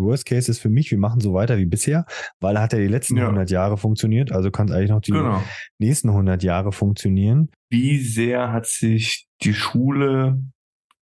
[0.00, 2.06] Worst Case ist für mich, wir machen so weiter wie bisher,
[2.40, 3.24] weil er hat ja die letzten ja.
[3.24, 5.42] 100 Jahre funktioniert, also kann es eigentlich noch die genau.
[5.78, 7.50] nächsten 100 Jahre funktionieren.
[7.70, 10.42] Wie sehr hat sich die Schule,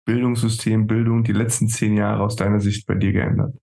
[0.07, 3.57] Bildungssystem, Bildung die letzten zehn Jahre aus deiner Sicht bei dir geändert?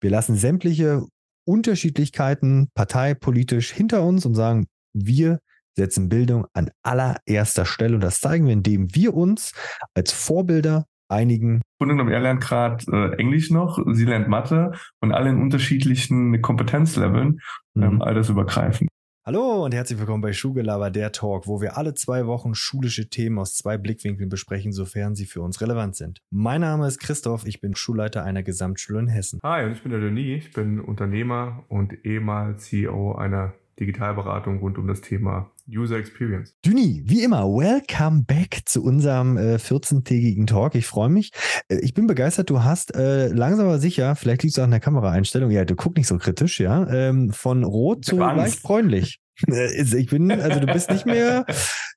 [0.00, 1.04] Wir lassen sämtliche
[1.44, 5.40] Unterschiedlichkeiten parteipolitisch hinter uns und sagen, wir
[5.76, 9.52] setzen Bildung an allererster Stelle und das zeigen wir, indem wir uns
[9.94, 11.62] als Vorbilder einigen.
[11.78, 17.40] Und er lernt gerade äh, Englisch noch, sie lernt Mathe und alle in unterschiedlichen Kompetenzleveln,
[17.74, 17.82] mhm.
[17.82, 18.88] ähm, altersübergreifend.
[19.24, 23.38] Hallo und herzlich willkommen bei Schulgelaber, der Talk, wo wir alle zwei Wochen schulische Themen
[23.38, 26.18] aus zwei Blickwinkeln besprechen, sofern sie für uns relevant sind.
[26.32, 29.38] Mein Name ist Christoph, ich bin Schulleiter einer Gesamtschule in Hessen.
[29.44, 34.76] Hi, und ich bin der Denis, ich bin Unternehmer und ehemals CEO einer Digitalberatung rund
[34.76, 36.54] um das Thema User Experience.
[36.64, 40.74] Düni, wie immer, welcome back zu unserem äh, 14-tägigen Talk.
[40.74, 41.30] Ich freue mich.
[41.68, 42.50] Äh, ich bin begeistert.
[42.50, 45.74] Du hast äh, langsam aber sicher, vielleicht liegt es auch an der Kameraeinstellung, ja, du
[45.74, 49.18] guckst nicht so kritisch, ja, ähm, von rot zu leicht bräunlich.
[49.48, 51.46] Äh, ich bin, also du bist nicht mehr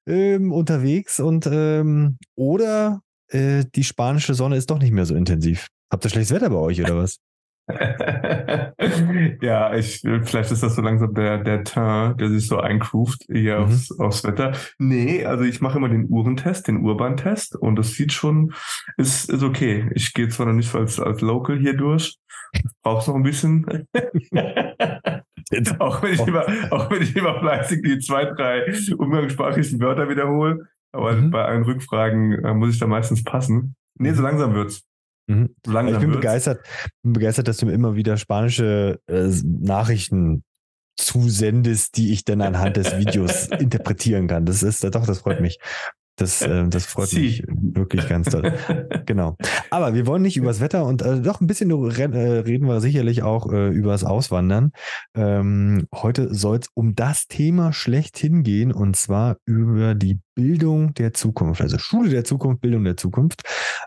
[0.08, 5.68] ähm, unterwegs und ähm, oder äh, die spanische Sonne ist doch nicht mehr so intensiv.
[5.92, 7.18] Habt ihr schlechtes Wetter bei euch oder was?
[9.42, 13.58] ja, ich, vielleicht ist das so langsam der, der Teint, der sich so eingroovt hier
[13.58, 13.64] mhm.
[13.66, 14.54] aufs, aufs Wetter.
[14.78, 18.54] Nee, also ich mache immer den Uhrentest, den Urban-Test und das sieht schon,
[18.98, 19.90] ist, ist okay.
[19.96, 22.18] Ich gehe zwar noch nicht als, als Local hier durch,
[22.84, 23.66] brauch's noch ein bisschen.
[25.80, 28.66] auch wenn ich immer, auch wenn ich immer fleißig die zwei, drei
[28.98, 31.32] umgangssprachlichen Wörter wiederhole, aber mhm.
[31.32, 33.76] bei allen Rückfragen äh, muss ich da meistens passen.
[33.98, 34.84] Nee, so langsam wird's.
[35.28, 35.56] Mhm.
[35.66, 36.16] ich bin wird's.
[36.16, 36.66] begeistert,
[37.04, 40.44] bin begeistert, dass du mir immer wieder spanische äh, Nachrichten
[40.98, 44.46] zusendest, die ich dann anhand des Videos interpretieren kann.
[44.46, 45.60] Das ist doch, das freut mich.
[46.18, 47.22] Das, äh, das freut Sie.
[47.22, 48.54] mich wirklich ganz toll.
[49.06, 49.36] genau.
[49.70, 53.24] Aber wir wollen nicht übers Wetter und äh, doch ein bisschen äh, reden wir sicherlich
[53.24, 54.72] auch äh, übers Auswandern.
[55.16, 61.14] Ähm, heute soll es um das Thema schlechthin gehen und zwar über die Bildung der
[61.14, 63.42] Zukunft, also Schule der Zukunft, Bildung der Zukunft.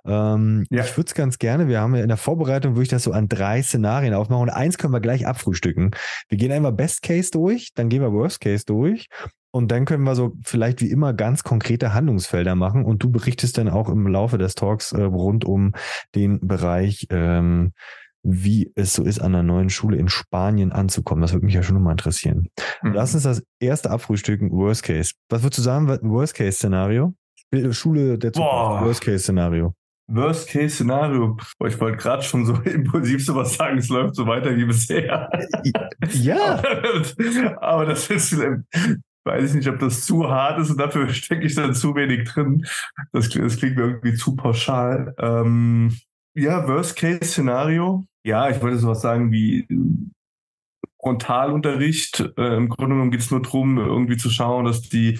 [0.06, 0.84] Ähm, ja.
[0.84, 3.12] Ich würde es ganz gerne, wir haben ja in der Vorbereitung, würde ich das so
[3.12, 5.90] an drei Szenarien aufmachen und eins können wir gleich abfrühstücken.
[6.28, 9.08] Wir gehen einmal Best Case durch, dann gehen wir Worst Case durch
[9.50, 13.58] und dann können wir so vielleicht wie immer ganz konkrete Handlungsfelder machen und du berichtest
[13.58, 15.72] dann auch im Laufe des Talks äh, rund um
[16.14, 17.72] den Bereich, ähm,
[18.22, 21.22] wie es so ist, an einer neuen Schule in Spanien anzukommen.
[21.22, 22.48] Das würde mich ja schon nochmal interessieren.
[22.82, 22.92] Mhm.
[22.92, 25.12] Lass uns das erste abfrühstücken, Worst Case.
[25.28, 27.14] Was würdest du sagen, Worst Case Szenario?
[27.70, 28.84] Schule der Zukunft, Boah.
[28.84, 29.74] Worst Case Szenario.
[30.10, 31.36] Worst Case Szenario.
[31.66, 35.30] Ich wollte gerade schon so impulsiv sowas sagen, es läuft so weiter wie bisher.
[36.12, 36.62] Ja.
[37.60, 38.34] aber das ist
[39.28, 42.28] weiß ich nicht, ob das zu hart ist und dafür stecke ich dann zu wenig
[42.28, 42.66] drin.
[43.12, 45.14] Das, das klingt mir irgendwie zu pauschal.
[45.18, 45.96] Ähm,
[46.34, 48.06] ja, Worst-Case-Szenario.
[48.24, 49.66] Ja, ich wollte sowas sagen wie
[51.00, 52.32] Frontalunterricht.
[52.36, 55.18] Äh, Im Grunde genommen geht es nur darum, irgendwie zu schauen, dass die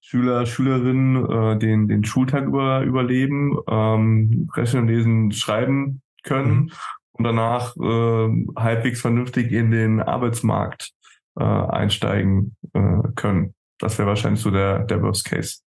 [0.00, 6.72] Schüler, Schülerinnen äh, den, den Schultag über, überleben, ähm, rechnen, lesen, schreiben können mhm.
[7.12, 10.93] und danach äh, halbwegs vernünftig in den Arbeitsmarkt
[11.38, 13.54] äh, einsteigen äh, können.
[13.78, 15.58] Das wäre wahrscheinlich so der, der Worst Case.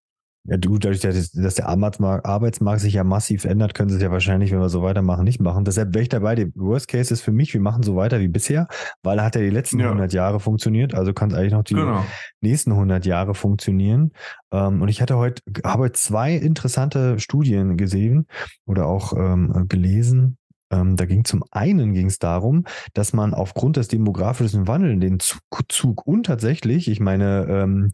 [0.48, 4.12] Ja, du, dadurch, dass, der Arbeitsmarkt, Arbeitsmarkt sich ja massiv ändert, können sie es ja
[4.12, 5.64] wahrscheinlich, wenn wir so weitermachen, nicht machen.
[5.64, 6.36] Deshalb wäre ich dabei.
[6.36, 8.68] Der Worst Case ist für mich, wir machen so weiter wie bisher,
[9.02, 9.86] weil er hat ja die letzten ja.
[9.86, 12.04] 100 Jahre funktioniert, also kann es eigentlich noch die genau.
[12.40, 14.12] nächsten 100 Jahre funktionieren.
[14.52, 18.28] Ähm, und ich hatte heute, habe zwei interessante Studien gesehen
[18.66, 20.38] oder auch ähm, gelesen.
[20.70, 25.18] Ähm, da ging zum einen ging es darum, dass man aufgrund des demografischen Wandels den
[25.20, 27.90] Zug, und tatsächlich, ich meine, ähm,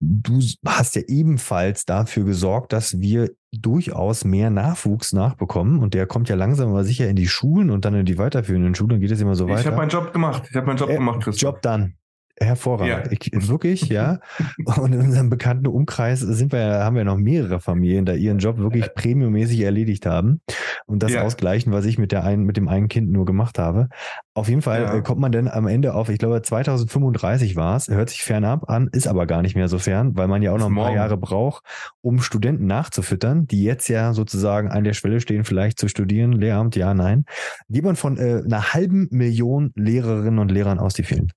[0.00, 6.28] du hast ja ebenfalls dafür gesorgt, dass wir durchaus mehr Nachwuchs nachbekommen und der kommt
[6.28, 9.20] ja langsam aber sicher in die Schulen und dann in die weiterführenden Schulen, geht es
[9.20, 9.60] immer so weiter.
[9.60, 10.44] Ich habe meinen Job gemacht.
[10.50, 11.54] Ich habe meinen Job äh, gemacht, Christoph.
[11.54, 11.94] Job dann.
[12.38, 13.06] Hervorragend.
[13.06, 13.18] Ja.
[13.18, 14.18] Ich, wirklich, ja.
[14.64, 18.58] Und in unserem bekannten Umkreis sind wir, haben wir noch mehrere Familien, da ihren Job
[18.58, 20.40] wirklich premiummäßig erledigt haben
[20.86, 21.22] und das ja.
[21.22, 23.88] ausgleichen, was ich mit der einen, mit dem einen Kind nur gemacht habe.
[24.34, 24.94] Auf jeden Fall ja.
[24.96, 28.68] Äh, kommt man dann am Ende auf, ich glaube 2035 war es, hört sich fernab
[28.68, 30.92] an, ist aber gar nicht mehr so fern, weil man ja auch noch ein paar
[30.92, 31.64] Jahre braucht,
[32.02, 36.76] um Studenten nachzufüttern, die jetzt ja sozusagen an der Schwelle stehen, vielleicht zu studieren, Lehramt,
[36.76, 37.24] ja, nein.
[37.70, 41.32] Geht man von äh, einer halben Million Lehrerinnen und Lehrern aus, die fehlen.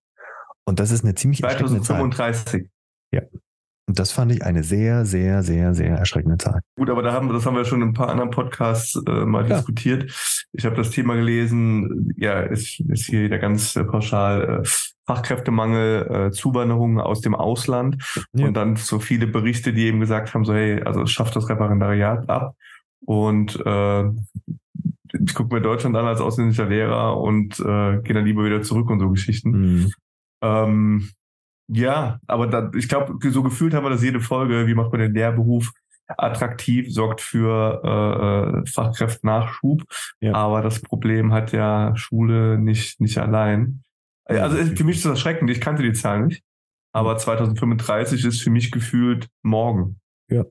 [0.69, 2.69] Und das ist eine ziemlich 2035.
[3.11, 3.21] Ja.
[3.87, 6.61] Und das fand ich eine sehr, sehr, sehr, sehr erschreckende Zahl.
[6.77, 9.49] Gut, aber da haben das haben wir schon in ein paar anderen Podcasts äh, mal
[9.49, 9.55] ja.
[9.55, 10.13] diskutiert.
[10.51, 14.69] Ich habe das Thema gelesen, ja, ist, ist hier wieder ganz äh, pauschal äh,
[15.07, 17.97] Fachkräftemangel, äh, Zuwanderung aus dem Ausland
[18.33, 18.45] ja.
[18.45, 22.29] und dann so viele Berichte, die eben gesagt haben, so hey, also schafft das Referendariat
[22.29, 22.55] ab
[23.07, 24.03] und äh,
[25.25, 28.91] ich gucke mir Deutschland an als ausländischer Lehrer und äh, gehe dann lieber wieder zurück
[28.91, 29.49] und so Geschichten.
[29.49, 29.93] Mhm.
[30.41, 31.09] Ähm,
[31.67, 34.67] ja, aber da, ich glaube, so gefühlt haben wir das jede Folge.
[34.67, 35.71] Wie macht man den Lehrberuf
[36.17, 39.83] attraktiv, sorgt für äh, äh Fachkräftnachschub.
[40.21, 40.33] Ja.
[40.33, 43.83] Aber das Problem hat ja Schule nicht, nicht allein.
[44.25, 45.49] Also für mich ist das erschreckend.
[45.49, 46.43] Ich kannte die Zahl nicht.
[46.91, 49.99] Aber 2035 ist für mich gefühlt morgen.
[50.29, 50.45] Ja.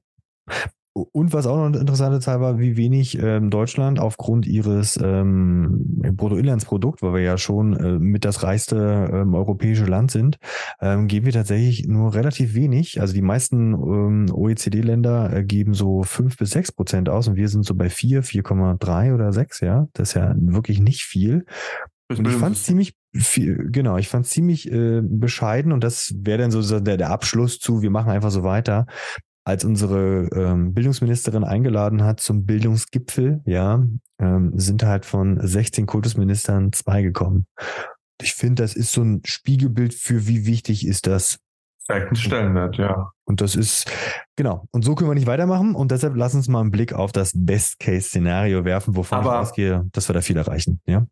[1.12, 6.02] Und was auch noch eine interessante Zahl war, wie wenig ähm, Deutschland aufgrund ihres ähm,
[6.12, 10.38] Bruttoinlandsprodukt, weil wir ja schon äh, mit das reichste ähm, europäische Land sind,
[10.80, 13.00] ähm, geben wir tatsächlich nur relativ wenig.
[13.00, 17.48] Also die meisten ähm, OECD-Länder äh, geben so fünf bis sechs Prozent aus und wir
[17.48, 19.88] sind so bei vier, 4,3 oder sechs, ja.
[19.92, 21.44] Das ist ja wirklich nicht viel.
[22.10, 26.14] Und ich fand es ziemlich viel, genau, ich fand es ziemlich äh, bescheiden und das
[26.16, 28.86] wäre dann so der, der Abschluss zu, wir machen einfach so weiter
[29.48, 33.82] als unsere ähm, Bildungsministerin eingeladen hat zum Bildungsgipfel, ja,
[34.20, 37.46] ähm, sind halt von 16 Kultusministern zwei gekommen.
[38.20, 41.38] Ich finde, das ist so ein Spiegelbild für wie wichtig ist das.
[41.86, 43.10] Zeigt einen Stellenwert, ja.
[43.24, 43.90] Und das ist,
[44.36, 44.66] genau.
[44.70, 45.74] Und so können wir nicht weitermachen.
[45.74, 49.86] Und deshalb lass uns mal einen Blick auf das Best-Case-Szenario werfen, wovon aber, ich ausgehe,
[49.92, 51.06] dass wir da viel erreichen, ja?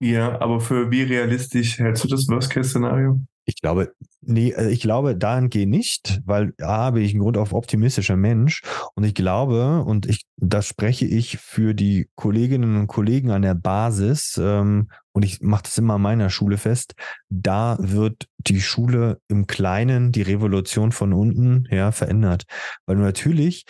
[0.00, 3.20] Ja, aber für wie realistisch hältst du das Worst-Case-Szenario?
[3.46, 7.54] Ich glaube, nee, also ich glaube dahingehend nicht, weil A, bin ich ein Grund auf
[7.54, 8.62] optimistischer Mensch
[8.94, 13.54] und ich glaube, und ich, das spreche ich für die Kolleginnen und Kollegen an der
[13.54, 16.94] Basis, ähm, und ich mache das immer an meiner Schule fest,
[17.30, 22.44] da wird die Schule im Kleinen, die Revolution von unten, ja, verändert.
[22.86, 23.64] Weil du natürlich,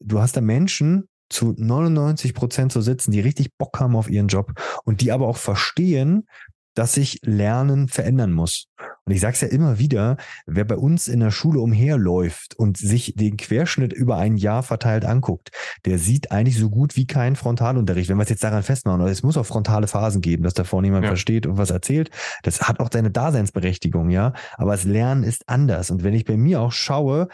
[0.00, 4.28] du hast da Menschen, zu 99 Prozent zu sitzen, die richtig Bock haben auf ihren
[4.28, 4.52] Job
[4.84, 6.26] und die aber auch verstehen,
[6.74, 8.66] dass sich Lernen verändern muss.
[9.04, 10.16] Und ich sage es ja immer wieder,
[10.46, 15.04] wer bei uns in der Schule umherläuft und sich den Querschnitt über ein Jahr verteilt
[15.04, 15.50] anguckt,
[15.84, 18.08] der sieht eigentlich so gut wie keinen Frontalunterricht.
[18.08, 20.86] Wenn wir es jetzt daran festmachen, es muss auch frontale Phasen geben, dass da vorne
[20.86, 21.10] jemand ja.
[21.10, 22.10] versteht und was erzählt.
[22.44, 24.32] Das hat auch seine Daseinsberechtigung, ja.
[24.56, 25.90] Aber das Lernen ist anders.
[25.90, 27.28] Und wenn ich bei mir auch schaue,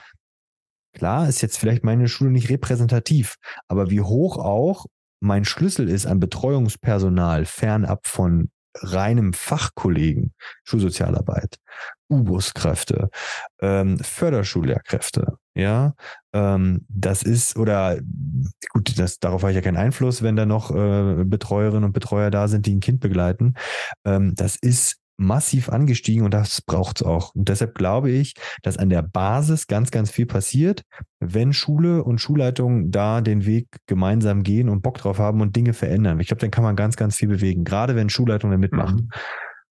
[0.96, 3.36] klar ist jetzt vielleicht meine Schule nicht repräsentativ,
[3.68, 4.86] aber wie hoch auch
[5.20, 8.50] mein Schlüssel ist an Betreuungspersonal fernab von
[8.82, 10.34] reinem Fachkollegen,
[10.64, 11.56] Schulsozialarbeit,
[12.10, 13.08] U-Bus-Kräfte,
[13.60, 15.94] ähm, Förderschullehrkräfte, ja,
[16.34, 17.98] ähm, das ist, oder
[18.70, 22.30] gut, das, darauf habe ich ja keinen Einfluss, wenn da noch äh, Betreuerinnen und Betreuer
[22.30, 23.54] da sind, die ein Kind begleiten.
[24.04, 27.34] Ähm, das ist massiv angestiegen und das braucht es auch.
[27.34, 30.82] Und deshalb glaube ich, dass an der Basis ganz, ganz viel passiert,
[31.20, 35.72] wenn Schule und Schulleitung da den Weg gemeinsam gehen und Bock drauf haben und Dinge
[35.72, 36.20] verändern.
[36.20, 38.96] Ich glaube, dann kann man ganz, ganz viel bewegen, gerade wenn Schulleitung da mitmacht.
[38.96, 39.08] Mhm.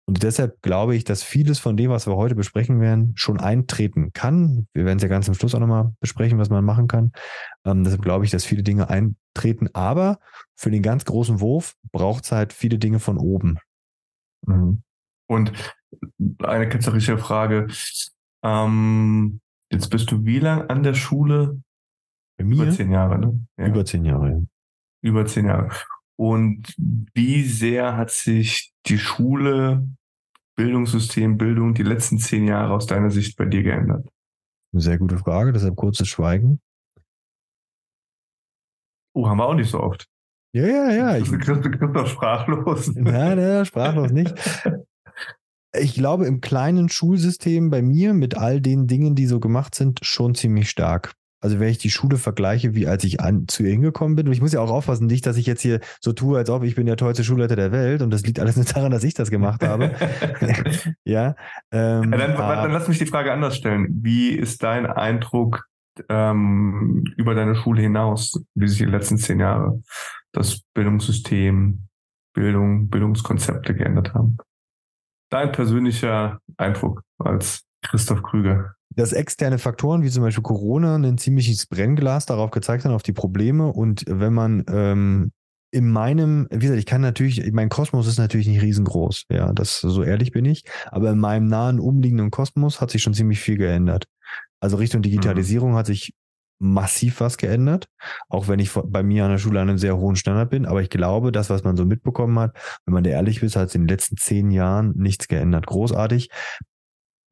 [0.07, 4.13] Und deshalb glaube ich, dass vieles von dem, was wir heute besprechen werden, schon eintreten
[4.13, 4.67] kann.
[4.75, 7.13] Wir werden es ja ganz am Schluss auch nochmal besprechen, was man machen kann.
[7.65, 9.69] Ähm, deshalb glaube ich, dass viele Dinge eintreten.
[9.73, 10.19] Aber
[10.57, 13.59] für den ganz großen Wurf braucht es halt viele Dinge von oben.
[14.45, 14.83] Mhm.
[15.31, 15.53] Und
[16.43, 17.69] eine ketzerische Frage.
[18.43, 19.41] Ähm,
[19.71, 21.63] jetzt bist du wie lang an der Schule?
[22.37, 22.65] Bei mir?
[22.65, 23.47] Über zehn Jahre, ne?
[23.57, 23.67] Ja.
[23.69, 24.41] Über zehn Jahre, ja.
[25.03, 25.71] Über zehn Jahre.
[26.17, 26.75] Und
[27.15, 29.87] wie sehr hat sich die Schule,
[30.57, 34.09] Bildungssystem, Bildung die letzten zehn Jahre aus deiner Sicht bei dir geändert?
[34.73, 36.61] Eine sehr gute Frage, deshalb kurzes Schweigen.
[39.15, 40.09] Oh, haben wir auch nicht so oft.
[40.53, 41.17] Ja, ja, ja.
[41.19, 42.93] Ich bin doch sprachlos.
[42.97, 44.35] Nein, nein, sprachlos nicht.
[45.73, 50.01] ich glaube, im kleinen Schulsystem bei mir mit all den Dingen, die so gemacht sind,
[50.03, 51.13] schon ziemlich stark.
[51.43, 54.33] Also wenn ich die Schule vergleiche, wie als ich an, zu ihr hingekommen bin, und
[54.33, 56.75] ich muss ja auch aufpassen, nicht, dass ich jetzt hier so tue, als ob ich
[56.75, 59.31] bin der tollste Schulleiter der Welt und das liegt alles nur daran, dass ich das
[59.31, 59.95] gemacht habe.
[61.05, 61.35] ja.
[61.73, 63.87] Ähm, ja dann, dann, lass mich die Frage anders stellen.
[64.03, 65.65] Wie ist dein Eindruck
[66.11, 69.81] ähm, über deine Schule hinaus, wie sich die letzten zehn Jahre
[70.33, 71.87] das Bildungssystem,
[72.35, 74.37] Bildung, Bildungskonzepte geändert haben?
[75.31, 78.75] Dein persönlicher Eindruck als Christoph Krüger?
[78.95, 83.13] Dass externe Faktoren wie zum Beispiel Corona ein ziemliches Brennglas darauf gezeigt haben, auf die
[83.13, 83.69] Probleme.
[83.73, 85.33] Und wenn man ähm,
[85.71, 89.81] in meinem, wie gesagt, ich kann natürlich, mein Kosmos ist natürlich nicht riesengroß, ja, das
[89.81, 93.57] so ehrlich bin ich, aber in meinem nahen umliegenden Kosmos hat sich schon ziemlich viel
[93.57, 94.07] geändert.
[94.59, 95.77] Also Richtung Digitalisierung mhm.
[95.77, 96.13] hat sich
[96.61, 97.89] massiv was geändert,
[98.29, 100.67] auch wenn ich bei mir an der Schule an einem sehr hohen Standard bin.
[100.67, 103.69] Aber ich glaube, das, was man so mitbekommen hat, wenn man da ehrlich ist, hat
[103.69, 105.67] es in den letzten zehn Jahren nichts geändert.
[105.67, 106.31] Großartig.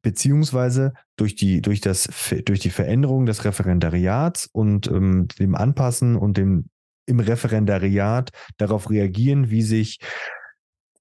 [0.01, 2.09] Beziehungsweise durch die, durch das,
[2.45, 6.69] durch die Veränderung des Referendariats und ähm, dem Anpassen und dem
[7.05, 9.99] im Referendariat darauf reagieren, wie sich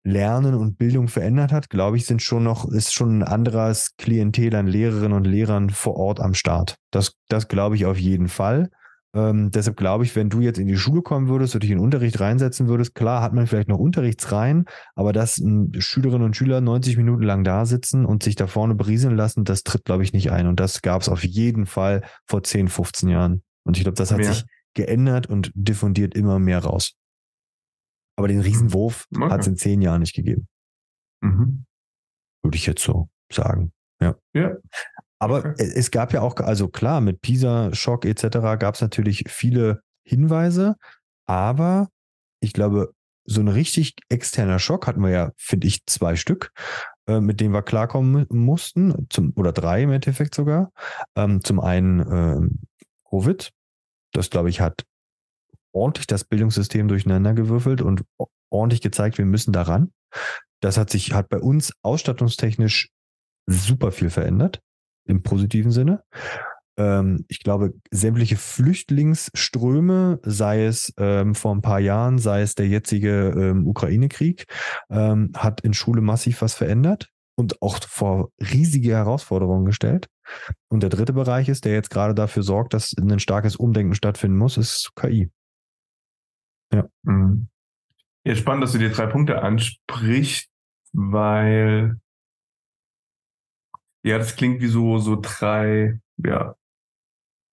[0.09, 4.55] Lernen und Bildung verändert hat, glaube ich, sind schon noch, ist schon ein anderes Klientel
[4.55, 6.77] an Lehrerinnen und Lehrern vor Ort am Start.
[6.91, 8.71] Das, das glaube ich auf jeden Fall.
[9.15, 11.79] Ähm, deshalb glaube ich, wenn du jetzt in die Schule kommen würdest und dich in
[11.79, 16.61] Unterricht reinsetzen würdest, klar hat man vielleicht noch Unterrichtsreihen, aber dass ähm, Schülerinnen und Schüler
[16.61, 20.12] 90 Minuten lang da sitzen und sich da vorne berieseln lassen, das tritt, glaube ich,
[20.12, 20.47] nicht ein.
[20.47, 23.43] Und das gab es auf jeden Fall vor 10, 15 Jahren.
[23.65, 24.33] Und ich glaube, das hat mehr.
[24.33, 26.98] sich geändert und diffundiert immer mehr raus.
[28.18, 29.30] Aber den Riesenwurf okay.
[29.30, 30.48] hat es in zehn Jahren nicht gegeben.
[31.20, 31.64] Mhm.
[32.42, 33.72] Würde ich jetzt so sagen.
[34.02, 34.16] Ja.
[34.34, 34.56] ja.
[35.20, 35.54] Aber okay.
[35.56, 38.58] es gab ja auch, also klar, mit Pisa, Schock etc.
[38.58, 40.75] gab es natürlich viele Hinweise,
[41.26, 41.90] aber
[42.40, 42.92] ich glaube,
[43.25, 46.50] so ein richtig externer Schock hatten wir ja, finde ich, zwei Stück,
[47.06, 50.72] äh, mit denen wir klarkommen mussten, zum, oder drei im Endeffekt sogar.
[51.14, 52.58] Ähm, zum einen ähm,
[53.08, 53.52] Covid,
[54.12, 54.82] das glaube ich hat
[55.72, 58.04] ordentlich das Bildungssystem durcheinander gewürfelt und
[58.50, 59.92] ordentlich gezeigt, wir müssen daran.
[60.60, 62.90] Das hat sich, hat bei uns ausstattungstechnisch
[63.46, 64.60] super viel verändert
[65.06, 66.02] im positiven Sinne.
[66.78, 72.68] Ähm, ich glaube, sämtliche Flüchtlingsströme, sei es ähm, vor ein paar Jahren, sei es der
[72.68, 74.46] jetzige ähm, Ukraine-Krieg,
[74.90, 80.08] ähm, hat in Schule massiv was verändert und auch vor riesige Herausforderungen gestellt.
[80.68, 84.37] Und der dritte Bereich ist, der jetzt gerade dafür sorgt, dass ein starkes Umdenken stattfinden
[84.37, 85.30] muss, ist KI.
[86.72, 86.88] Ja.
[87.02, 87.48] Mhm.
[88.25, 90.50] Ja, spannend, dass du die drei Punkte ansprichst,
[90.92, 91.98] weil
[94.02, 96.54] ja, das klingt wie so, so drei, ja,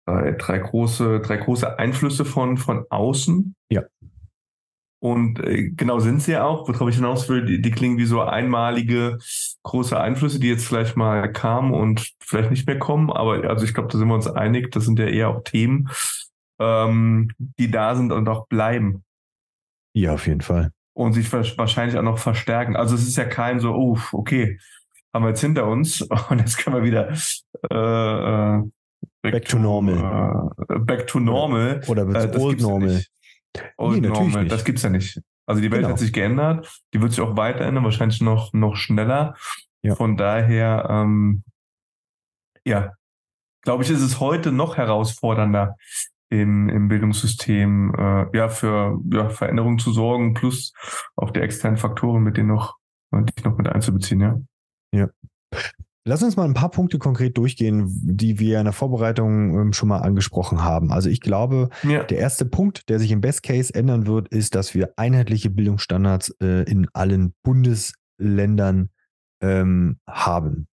[0.07, 3.55] drei, drei große, drei große Einflüsse von, von außen.
[3.71, 3.83] Ja.
[5.01, 8.05] Und äh, genau sind sie ja auch, worauf ich hinaus will, die, die klingen wie
[8.05, 9.19] so einmalige
[9.65, 13.11] große Einflüsse, die jetzt vielleicht mal kamen und vielleicht nicht mehr kommen.
[13.11, 15.91] Aber also ich glaube, da sind wir uns einig, das sind ja eher auch Themen,
[16.59, 19.05] ähm, die da sind und auch bleiben.
[19.95, 20.73] Ja, auf jeden Fall.
[20.95, 22.77] Und sich wahrscheinlich auch noch verstärken.
[22.77, 24.59] Also es ist ja kein so, oh, okay,
[25.15, 27.11] haben wir jetzt hinter uns und jetzt können wir wieder
[27.71, 28.63] äh, äh
[29.23, 30.51] back, back to, normal.
[30.69, 31.81] Äh, back to normal.
[31.87, 33.03] Oder, oder äh, old normal.
[33.77, 34.53] Old nee, normal, nicht.
[34.53, 35.21] das gibt's ja nicht.
[35.47, 35.93] Also die Welt genau.
[35.93, 39.37] hat sich geändert, die wird sich auch weiter ändern, wahrscheinlich noch, noch schneller.
[39.83, 39.97] Ja.
[39.97, 41.43] Von daher, ähm,
[42.65, 42.93] ja,
[43.63, 45.77] glaube ich, ist es heute noch herausfordernder,
[46.33, 50.73] im, im Bildungssystem äh, ja, für ja, Veränderungen zu sorgen, plus
[51.15, 52.77] auch die externen Faktoren, mit denen noch,
[53.13, 54.41] die noch mit einzubeziehen, ja.
[54.95, 55.09] Ja.
[56.05, 59.89] Lass uns mal ein paar Punkte konkret durchgehen, die wir in der Vorbereitung ähm, schon
[59.89, 60.91] mal angesprochen haben.
[60.91, 62.03] Also ich glaube, ja.
[62.03, 66.35] der erste Punkt, der sich im Best Case ändern wird, ist, dass wir einheitliche Bildungsstandards
[66.43, 68.89] äh, in allen Bundesländern
[69.43, 70.67] ähm, haben.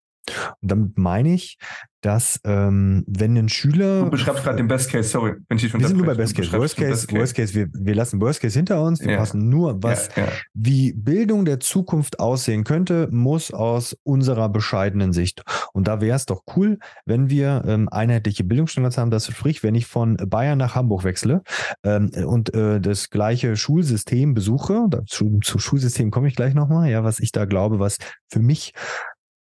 [0.62, 1.58] Und damit meine ich,
[2.02, 4.04] dass ähm, wenn ein Schüler.
[4.04, 6.36] Du beschreibst gerade den Best Case, sorry, wenn ich schon Wir sind nur bei Best
[6.36, 6.52] Case.
[6.52, 9.02] Worst Case, Best Case, Worst Case, wir, wir lassen Worst Case hinter uns.
[9.02, 9.18] Wir ja.
[9.18, 10.32] passen nur, was ja, ja.
[10.54, 15.44] wie Bildung der Zukunft aussehen könnte, muss aus unserer bescheidenen Sicht.
[15.74, 19.12] Und da wäre es doch cool, wenn wir ähm, einheitliche Bildungsstandards haben.
[19.12, 21.42] Das sprich, wenn ich von Bayern nach Hamburg wechsle
[21.84, 27.04] ähm, und äh, das gleiche Schulsystem besuche, zu, zu Schulsystem komme ich gleich nochmal, ja,
[27.04, 27.98] was ich da glaube, was
[28.30, 28.74] für mich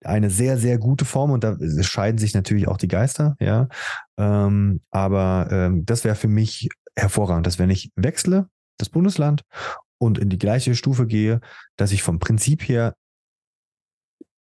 [0.03, 3.67] eine sehr, sehr gute Form und da scheiden sich natürlich auch die Geister, ja.
[4.17, 9.43] Ähm, aber ähm, das wäre für mich hervorragend, dass wenn ich wechsle, das Bundesland
[9.97, 11.41] und in die gleiche Stufe gehe,
[11.75, 12.95] dass ich vom Prinzip her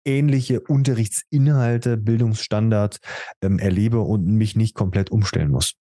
[0.05, 2.99] ähnliche Unterrichtsinhalte, Bildungsstandards
[3.41, 5.73] ähm, erlebe und mich nicht komplett umstellen muss.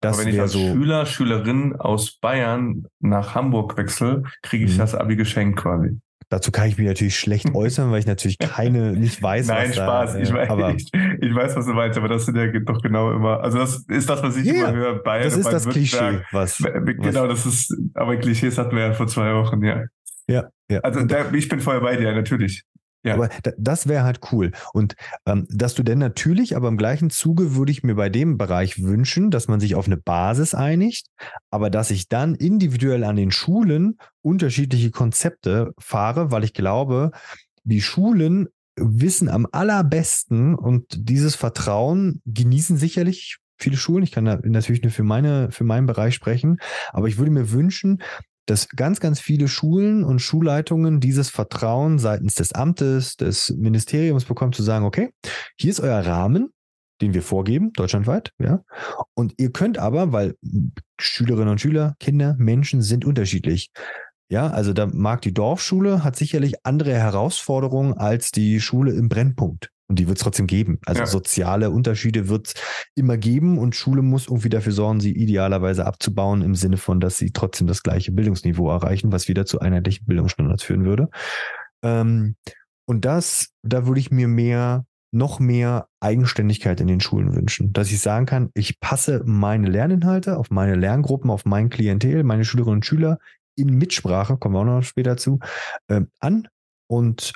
[0.00, 4.74] Das Aber wenn ich als so Schüler, Schülerin aus Bayern nach Hamburg wechsle, kriege ich
[4.74, 4.78] mhm.
[4.78, 5.98] das Abi geschenkt quasi.
[6.30, 9.76] Dazu kann ich mich natürlich schlecht äußern, weil ich natürlich keine, nicht weiß, Nein, was
[9.76, 10.12] Spaß.
[10.12, 12.80] Da, äh, ich, weiß, ich, ich, weiß, was du meinst, aber das sind ja doch
[12.80, 15.02] genau immer, also das ist das, was ich yeah, immer höre.
[15.02, 16.58] Bayern, das ist das Klischee, was.
[16.58, 19.86] Genau, was, das ist, aber Klischees hatten wir ja vor zwei Wochen, ja.
[20.28, 20.78] Ja, ja.
[20.80, 22.62] Also da, ich bin voll bei dir, natürlich.
[23.02, 23.14] Ja.
[23.14, 24.52] Aber das wäre halt cool.
[24.74, 24.94] Und
[25.26, 28.82] ähm, dass du denn natürlich, aber im gleichen Zuge würde ich mir bei dem Bereich
[28.82, 31.06] wünschen, dass man sich auf eine Basis einigt,
[31.50, 37.12] aber dass ich dann individuell an den Schulen unterschiedliche Konzepte fahre, weil ich glaube,
[37.64, 44.02] die Schulen wissen am allerbesten und dieses Vertrauen genießen sicherlich viele Schulen.
[44.02, 46.58] Ich kann da natürlich nur für meine, für meinen Bereich sprechen,
[46.92, 48.02] aber ich würde mir wünschen,
[48.50, 54.52] dass ganz, ganz viele Schulen und Schulleitungen dieses Vertrauen seitens des Amtes, des Ministeriums bekommen,
[54.52, 55.10] zu sagen, okay,
[55.56, 56.52] hier ist euer Rahmen,
[57.00, 58.62] den wir vorgeben, deutschlandweit, ja.
[59.14, 60.34] Und ihr könnt aber, weil
[61.00, 63.70] Schülerinnen und Schüler, Kinder, Menschen sind unterschiedlich.
[64.28, 69.70] Ja, also da mag die Dorfschule hat sicherlich andere Herausforderungen als die Schule im Brennpunkt.
[69.90, 70.78] Und die wird es trotzdem geben.
[70.86, 71.06] Also ja.
[71.06, 72.54] soziale Unterschiede wird es
[72.94, 77.16] immer geben und Schule muss irgendwie dafür sorgen, sie idealerweise abzubauen, im Sinne von, dass
[77.16, 81.08] sie trotzdem das gleiche Bildungsniveau erreichen, was wieder zu einheitlichen Bildungsstandards führen würde.
[81.82, 82.36] Ähm,
[82.86, 87.72] und das, da würde ich mir mehr noch mehr Eigenständigkeit in den Schulen wünschen.
[87.72, 92.44] Dass ich sagen kann, ich passe meine Lerninhalte auf meine Lerngruppen, auf mein Klientel, meine
[92.44, 93.18] Schülerinnen und Schüler
[93.56, 95.40] in Mitsprache, kommen wir auch noch später zu,
[95.88, 96.46] äh, an
[96.86, 97.32] und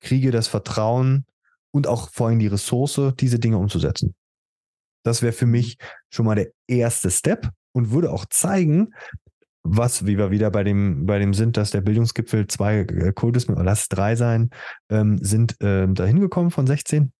[0.00, 1.26] kriege das Vertrauen
[1.74, 4.14] und auch vor allem die Ressource, diese Dinge umzusetzen.
[5.02, 5.76] Das wäre für mich
[6.08, 8.94] schon mal der erste Step und würde auch zeigen,
[9.64, 13.48] was, wie wir wieder bei dem, bei dem sind, dass der Bildungsgipfel zwei äh, Kultus,
[13.48, 14.50] lass drei sein,
[14.88, 17.12] ähm, sind ähm, dahin gekommen von 16.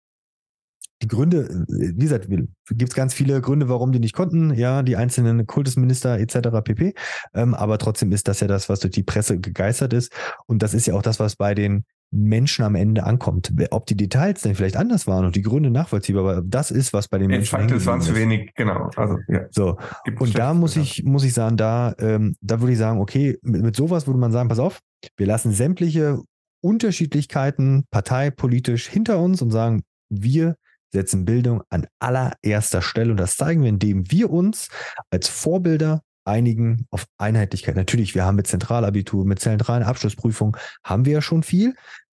[1.03, 4.83] Die Gründe, äh, wie gesagt, gibt es ganz viele Gründe, warum die nicht konnten, ja,
[4.85, 6.63] die einzelnen Kultusminister etc.
[6.63, 6.95] pp.
[7.35, 10.13] Ähm, aber trotzdem ist das ja das, was durch die Presse gegeistert ist.
[10.47, 11.85] Und das ist ja auch das, was bei den
[12.15, 13.53] Menschen am Ende ankommt.
[13.71, 17.09] Ob die Details denn vielleicht anders waren und die Gründe nachvollziehbar, aber das ist, was
[17.09, 17.59] bei den ja, Menschen.
[17.59, 18.91] Fakt ist, waren zu wenig, genau.
[18.97, 19.47] Also, ja.
[19.51, 19.77] So.
[20.19, 23.63] und da muss ich, muss ich sagen, da, ähm, da würde ich sagen, okay, mit,
[23.63, 24.81] mit sowas würde man sagen, pass auf,
[25.17, 26.23] wir lassen sämtliche
[26.63, 30.57] Unterschiedlichkeiten parteipolitisch hinter uns und sagen, wir
[30.93, 34.69] setzen Bildung an allererster Stelle und das zeigen wir, indem wir uns
[35.11, 37.77] als Vorbilder einigen auf Einheitlichkeit.
[37.77, 41.75] Natürlich, wir haben mit Zentralabitur, mit zentralen Abschlussprüfungen, haben wir ja schon viel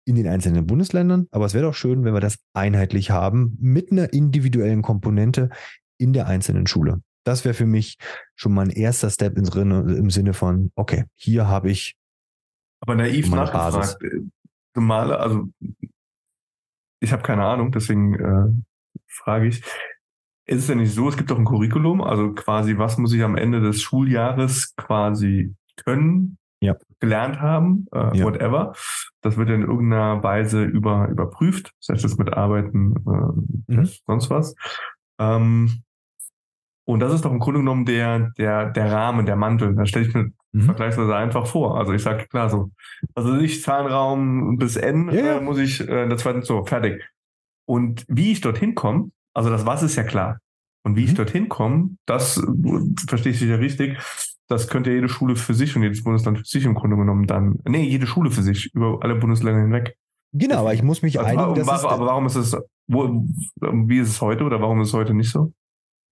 [0.05, 3.91] in den einzelnen Bundesländern, aber es wäre doch schön, wenn wir das einheitlich haben mit
[3.91, 5.51] einer individuellen Komponente
[5.99, 7.03] in der einzelnen Schule.
[7.25, 7.97] Das wäre für mich
[8.37, 11.97] schon mal ein erster Step im Sinne von, okay, hier habe ich.
[12.81, 13.97] Aber naiv nachgefragt.
[14.75, 15.49] Normale, also
[17.01, 19.63] ich habe keine Ahnung, deswegen äh, frage ich.
[20.47, 23.23] Ist es ja nicht so, es gibt doch ein Curriculum, also quasi, was muss ich
[23.23, 26.77] am Ende des Schuljahres quasi können, ja.
[27.01, 28.25] gelernt haben, äh, ja.
[28.25, 28.75] whatever.
[29.21, 33.89] Das wird in irgendeiner Weise über, überprüft, sei es mit Arbeiten, äh, mhm.
[34.07, 34.55] sonst was.
[35.19, 35.83] Ähm,
[36.87, 39.75] und das ist doch im Grunde genommen der, der, der Rahmen, der Mantel.
[39.75, 40.63] Da stelle ich mir mhm.
[40.63, 41.79] vergleichsweise einfach vor.
[41.79, 42.71] Also ich sage klar so,
[43.15, 45.37] also ich Zahnraum bis N ja.
[45.37, 47.03] äh, muss ich äh, in der zweiten so fertig.
[47.67, 50.39] Und wie ich dorthin komme, also das Was ist ja klar.
[50.83, 51.07] Und wie mhm.
[51.07, 52.43] ich dorthin komme, das
[53.09, 53.99] verstehe ich sicher richtig.
[54.49, 57.59] Das könnte jede Schule für sich und jedes Bundesland für sich im Grunde genommen dann,
[57.67, 59.97] nee, jede Schule für sich über alle Bundesländer hinweg.
[60.33, 61.67] Genau, aber ich muss mich also einigen.
[61.67, 62.57] Warum, aber warum ist es,
[62.89, 63.25] wo,
[63.61, 65.53] wie ist es heute oder warum ist es heute nicht so?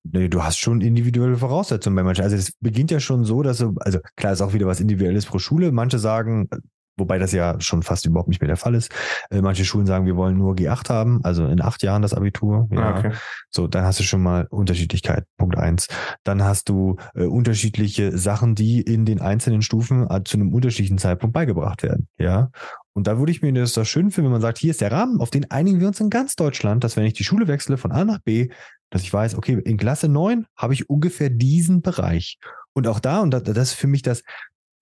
[0.04, 2.24] Nee, du hast schon individuelle Voraussetzungen bei manchen.
[2.24, 5.26] Also es beginnt ja schon so, dass du, also klar ist auch wieder was Individuelles
[5.26, 5.70] pro Schule.
[5.70, 6.48] Manche sagen,
[6.96, 8.92] wobei das ja schon fast überhaupt nicht mehr der Fall ist.
[9.30, 12.68] Äh, manche Schulen sagen, wir wollen nur G8 haben, also in acht Jahren das Abitur.
[12.70, 12.80] Ja.
[12.80, 13.12] Ah, okay.
[13.50, 15.88] So, dann hast du schon mal Unterschiedlichkeit, Punkt eins.
[16.24, 20.98] Dann hast du äh, unterschiedliche Sachen, die in den einzelnen Stufen äh, zu einem unterschiedlichen
[20.98, 22.08] Zeitpunkt beigebracht werden.
[22.18, 22.50] Ja.
[22.94, 24.92] Und da würde ich mir das doch schön finden, wenn man sagt, hier ist der
[24.92, 27.78] Rahmen, auf den einigen wir uns in ganz Deutschland, dass wenn ich die Schule wechsle
[27.78, 28.50] von A nach B,
[28.90, 32.38] dass ich weiß, okay, in Klasse 9 habe ich ungefähr diesen Bereich.
[32.74, 34.22] Und auch da, und das ist für mich das,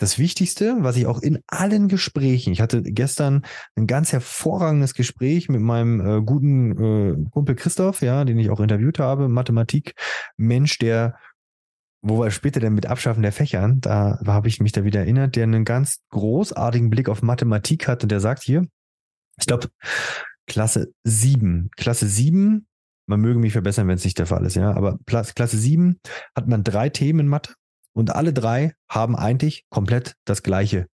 [0.01, 3.45] das Wichtigste, was ich auch in allen Gesprächen, ich hatte gestern
[3.77, 8.61] ein ganz hervorragendes Gespräch mit meinem äh, guten äh, Kumpel Christoph, ja, den ich auch
[8.61, 9.95] interviewt habe, Mathematik,
[10.39, 11.17] Mensch, der,
[12.01, 15.37] wo wir später dann mit Abschaffen der Fächern, da habe ich mich da wieder erinnert,
[15.37, 18.67] der einen ganz großartigen Blick auf Mathematik hat und der sagt hier,
[19.39, 19.69] ich glaube,
[20.47, 22.67] Klasse 7, Klasse 7,
[23.07, 26.01] man möge mich verbessern, wenn es nicht der Fall ist, ja, aber Klasse 7
[26.35, 27.53] hat man drei Themen Mathe
[27.93, 30.87] und alle drei haben eigentlich komplett das Gleiche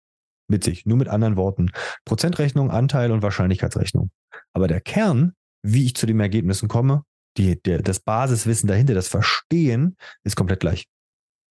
[0.49, 1.71] mit sich, nur mit anderen Worten.
[2.05, 4.11] Prozentrechnung, Anteil und Wahrscheinlichkeitsrechnung.
[4.53, 7.05] Aber der Kern, wie ich zu den Ergebnissen komme,
[7.37, 10.87] die, der, das Basiswissen dahinter, das Verstehen, ist komplett gleich.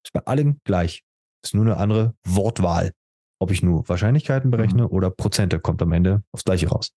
[0.05, 1.03] Ist bei allen gleich.
[1.45, 2.93] Ist nur eine andere Wortwahl.
[3.41, 4.91] Ob ich nur Wahrscheinlichkeiten berechne mhm.
[4.91, 6.95] oder Prozente, kommt am Ende aufs Gleiche raus.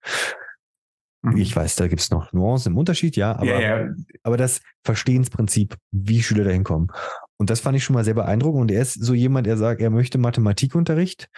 [1.23, 1.37] Mhm.
[1.37, 3.93] Ich weiß, da gibt es noch Nuancen im Unterschied, ja, aber, ja, ja.
[4.21, 6.91] aber das Verstehensprinzip, wie Schüler dahin kommen.
[7.37, 8.61] Und das fand ich schon mal sehr beeindruckend.
[8.61, 11.29] Und er ist so jemand, der sagt, er möchte Mathematikunterricht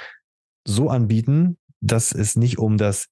[0.66, 3.08] so anbieten, dass es nicht um das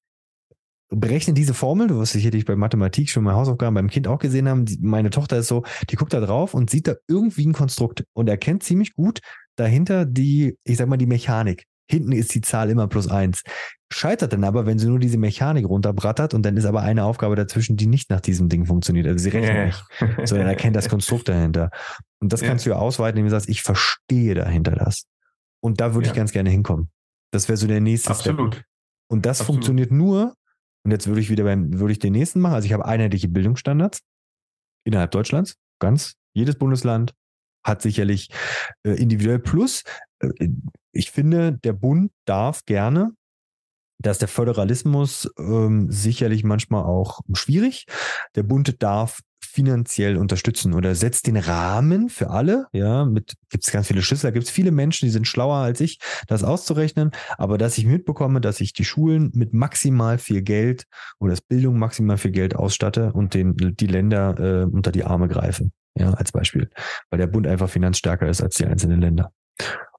[0.88, 4.48] Berechne diese Formel, du wirst sicherlich bei Mathematik schon mal Hausaufgaben beim Kind auch gesehen
[4.48, 4.66] haben.
[4.66, 8.04] Die, meine Tochter ist so, die guckt da drauf und sieht da irgendwie ein Konstrukt
[8.12, 9.18] und erkennt ziemlich gut
[9.56, 11.64] dahinter die, ich sag mal, die Mechanik.
[11.90, 13.42] Hinten ist die Zahl immer plus eins.
[13.92, 17.34] Scheitert dann aber, wenn sie nur diese Mechanik runterbrattert und dann ist aber eine Aufgabe
[17.36, 19.06] dazwischen, die nicht nach diesem Ding funktioniert.
[19.06, 21.70] Also sie rechnet nicht, sondern erkennt das Konstrukt dahinter.
[22.20, 22.50] Und das yeah.
[22.50, 25.06] kannst du ja ausweiten, indem du sagst, ich verstehe dahinter das.
[25.60, 26.12] Und da würde yeah.
[26.12, 26.90] ich ganz gerne hinkommen.
[27.32, 28.54] Das wäre so der nächste Absolut.
[28.54, 28.64] Step.
[29.08, 29.56] Und das Absolut.
[29.56, 30.34] funktioniert nur,
[30.84, 32.54] und jetzt würde ich wieder beim, würde ich den nächsten machen.
[32.54, 34.00] Also ich habe einheitliche Bildungsstandards
[34.84, 36.14] innerhalb Deutschlands, ganz.
[36.32, 37.12] Jedes Bundesland
[37.64, 38.28] hat sicherlich
[38.84, 39.82] äh, individuell Plus.
[40.20, 40.48] Äh,
[40.92, 43.12] ich finde, der Bund darf gerne
[43.98, 47.86] dass der Föderalismus ähm, sicherlich manchmal auch schwierig.
[48.34, 52.66] Der Bund darf finanziell unterstützen oder setzt den Rahmen für alle.
[52.72, 55.80] Ja, mit gibt es ganz viele Schlüssel, gibt es viele Menschen, die sind schlauer als
[55.80, 57.10] ich, das auszurechnen.
[57.38, 60.84] Aber dass ich mitbekomme, dass ich die Schulen mit maximal viel Geld
[61.18, 65.28] oder das Bildung maximal viel Geld ausstatte und den, die Länder äh, unter die Arme
[65.28, 65.70] greife.
[65.98, 66.70] Ja, als Beispiel.
[67.10, 69.32] Weil der Bund einfach finanzstärker ist als die einzelnen Länder.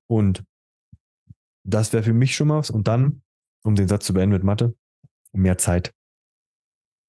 [0.06, 0.44] Und
[1.64, 2.70] das wäre für mich schon mal was.
[2.70, 3.24] Und dann,
[3.64, 4.76] um den Satz zu beenden mit Mathe,
[5.34, 5.94] mehr Zeit.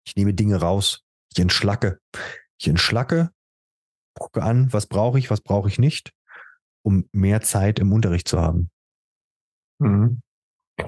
[0.06, 1.04] Ich nehme Dinge raus.
[1.32, 2.00] Ich entschlacke.
[2.58, 3.30] Ich entschlacke,
[4.14, 6.12] gucke an, was brauche ich, was brauche ich nicht,
[6.82, 8.70] um mehr Zeit im Unterricht zu haben.
[9.78, 10.20] Mhm.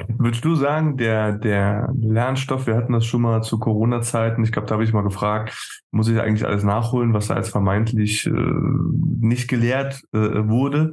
[0.08, 4.68] Würdest du sagen, der, der Lernstoff, wir hatten das schon mal zu Corona-Zeiten, ich glaube,
[4.68, 8.30] da habe ich mal gefragt, muss ich eigentlich alles nachholen, was da als vermeintlich äh,
[8.30, 10.92] nicht gelehrt äh, wurde?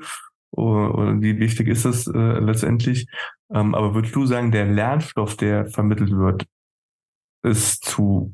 [0.52, 3.08] Oder, wie wichtig ist das äh, letztendlich?
[3.52, 6.48] Ähm, aber würdest du sagen, der Lernstoff, der vermittelt wird,
[7.44, 8.34] ist zu,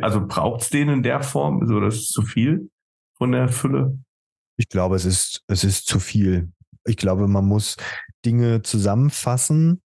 [0.00, 1.62] also braucht es den in der Form?
[1.62, 2.70] Oder ist es zu viel
[3.16, 3.98] von der Fülle?
[4.56, 6.50] Ich glaube, es ist, es ist zu viel.
[6.84, 7.76] Ich glaube, man muss
[8.24, 9.82] Dinge zusammenfassen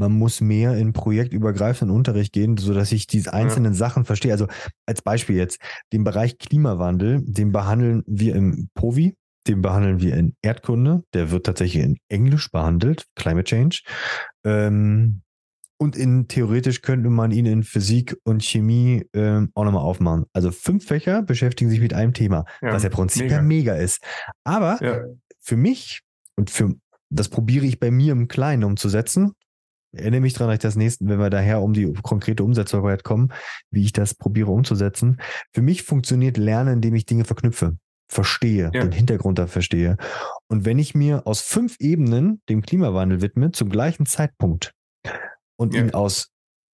[0.00, 3.78] man muss mehr in projektübergreifenden Unterricht gehen, sodass ich diese einzelnen ja.
[3.78, 4.32] Sachen verstehe.
[4.32, 4.46] Also
[4.86, 5.60] als Beispiel jetzt,
[5.92, 9.14] den Bereich Klimawandel, den behandeln wir im POVI,
[9.46, 13.82] den behandeln wir in Erdkunde, der wird tatsächlich in Englisch behandelt, Climate Change.
[14.44, 15.20] Ähm,
[15.80, 20.26] und in theoretisch könnte man ihn in Physik und Chemie ähm, auch nochmal aufmachen.
[20.34, 23.72] Also fünf Fächer beschäftigen sich mit einem Thema, ja, was ja prinzipiell mega.
[23.72, 24.04] mega ist.
[24.44, 25.00] Aber ja.
[25.40, 26.02] für mich
[26.36, 26.74] und für
[27.08, 29.32] das probiere ich bei mir im Kleinen umzusetzen
[29.92, 33.32] erinnere mich daran, dass ich das nächste, wenn wir daher um die konkrete Umsetzbarkeit kommen,
[33.70, 35.20] wie ich das probiere umzusetzen.
[35.52, 37.76] Für mich funktioniert Lernen, indem ich Dinge verknüpfe,
[38.08, 38.82] verstehe, ja.
[38.82, 39.96] den Hintergrund da verstehe.
[40.48, 44.72] Und wenn ich mir aus fünf Ebenen dem Klimawandel widme, zum gleichen Zeitpunkt
[45.60, 45.82] und ja.
[45.82, 46.30] ihn aus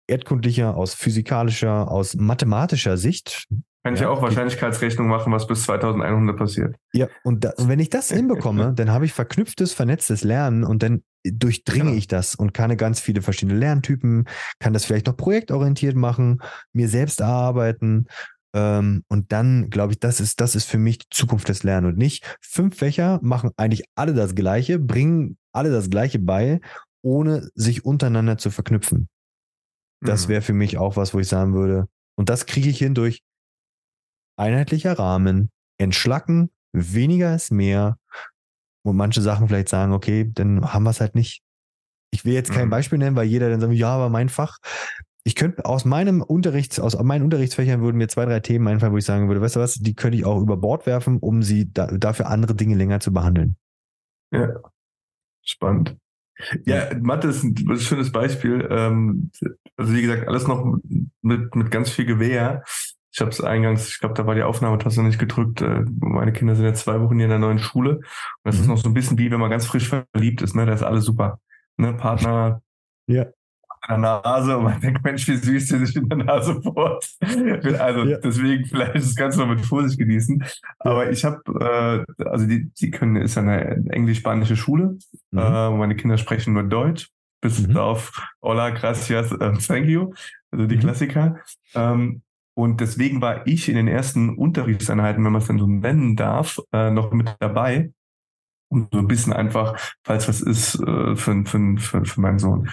[0.08, 3.46] erdkundlicher, aus physikalischer, aus mathematischer Sicht
[3.84, 6.76] kann ich ja auch Wahrscheinlichkeitsrechnung machen, was bis 2100 passiert.
[6.92, 11.02] Ja, und, da, wenn ich das hinbekomme, dann habe ich verknüpftes, vernetztes Lernen und dann
[11.24, 11.96] durchdringe genau.
[11.96, 14.28] ich das und kann ganz viele verschiedene Lerntypen,
[14.60, 16.40] kann das vielleicht noch projektorientiert machen,
[16.72, 18.06] mir selbst erarbeiten.
[18.54, 21.94] Ähm, und dann glaube ich, das ist, das ist für mich die Zukunft des Lernens
[21.94, 26.60] und nicht fünf Fächer machen eigentlich alle das Gleiche, bringen alle das Gleiche bei,
[27.02, 29.08] ohne sich untereinander zu verknüpfen.
[30.00, 30.30] Das mhm.
[30.30, 33.22] wäre für mich auch was, wo ich sagen würde, und das kriege ich hin durch
[34.36, 37.98] einheitlicher Rahmen, entschlacken, weniger ist mehr
[38.82, 41.42] und manche Sachen vielleicht sagen, okay, dann haben wir es halt nicht.
[42.12, 42.70] Ich will jetzt kein mhm.
[42.70, 44.58] Beispiel nennen, weil jeder dann sagt, ja, aber mein Fach.
[45.24, 48.96] Ich könnte aus meinem Unterricht, aus meinen Unterrichtsfächern würden mir zwei, drei Themen einfallen, wo
[48.96, 51.72] ich sagen würde, weißt du was, die könnte ich auch über Bord werfen, um sie
[51.72, 53.56] da, dafür andere Dinge länger zu behandeln.
[54.32, 54.48] Ja.
[55.42, 55.96] Spannend.
[56.64, 58.66] Ja, Mathe ist ein, ein schönes Beispiel.
[58.70, 59.30] Ähm,
[59.76, 60.78] also wie gesagt, alles noch
[61.20, 62.64] mit, mit ganz viel Gewehr.
[63.14, 65.60] Ich habe es eingangs, ich glaube, da war die Aufnahmetaste nicht gedrückt.
[65.60, 67.96] Äh, meine Kinder sind jetzt zwei Wochen hier in der neuen Schule.
[67.96, 68.04] Und
[68.44, 68.62] das mhm.
[68.62, 70.54] ist noch so ein bisschen wie, wenn man ganz frisch verliebt ist.
[70.56, 70.64] Ne?
[70.66, 71.40] Da ist alles super.
[71.76, 71.92] Ne?
[71.94, 72.62] Partner
[73.06, 73.26] ja.
[73.88, 77.08] In der Nase und man denkt, Mensch, wie süß der sich in der Nase bohrt.
[77.78, 78.18] Also ja.
[78.18, 80.44] deswegen vielleicht das Ganze noch mit Vorsicht genießen.
[80.78, 84.98] Aber ich habe, äh, also die, die können, ist ja eine englisch-spanische Schule.
[85.30, 85.38] Mhm.
[85.38, 87.08] Äh, meine Kinder sprechen nur Deutsch.
[87.40, 87.76] Bis mhm.
[87.76, 90.12] auf Hola, gracias, uh, thank you.
[90.52, 90.80] Also die mhm.
[90.80, 91.40] Klassiker.
[91.74, 92.22] Ähm,
[92.54, 96.60] und deswegen war ich in den ersten Unterrichtseinheiten, wenn man es dann so nennen darf,
[96.72, 97.92] äh, noch mit dabei.
[98.68, 102.70] Und so ein bisschen einfach, falls was ist, äh, für, für, für, für meinen Sohn.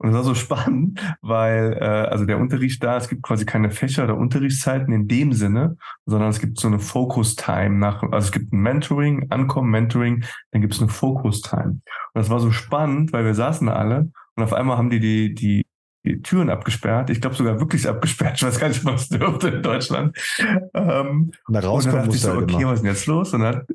[0.00, 3.70] Und es war so spannend, weil äh, also der Unterricht da, es gibt quasi keine
[3.70, 8.26] Fächer oder Unterrichtszeiten in dem Sinne, sondern es gibt so eine Focus Time nach, also
[8.26, 11.80] es gibt ein Mentoring, Ankommen, Mentoring, dann gibt es eine Focus Time.
[12.14, 15.00] Und das war so spannend, weil wir saßen da alle und auf einmal haben die
[15.00, 15.66] die die
[16.06, 17.10] die Türen abgesperrt.
[17.10, 18.36] Ich glaube sogar wirklich abgesperrt.
[18.36, 20.16] Ich weiß gar nicht, was dürfte in Deutschland.
[20.72, 23.34] Ähm, Na, rauskommen und dann ich so, halt okay, was ist denn jetzt los?
[23.34, 23.66] Und dann,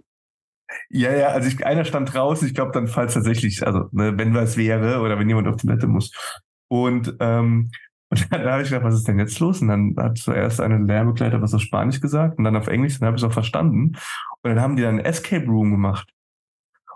[0.90, 2.48] ja, ja, also ich, einer stand draußen.
[2.48, 5.68] Ich glaube dann, falls tatsächlich, also ne, wenn was wäre oder wenn jemand auf die
[5.68, 6.12] Toilette muss.
[6.68, 7.72] Und, ähm,
[8.10, 9.62] und dann habe ich gedacht, was ist denn jetzt los?
[9.62, 13.08] Und dann hat zuerst eine Lehrbegleiter was auf Spanisch gesagt und dann auf Englisch, dann
[13.08, 13.98] habe ich es auch verstanden.
[14.42, 16.12] Und dann haben die dann ein Escape Room gemacht.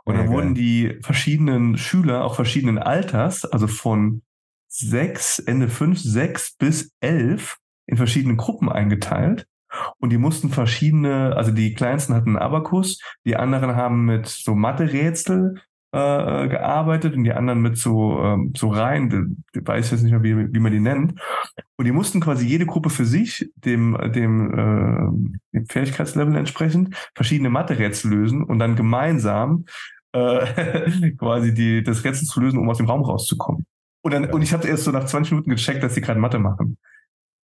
[0.05, 4.21] Und dann ja, wurden die verschiedenen Schüler, auch verschiedenen Alters, also von
[4.67, 9.45] sechs, Ende fünf, sechs bis elf in verschiedene Gruppen eingeteilt.
[9.97, 14.55] Und die mussten verschiedene, also die kleinsten hatten einen Abakus, die anderen haben mit so
[14.55, 15.55] Mathe-Rätsel
[15.91, 20.23] äh, gearbeitet und die anderen mit so, ähm, so Reihen, ich weiß jetzt nicht mehr,
[20.23, 21.19] wie, wie man die nennt.
[21.77, 27.49] Und die mussten quasi jede Gruppe für sich, dem, dem, äh, dem Fähigkeitslevel entsprechend, verschiedene
[27.49, 29.65] Mathe-Rätsel lösen und dann gemeinsam
[30.11, 33.65] äh, quasi die, das Rätsel zu lösen, um aus dem Raum rauszukommen.
[34.01, 36.39] Und, dann, und ich habe erst so nach 20 Minuten gecheckt, dass sie gerade Mathe
[36.39, 36.77] machen.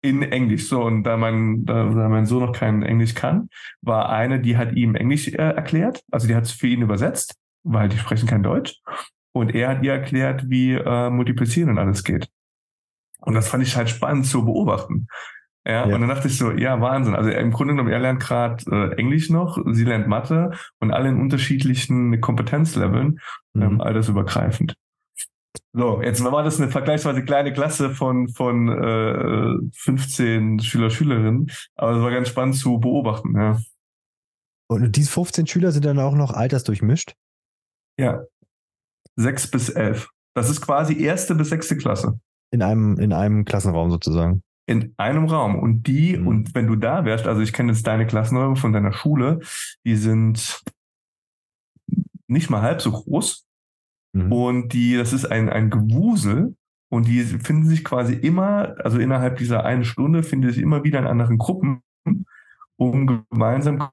[0.01, 0.69] In Englisch.
[0.69, 3.49] So, und da mein, da mein Sohn noch kein Englisch kann,
[3.83, 6.03] war eine, die hat ihm Englisch äh, erklärt.
[6.11, 7.35] Also die hat es für ihn übersetzt,
[7.65, 8.81] weil die sprechen kein Deutsch.
[9.33, 12.29] Und er hat ihr erklärt, wie äh, Multiplizieren und alles geht.
[13.21, 15.09] Und das fand ich halt spannend zu beobachten.
[15.67, 17.15] Ja, ja, und dann dachte ich so, ja, Wahnsinn.
[17.15, 21.11] Also im Grunde genommen, er lernt gerade äh, Englisch noch, sie lernt Mathe und alle
[21.11, 23.21] in unterschiedlichen Kompetenzleveln,
[23.53, 23.63] mhm.
[23.63, 24.75] ähm, altersübergreifend.
[25.73, 31.97] So, jetzt war das eine vergleichsweise kleine Klasse von, von äh, 15 Schüler, Schülerinnen, aber
[31.97, 33.59] es war ganz spannend zu beobachten, ja.
[34.71, 37.15] Und diese 15 Schüler sind dann auch noch altersdurchmischt?
[37.99, 38.23] Ja.
[39.17, 40.11] Sechs bis elf.
[40.35, 42.21] Das ist quasi erste bis sechste Klasse.
[42.51, 44.43] In einem, in einem Klassenraum sozusagen.
[44.67, 45.59] In einem Raum.
[45.59, 46.27] Und die, mhm.
[46.27, 49.41] und wenn du da wärst, also ich kenne jetzt deine Klassenräume von deiner Schule,
[49.85, 50.63] die sind
[52.27, 53.48] nicht mal halb so groß.
[54.13, 54.33] Mhm.
[54.33, 56.55] Und die, das ist ein, ein Gewusel.
[56.91, 60.99] Und die finden sich quasi immer, also innerhalb dieser einen Stunde finden sich immer wieder
[60.99, 61.83] in anderen Gruppen,
[62.77, 63.91] um gemeinsam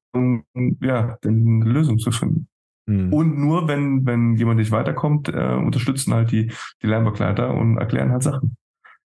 [0.80, 2.48] ja, eine Lösung zu finden.
[2.86, 3.12] Mhm.
[3.12, 6.52] Und nur wenn, wenn jemand nicht weiterkommt, äh, unterstützen halt die,
[6.82, 8.56] die Lernbegleiter und erklären halt Sachen.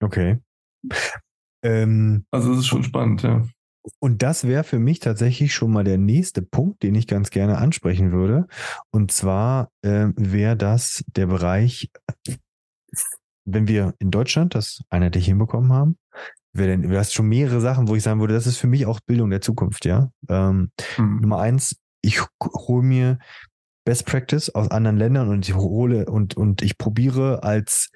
[0.00, 0.38] Okay.
[1.62, 3.42] Ähm, also es ist schon spannend, ja.
[3.98, 7.58] Und das wäre für mich tatsächlich schon mal der nächste Punkt, den ich ganz gerne
[7.58, 8.46] ansprechen würde.
[8.90, 11.90] Und zwar äh, wäre das der Bereich,
[13.44, 15.98] wenn wir in Deutschland das einheitlich hinbekommen haben,
[16.54, 18.86] wäre denn, du hast schon mehrere Sachen, wo ich sagen würde, das ist für mich
[18.86, 20.10] auch Bildung der Zukunft, ja.
[20.28, 21.20] Ähm, mhm.
[21.20, 23.18] Nummer eins, ich hole mir
[23.84, 27.90] Best Practice aus anderen Ländern und ich hole und, und ich probiere als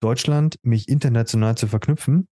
[0.00, 2.26] Deutschland mich international zu verknüpfen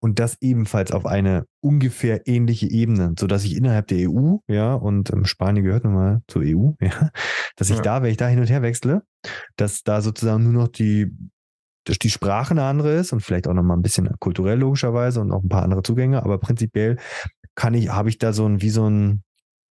[0.00, 4.74] und das ebenfalls auf eine ungefähr ähnliche Ebene, so dass ich innerhalb der EU, ja,
[4.74, 7.10] und ähm, Spanien gehört nun mal zur EU, ja,
[7.56, 7.82] dass ich ja.
[7.82, 9.02] da, wenn ich da hin und her wechsle,
[9.56, 11.16] dass da sozusagen nur noch die,
[11.84, 15.20] dass die Sprache eine andere ist und vielleicht auch noch mal ein bisschen kulturell logischerweise
[15.20, 16.96] und auch ein paar andere Zugänge, aber prinzipiell
[17.54, 19.22] kann ich, habe ich da so ein, wie so ein,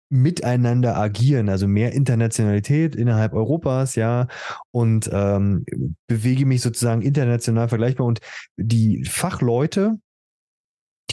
[0.09, 4.27] miteinander agieren, also mehr Internationalität innerhalb Europas, ja,
[4.71, 5.65] und ähm,
[6.07, 8.05] bewege mich sozusagen international vergleichbar.
[8.05, 8.19] Und
[8.55, 9.95] die Fachleute,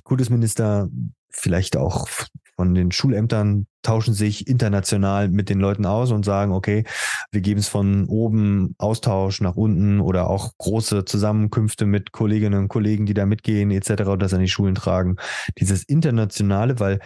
[0.05, 0.89] Kultusminister,
[1.31, 2.09] vielleicht auch
[2.57, 6.85] von den Schulämtern tauschen sich international mit den Leuten aus und sagen, okay,
[7.31, 12.69] wir geben es von oben Austausch nach unten oder auch große Zusammenkünfte mit Kolleginnen und
[12.69, 14.03] Kollegen, die da mitgehen etc.
[14.03, 15.17] und das an die Schulen tragen.
[15.59, 17.01] Dieses Internationale, weil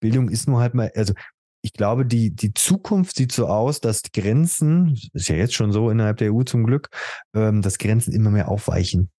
[0.00, 1.12] Bildung ist nur halt mal, also
[1.62, 5.90] ich glaube, die, die Zukunft sieht so aus, dass Grenzen, ist ja jetzt schon so
[5.90, 6.88] innerhalb der EU zum Glück,
[7.34, 9.10] ähm, dass Grenzen immer mehr aufweichen.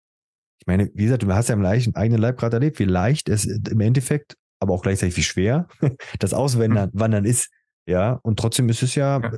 [0.60, 3.46] Ich meine, wie gesagt, du hast ja im eigenen Leib gerade erlebt, wie leicht es
[3.46, 5.68] im Endeffekt, aber auch gleichzeitig wie schwer
[6.20, 7.00] das Auswandern hm.
[7.00, 7.50] Wandern ist.
[7.86, 9.32] Ja, und trotzdem ist es ja, ja.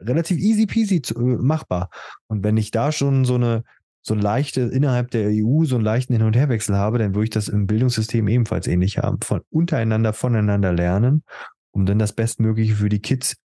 [0.00, 1.90] relativ easy peasy zu, äh, machbar.
[2.28, 3.62] Und wenn ich da schon so eine,
[4.02, 7.30] so leichte, innerhalb der EU so einen leichten Hin- und Herwechsel habe, dann würde ich
[7.30, 9.20] das im Bildungssystem ebenfalls ähnlich haben.
[9.20, 11.24] Von untereinander, voneinander lernen,
[11.72, 13.36] um dann das Bestmögliche für die Kids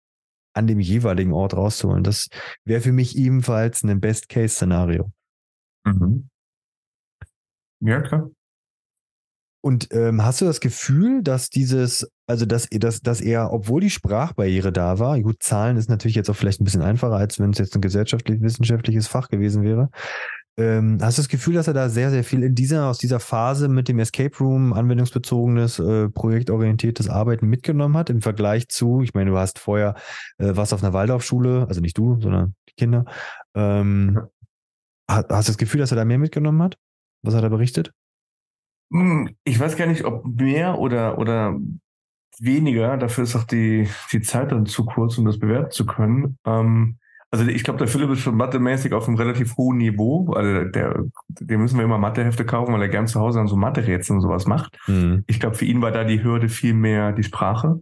[0.54, 2.02] an dem jeweiligen Ort rauszuholen.
[2.02, 2.28] Das
[2.64, 5.12] wäre für mich ebenfalls ein Best-Case-Szenario.
[5.84, 6.30] Mhm.
[7.80, 8.30] Ja, klar.
[9.66, 13.90] Und ähm, hast du das Gefühl, dass dieses, also dass, dass, dass er, obwohl die
[13.90, 17.50] Sprachbarriere da war, gut, Zahlen ist natürlich jetzt auch vielleicht ein bisschen einfacher, als wenn
[17.50, 19.90] es jetzt ein gesellschaftlich-wissenschaftliches Fach gewesen wäre.
[20.56, 23.18] Ähm, hast du das Gefühl, dass er da sehr, sehr viel in dieser, aus dieser
[23.18, 29.14] Phase mit dem Escape Room, anwendungsbezogenes, äh, projektorientiertes Arbeiten mitgenommen hat im Vergleich zu, ich
[29.14, 29.96] meine, du hast vorher
[30.38, 33.04] äh, was auf einer Waldorfschule, also nicht du, sondern die Kinder.
[33.54, 34.20] Ähm,
[35.10, 36.78] hast, hast du das Gefühl, dass er da mehr mitgenommen hat?
[37.22, 37.92] Was hat er berichtet?
[38.92, 41.58] Hm, ich weiß gar nicht, ob mehr oder, oder
[42.38, 42.96] weniger.
[42.96, 46.38] Dafür ist auch die, die Zeit dann zu kurz, um das bewerten zu können.
[46.44, 46.98] Ähm,
[47.30, 50.32] also ich glaube, der Philipp ist schon mathemäßig auf einem relativ hohen Niveau.
[50.32, 53.56] Also der, dem müssen wir immer Mathehefte kaufen, weil er gern zu Hause an so
[53.56, 54.78] Mathe-Rätseln und sowas macht.
[54.86, 55.24] Mhm.
[55.26, 57.80] Ich glaube, für ihn war da die Hürde viel mehr die Sprache.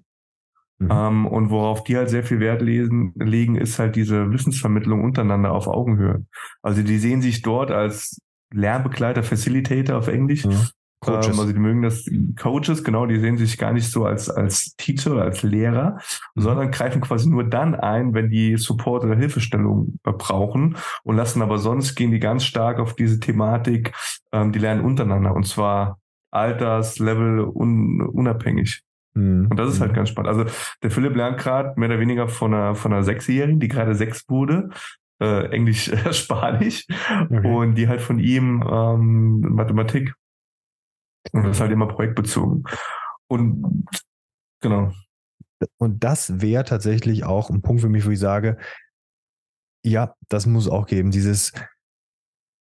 [0.79, 0.89] Mhm.
[0.91, 5.53] Ähm, und worauf die halt sehr viel Wert lesen, legen, ist halt diese Wissensvermittlung untereinander
[5.53, 6.25] auf Augenhöhe.
[6.63, 8.21] Also die sehen sich dort als
[8.55, 10.45] Lernbegleiter, Facilitator auf Englisch.
[10.45, 10.69] Mhm.
[11.05, 11.27] Coaches.
[11.27, 12.09] Ähm, also die mögen das
[12.41, 15.99] Coaches, genau, die sehen sich gar nicht so als, als Teacher, als Lehrer,
[16.35, 16.41] mhm.
[16.41, 21.43] sondern greifen quasi nur dann ein, wenn die Support oder Hilfestellung äh, brauchen und lassen
[21.43, 23.93] aber sonst gehen die ganz stark auf diese Thematik,
[24.33, 25.99] ähm, die lernen untereinander und zwar
[26.31, 28.83] Alterslevel un, unabhängig.
[29.15, 29.49] Mhm.
[29.51, 29.97] Und das ist halt mhm.
[29.97, 30.29] ganz spannend.
[30.29, 30.45] Also
[30.83, 34.29] der Philipp lernt gerade mehr oder weniger von einer, von einer Sechsjährigen, die gerade sechs
[34.29, 34.71] wurde,
[35.25, 36.87] äh, Englisch, äh, Spanisch
[37.31, 37.47] okay.
[37.47, 40.15] und die halt von ihm ähm, Mathematik
[41.33, 42.65] und das ist halt immer projektbezogen.
[43.29, 43.89] Und
[44.61, 44.93] genau.
[45.79, 48.59] Und das wäre tatsächlich auch ein Punkt für mich, wo ich sage,
[49.85, 51.11] ja, das muss auch geben.
[51.11, 51.53] Dieses,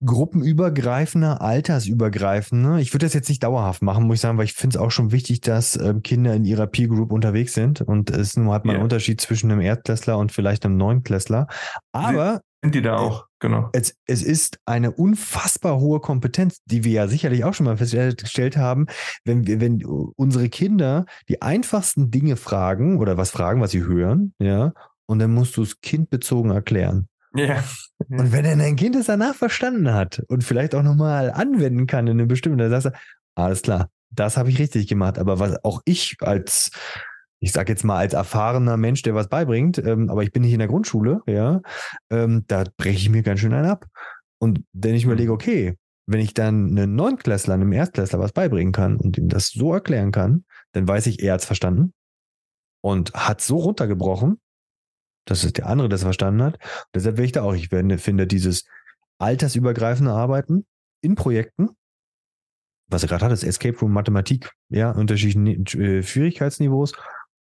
[0.05, 2.79] gruppenübergreifender, altersübergreifender.
[2.79, 4.91] Ich würde das jetzt nicht dauerhaft machen, muss ich sagen, weil ich finde es auch
[4.91, 7.81] schon wichtig, dass ähm, Kinder in ihrer Peer Group unterwegs sind.
[7.81, 8.81] Und es nun hat man yeah.
[8.81, 11.47] einen Unterschied zwischen einem Erdklässler und vielleicht einem Neunklässler.
[11.93, 13.69] Aber sind die da auch, genau.
[13.75, 18.57] Es, es ist eine unfassbar hohe Kompetenz, die wir ja sicherlich auch schon mal festgestellt
[18.57, 18.87] haben,
[19.27, 24.33] wenn wir, wenn unsere Kinder die einfachsten Dinge fragen oder was fragen, was sie hören,
[24.39, 24.73] ja,
[25.05, 27.09] und dann musst du es kindbezogen erklären.
[27.35, 27.65] Ja.
[28.09, 32.07] Und wenn dann ein Kind es danach verstanden hat und vielleicht auch nochmal anwenden kann
[32.07, 32.91] in einem bestimmten, dann sagst du,
[33.35, 35.19] alles klar, das habe ich richtig gemacht.
[35.19, 36.71] Aber was auch ich als,
[37.41, 40.53] ich sage jetzt mal als erfahrener Mensch, der was beibringt, ähm, aber ich bin nicht
[40.53, 41.61] in der Grundschule, ja,
[42.11, 43.87] ähm, da breche ich mir ganz schön einen ab.
[44.39, 48.97] Und wenn ich überlege, okay, wenn ich dann einen Neunklässler, einem Erstklässler was beibringen kann
[48.97, 51.95] und ihm das so erklären kann, dann weiß ich, er hat es verstanden
[52.83, 54.39] und hat so runtergebrochen,
[55.25, 56.55] dass es der andere das verstanden hat.
[56.55, 58.65] Und deshalb will ich da auch, ich finde dieses
[59.19, 60.67] altersübergreifende Arbeiten
[61.01, 61.71] in Projekten,
[62.89, 66.93] was er gerade hat, ist Escape Room Mathematik, ja, unterschiedlichen äh, Schwierigkeitsniveaus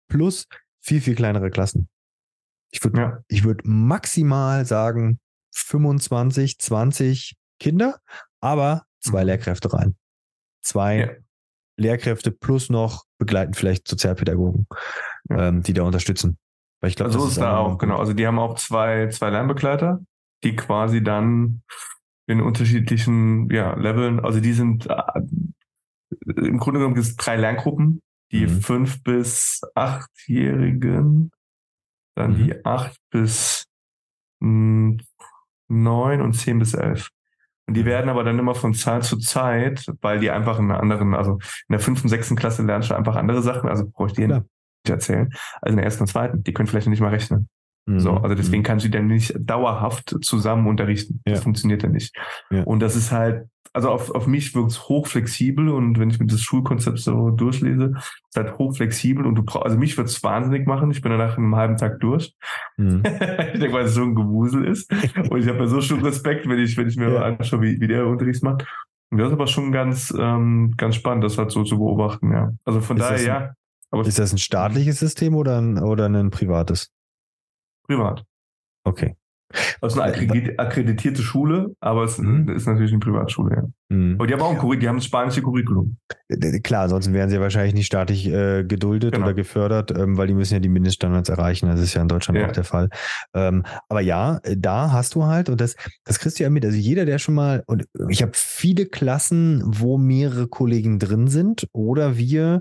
[0.08, 0.46] plus
[0.80, 1.88] viel, viel kleinere Klassen.
[2.70, 3.18] Ich würde ja.
[3.28, 5.20] ich würde maximal sagen
[5.54, 7.98] 25, 20 Kinder,
[8.40, 9.28] aber zwei mhm.
[9.28, 9.96] Lehrkräfte rein.
[10.62, 11.10] Zwei ja.
[11.76, 14.66] Lehrkräfte plus noch begleiten vielleicht Sozialpädagogen,
[15.30, 15.48] ja.
[15.48, 16.38] ähm, die da unterstützen.
[16.84, 17.96] Weil ich glaube, also so ist, da auch, genau.
[17.96, 20.04] Also die haben auch zwei, zwei Lernbegleiter,
[20.42, 21.62] die quasi dann
[22.26, 25.02] in unterschiedlichen ja, Leveln, also die sind äh,
[26.36, 28.60] im Grunde genommen gibt es drei Lerngruppen, die mhm.
[28.60, 31.30] fünf bis achtjährigen,
[32.16, 32.44] dann mhm.
[32.44, 33.64] die acht bis
[34.40, 34.98] mh,
[35.68, 37.08] neun und zehn bis elf.
[37.66, 37.86] Und die mhm.
[37.86, 41.38] werden aber dann immer von Zeit zu Zeit, weil die einfach in einer anderen, also
[41.66, 44.24] in der fünften, sechsten Klasse lernst du einfach andere Sachen, also brauche ich die
[44.92, 46.42] erzählen, als in der ersten und zweiten.
[46.42, 47.48] Die können vielleicht nicht mal rechnen.
[47.86, 48.00] Mhm.
[48.00, 48.66] So, also deswegen mhm.
[48.66, 51.20] kannst du dann nicht dauerhaft zusammen unterrichten.
[51.26, 51.34] Ja.
[51.34, 52.16] Das funktioniert ja nicht.
[52.50, 52.62] Ja.
[52.64, 56.26] Und das ist halt, also auf, auf mich wirkt es hochflexibel und wenn ich mir
[56.26, 60.66] das Schulkonzept so durchlese, ist halt hochflexibel und du brauchst, also mich wird es wahnsinnig
[60.66, 60.90] machen.
[60.92, 62.34] Ich bin danach in einem halben Tag durch.
[62.76, 63.02] Mhm.
[63.04, 64.90] ich denke, weil es so ein Gewusel ist.
[65.28, 67.22] Und ich habe ja so schon Respekt, wenn ich, wenn ich mir ja.
[67.22, 68.64] anschaue, wie, wie der Unterricht macht.
[69.10, 72.52] Und das ist aber schon ganz, ähm, ganz spannend, das halt so zu beobachten, ja.
[72.64, 73.52] Also von ist daher, ja.
[73.94, 76.90] Aber ist das ein staatliches System oder ein, oder ein privates?
[77.86, 78.24] Privat.
[78.84, 79.16] Okay.
[79.82, 82.48] Ist eine akkreditierte Schule, aber es mhm.
[82.48, 83.62] ist natürlich eine Privatschule, ja.
[83.94, 84.14] Mhm.
[84.14, 85.96] Aber die haben auch ein Curriculum, die haben das spanische Curriculum.
[86.62, 89.26] Klar, sonst wären sie ja wahrscheinlich nicht staatlich äh, geduldet genau.
[89.26, 91.68] oder gefördert, ähm, weil die müssen ja die Mindeststandards erreichen.
[91.68, 92.46] Das ist ja in Deutschland ja.
[92.46, 92.88] auch der Fall.
[93.34, 96.76] Ähm, aber ja, da hast du halt, und das, das kriegst du ja mit, also
[96.76, 102.16] jeder, der schon mal, und ich habe viele Klassen, wo mehrere Kollegen drin sind, oder
[102.16, 102.60] wir,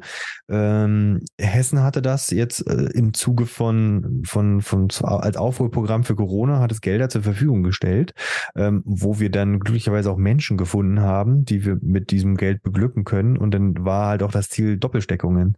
[0.50, 6.60] ähm, Hessen hatte das jetzt äh, im Zuge von, von, von, als Aufholprogramm für Corona,
[6.60, 8.14] hat es Gelder zur Verfügung gestellt,
[8.56, 12.62] ähm, wo wir dann glücklicherweise auch Menschen gefunden haben, haben, die wir mit diesem Geld
[12.64, 13.38] beglücken können.
[13.38, 15.56] Und dann war halt auch das Ziel Doppelsteckungen.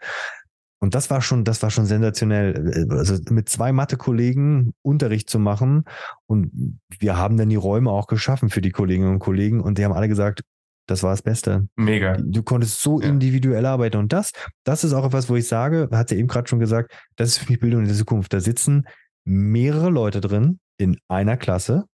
[0.79, 2.87] Und das war schon, das war schon sensationell.
[2.89, 5.85] Also mit zwei Mathe-Kollegen Unterricht zu machen.
[6.27, 6.51] Und
[6.99, 9.61] wir haben dann die Räume auch geschaffen für die Kolleginnen und Kollegen.
[9.61, 10.43] Und die haben alle gesagt,
[10.87, 11.67] das war das Beste.
[11.75, 12.17] Mega.
[12.17, 13.07] Du konntest so ja.
[13.07, 13.97] individuell arbeiten.
[13.97, 14.31] Und das,
[14.63, 17.37] das ist auch etwas, wo ich sage, hat sie eben gerade schon gesagt, das ist
[17.39, 18.33] für mich Bildung in der Zukunft.
[18.33, 18.85] Da sitzen
[19.23, 21.85] mehrere Leute drin in einer Klasse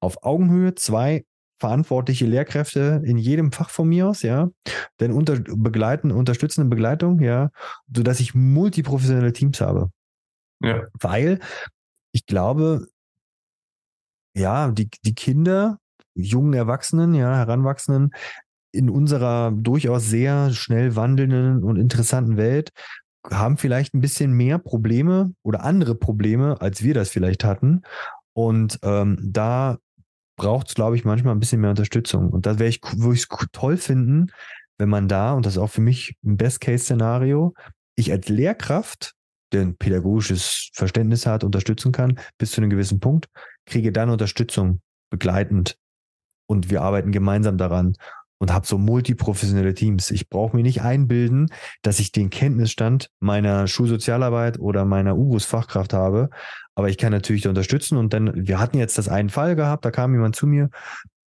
[0.00, 1.24] auf Augenhöhe, zwei
[1.58, 4.48] verantwortliche Lehrkräfte in jedem Fach von mir aus, ja,
[5.00, 7.50] denn unter begleiten, unterstützende Begleitung, ja,
[7.94, 9.90] so dass ich multiprofessionelle Teams habe.
[10.62, 10.82] Ja.
[10.98, 11.40] Weil
[12.12, 12.86] ich glaube,
[14.34, 15.78] ja, die, die Kinder,
[16.14, 18.12] jungen Erwachsenen, ja, Heranwachsenden
[18.72, 22.70] in unserer durchaus sehr schnell wandelnden und interessanten Welt
[23.30, 27.82] haben vielleicht ein bisschen mehr Probleme oder andere Probleme, als wir das vielleicht hatten.
[28.32, 29.78] Und ähm, da
[30.38, 32.30] braucht es, glaube ich, manchmal ein bisschen mehr Unterstützung.
[32.30, 34.32] Und da wäre ich, würde ich es toll finden,
[34.78, 37.52] wenn man da, und das ist auch für mich ein Best-Case-Szenario,
[37.96, 39.14] ich als Lehrkraft,
[39.52, 43.26] der ein pädagogisches Verständnis hat, unterstützen kann, bis zu einem gewissen Punkt,
[43.66, 45.76] kriege dann Unterstützung begleitend.
[46.46, 47.94] Und wir arbeiten gemeinsam daran
[48.38, 50.10] und habe so multiprofessionelle Teams.
[50.10, 51.50] Ich brauche mir nicht einbilden,
[51.82, 56.30] dass ich den Kenntnisstand meiner Schulsozialarbeit oder meiner UGUS-Fachkraft habe,
[56.74, 57.98] aber ich kann natürlich da unterstützen.
[57.98, 60.70] Und dann, wir hatten jetzt das einen Fall gehabt, da kam jemand zu mir,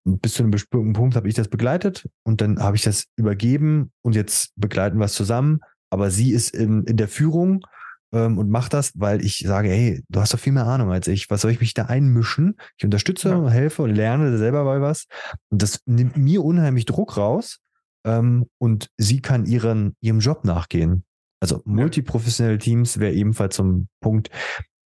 [0.03, 3.91] bis zu einem bestimmten Punkt habe ich das begleitet und dann habe ich das übergeben
[4.01, 5.59] und jetzt begleiten wir es zusammen.
[5.89, 7.65] Aber sie ist in, in der Führung
[8.13, 11.07] ähm, und macht das, weil ich sage, hey, du hast doch viel mehr Ahnung als
[11.07, 11.29] ich.
[11.29, 12.55] Was soll ich mich da einmischen?
[12.77, 13.49] Ich unterstütze, ja.
[13.49, 15.05] helfe und lerne selber bei was.
[15.49, 17.59] Und das nimmt mir unheimlich Druck raus.
[18.05, 21.03] Ähm, und sie kann ihren, ihrem Job nachgehen.
[21.39, 24.29] Also multiprofessionelle Teams wäre ebenfalls so ein Punkt,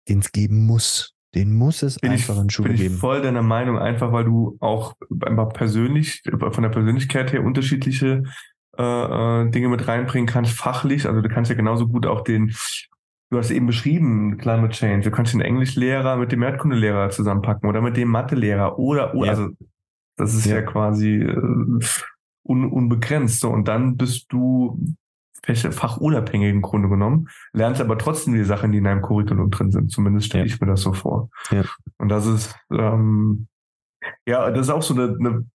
[0.07, 1.13] den es geben muss.
[1.35, 2.93] Den muss es bin einfach ich, in Schule bin geben.
[2.95, 4.93] Ich voll deiner Meinung, einfach weil du auch
[5.25, 6.21] einfach persönlich,
[6.51, 8.23] von der Persönlichkeit her unterschiedliche
[8.77, 11.07] äh, äh, Dinge mit reinbringen kannst, fachlich.
[11.07, 12.55] Also du kannst ja genauso gut auch den,
[13.33, 17.81] du hast eben beschrieben, Climate Change, du kannst den Englischlehrer mit dem Erdkundelehrer zusammenpacken oder
[17.81, 19.31] mit dem Mathelehrer oder, oder Ja.
[19.33, 19.49] also
[20.17, 20.61] das ist ja, Ja.
[20.61, 21.79] quasi äh,
[22.43, 23.39] un, unbegrenzt.
[23.39, 24.79] So, und dann bist du
[25.45, 29.91] fachunabhängig im Grunde genommen, lernst aber trotzdem die Sachen, die in deinem Curriculum drin sind.
[29.91, 30.53] Zumindest stelle Ja.
[30.53, 31.29] ich mir das so vor.
[31.97, 33.47] Und das ist, ähm,
[34.25, 35.45] ja, das ist auch so eine, eine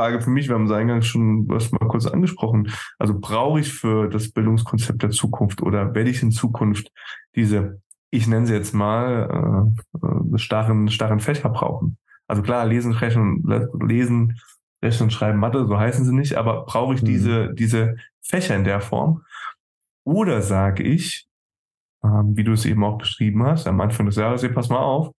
[0.00, 0.48] Frage für mich.
[0.48, 2.72] Wir haben es eingangs schon was mal kurz angesprochen.
[2.98, 6.90] Also brauche ich für das Bildungskonzept der Zukunft oder werde ich in Zukunft
[7.36, 9.70] diese, ich nenne sie jetzt mal,
[10.02, 11.98] äh, äh, starren, starren Fächer brauchen?
[12.26, 13.44] Also klar, lesen, rechnen,
[13.86, 14.38] lesen,
[14.82, 17.06] rechnen, schreiben, Mathe, so heißen sie nicht, aber brauche ich Mhm.
[17.06, 19.22] diese, diese Fächer in der Form?
[20.04, 21.28] Oder sage ich,
[22.02, 25.12] ähm, wie du es eben auch beschrieben hast, am Anfang des Jahres, pass mal auf,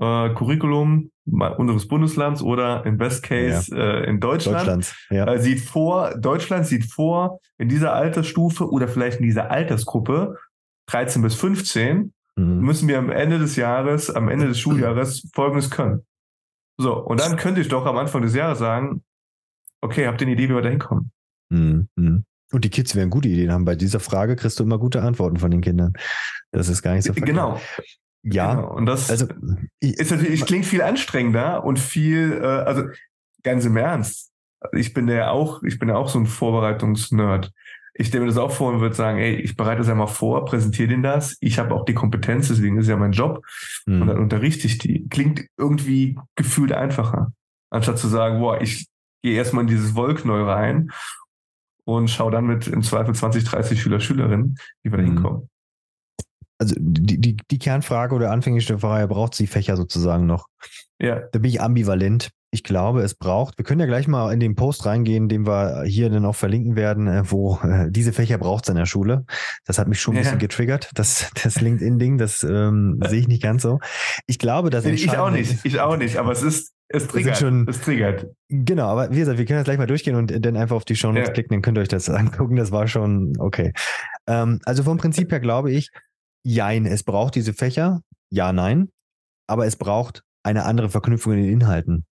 [0.00, 4.96] äh, Curriculum unseres Bundeslands oder im Best Case äh, in Deutschland, Deutschlands.
[5.10, 5.26] Ja.
[5.26, 10.36] äh, sieht vor, Deutschland sieht vor, in dieser Altersstufe oder vielleicht in dieser Altersgruppe
[10.86, 12.60] 13 bis 15 Mhm.
[12.60, 16.06] müssen wir am Ende des Jahres, am Ende des Schuljahres Folgendes können.
[16.80, 19.02] So, und dann könnte ich doch am Anfang des Jahres sagen,
[19.80, 21.10] okay, habt ihr eine Idee, wie wir da hinkommen?
[21.50, 21.88] Mhm.
[21.96, 22.24] Mhm.
[22.52, 23.64] Und die Kids werden gute Ideen haben.
[23.64, 25.94] Bei dieser Frage kriegst du immer gute Antworten von den Kindern.
[26.52, 27.28] Das ist gar nicht so verkehrt.
[27.36, 27.60] Genau.
[28.22, 28.74] Ja, Genau.
[28.74, 29.26] Und das also
[29.80, 32.84] ich, ist natürlich, klingt viel anstrengender und viel, äh, also
[33.42, 34.32] ganz im Ernst.
[34.72, 37.52] Ich bin ja auch, ich bin ja auch so ein Vorbereitungsnerd.
[37.94, 40.06] Ich stelle mir das auch vor und würde sagen, ey, ich bereite das ja mal
[40.06, 41.36] vor, präsentiere denen das.
[41.40, 43.44] Ich habe auch die Kompetenz, deswegen ist es ja mein Job.
[43.86, 44.02] hm.
[44.02, 45.08] Und dann unterrichte ich die.
[45.08, 47.32] Klingt irgendwie gefühlt einfacher.
[47.70, 48.86] Anstatt zu sagen, boah, ich
[49.22, 50.90] gehe erstmal in dieses Wollknäuel rein
[51.84, 55.06] und schau dann mit im Zweifel 20, 30 Schüler, Schülerinnen, wie wir da Mhm.
[55.14, 55.50] hinkommen.
[56.58, 60.46] Also die, die, die Kernfrage oder anfängliche Frage, braucht sie Fächer sozusagen noch?
[61.00, 62.30] Ja, Da bin ich ambivalent.
[62.50, 65.82] Ich glaube, es braucht, wir können ja gleich mal in den Post reingehen, den wir
[65.84, 69.26] hier dann auch verlinken werden, äh, wo äh, diese Fächer braucht es in der Schule.
[69.66, 70.22] Das hat mich schon ein Ja.
[70.22, 73.80] bisschen getriggert, das, das LinkedIn-Ding, das ähm, sehe ich nicht ganz so.
[74.26, 77.68] Ich glaube, das ich auch nicht, ich auch nicht, aber es ist, es triggert, schon-
[77.68, 78.28] es triggert.
[78.48, 80.96] Genau, aber wie gesagt, wir können jetzt gleich mal durchgehen und dann einfach auf die
[80.96, 81.34] Show Notes Ja.
[81.34, 82.56] klicken, dann könnt ihr euch das angucken.
[82.56, 83.72] Das war schon okay.
[84.26, 85.90] Ähm, also vom Prinzip her glaube ich,
[86.44, 88.90] jein, es braucht diese Fächer, ja, nein,
[89.48, 92.04] aber es braucht eine andere Verknüpfung in den Inhalten.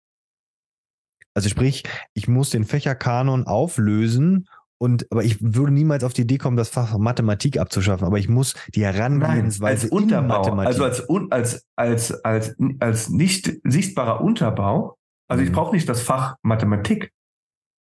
[1.35, 1.83] Also sprich,
[2.15, 4.49] ich muss den Fächerkanon auflösen
[4.79, 8.29] und aber ich würde niemals auf die Idee kommen, das Fach Mathematik abzuschaffen, aber ich
[8.29, 14.97] muss die Herangehensweise als Unterbau, also als, als, als, als, als nicht sichtbarer Unterbau.
[15.29, 15.55] Also ich Mhm.
[15.55, 17.11] brauche nicht das Fach Mathematik,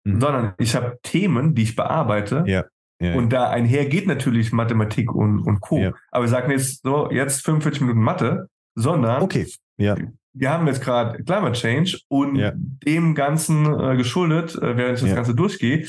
[0.06, 0.20] Mhm.
[0.20, 2.44] sondern ich habe Themen, die ich bearbeite.
[2.46, 2.64] Ja,
[3.02, 5.78] ja, Und da einher geht natürlich Mathematik und, und Co.
[5.78, 5.92] Ja.
[6.10, 9.46] Aber wir sagen jetzt so, jetzt 45 Minuten Mathe, sondern okay,
[9.76, 9.96] ja,
[10.34, 12.52] wir haben jetzt gerade Climate Change und Ja.
[12.54, 15.14] dem Ganzen äh, geschuldet, äh, während ich das.
[15.14, 15.84] Ganze durchgehe,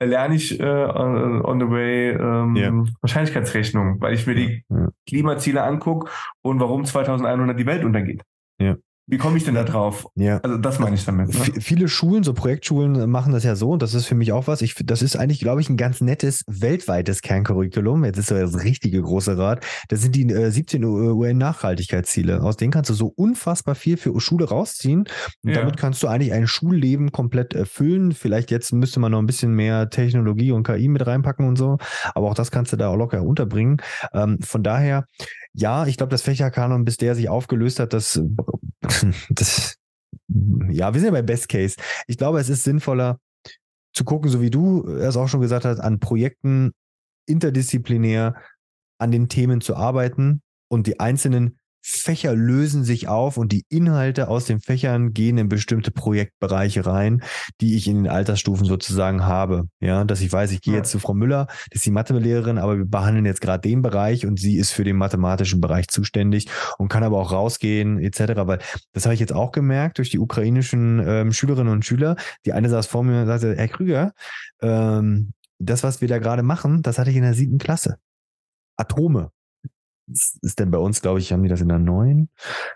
[0.00, 2.88] äh, lerne ich äh, on on the way ähm.
[3.00, 4.64] Wahrscheinlichkeitsrechnung, weil ich mir die.
[5.06, 6.10] Klimaziele angucke
[6.42, 8.22] und warum 2100 die Welt untergeht.
[8.58, 8.76] Ja.
[9.06, 10.06] Wie komme ich denn da drauf?
[10.16, 10.38] ja.
[10.38, 11.28] Also das meine ich damit.
[11.28, 11.60] Ne?
[11.60, 14.46] Viele Schulen, so Projektschulen äh, machen das ja so und das ist für mich auch
[14.46, 14.62] was.
[14.62, 18.04] Ich, das ist eigentlich, glaube ich, ein ganz nettes weltweites Kerncurriculum.
[18.04, 19.64] Jetzt ist so das richtige große Rad.
[19.88, 22.42] Das sind die äh, 17 UN-Nachhaltigkeitsziele.
[22.42, 25.00] Aus denen kannst du so unfassbar viel für Schule rausziehen.
[25.42, 25.60] Und Ja.
[25.60, 28.12] damit kannst du eigentlich ein Schulleben komplett erfüllen.
[28.12, 31.78] Vielleicht jetzt müsste man noch ein bisschen mehr Technologie und KI mit reinpacken und so.
[32.14, 33.78] Aber auch das kannst du da auch locker unterbringen.
[34.12, 35.06] Ähm, von daher,
[35.54, 38.20] ja, ich glaube, das Fächerkanon, bis der sich aufgelöst hat, das,
[39.30, 39.76] das,
[40.68, 41.76] ja, wir sind ja bei Best Case.
[42.06, 43.18] Ich glaube, es ist sinnvoller
[43.92, 46.72] zu gucken, so wie du es auch schon gesagt hast, an Projekten
[47.26, 48.34] interdisziplinär
[48.98, 54.28] an den Themen zu arbeiten und die einzelnen Fächer lösen sich auf und die Inhalte
[54.28, 57.22] aus den Fächern gehen in bestimmte Projektbereiche rein,
[57.60, 59.68] die ich in den Altersstufen sozusagen habe.
[59.80, 62.78] Ja, dass ich weiß, ich gehe jetzt zu Frau Müller, das ist die Mathelehrerin, aber
[62.78, 66.88] wir behandeln jetzt gerade den Bereich und sie ist für den mathematischen Bereich zuständig und
[66.88, 68.32] kann aber auch rausgehen etc.
[68.46, 68.60] Weil
[68.92, 72.16] das habe ich jetzt auch gemerkt durch die ukrainischen ähm, Schülerinnen und Schüler.
[72.46, 74.12] Die eine saß vor mir und sagte, Herr Krüger,
[74.62, 77.98] ähm, das, was wir da gerade machen, das hatte ich in der siebten Klasse.
[78.76, 79.33] Atome.
[80.06, 82.28] Das ist denn bei uns, glaube ich, haben die das in der neun?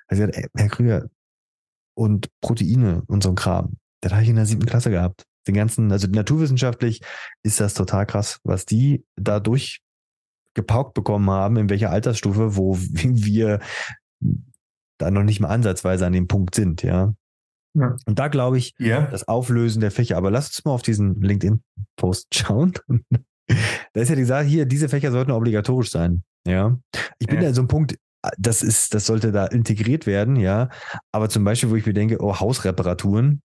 [0.07, 1.09] Also, Herr Krüger,
[1.95, 5.24] und Proteine und so ein Kram, das habe ich in der siebten Klasse gehabt.
[5.49, 7.01] Den ganzen, also naturwissenschaftlich
[7.43, 9.81] ist das total krass, was die dadurch
[10.55, 13.61] gepaukt bekommen haben, in welcher Altersstufe, wo wir
[14.99, 17.14] da noch nicht mal ansatzweise an dem Punkt sind, ja.
[17.74, 17.97] Ja.
[18.07, 19.07] Und da glaube ich, Ja.
[19.07, 20.16] das Auflösen der Fächer.
[20.16, 22.72] Aber lasst uns mal auf diesen LinkedIn-Post schauen.
[23.92, 26.22] da ist ja gesagt, hier, diese Fächer sollten obligatorisch sein.
[26.46, 26.78] Ja.
[27.18, 27.42] Ich bin Ja.
[27.42, 27.96] da in so einem Punkt,
[28.36, 30.68] das ist, das sollte da integriert werden, ja.
[31.12, 33.42] Aber zum Beispiel, wo ich mir denke, oh, Hausreparaturen.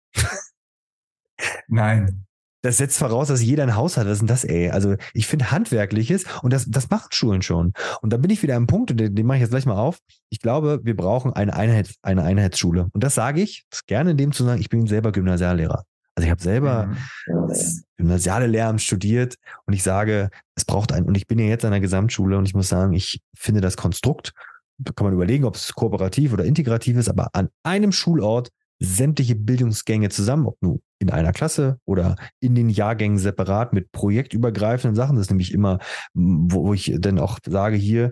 [1.67, 2.23] Nein.
[2.63, 4.07] Das setzt voraus, dass jeder ein Haus hat.
[4.07, 4.71] Was ist denn das, ey?
[4.71, 7.71] Also ich finde Handwerkliches und das, das machen Schulen schon.
[8.01, 9.77] Und da bin ich wieder am Punkt, und den, den mache ich jetzt gleich mal
[9.77, 9.99] auf.
[10.29, 12.89] Ich glaube, wir brauchen eine, Einheit, eine Einheitsschule.
[12.91, 15.85] Und das sage ich das gerne in dem zu sagen, ich bin selber Gymnasiallehrer.
[16.18, 17.53] Also ich habe selber mhm.
[17.97, 19.36] gymnasiale Lehramt studiert
[19.68, 22.47] und ich sage, es braucht ein, und ich bin ja jetzt an der Gesamtschule und
[22.47, 24.34] ich muss sagen, ich finde das Konstrukt,
[24.80, 28.49] da kann man überlegen, ob es kooperativ oder integrativ ist, aber an einem Schulort
[28.80, 34.95] sämtliche Bildungsgänge zusammen, ob nur in einer Klasse oder in den Jahrgängen separat mit projektübergreifenden
[34.95, 35.18] Sachen.
[35.18, 35.78] Das ist nämlich immer,
[36.15, 38.11] wo, wo ich dann auch sage, hier,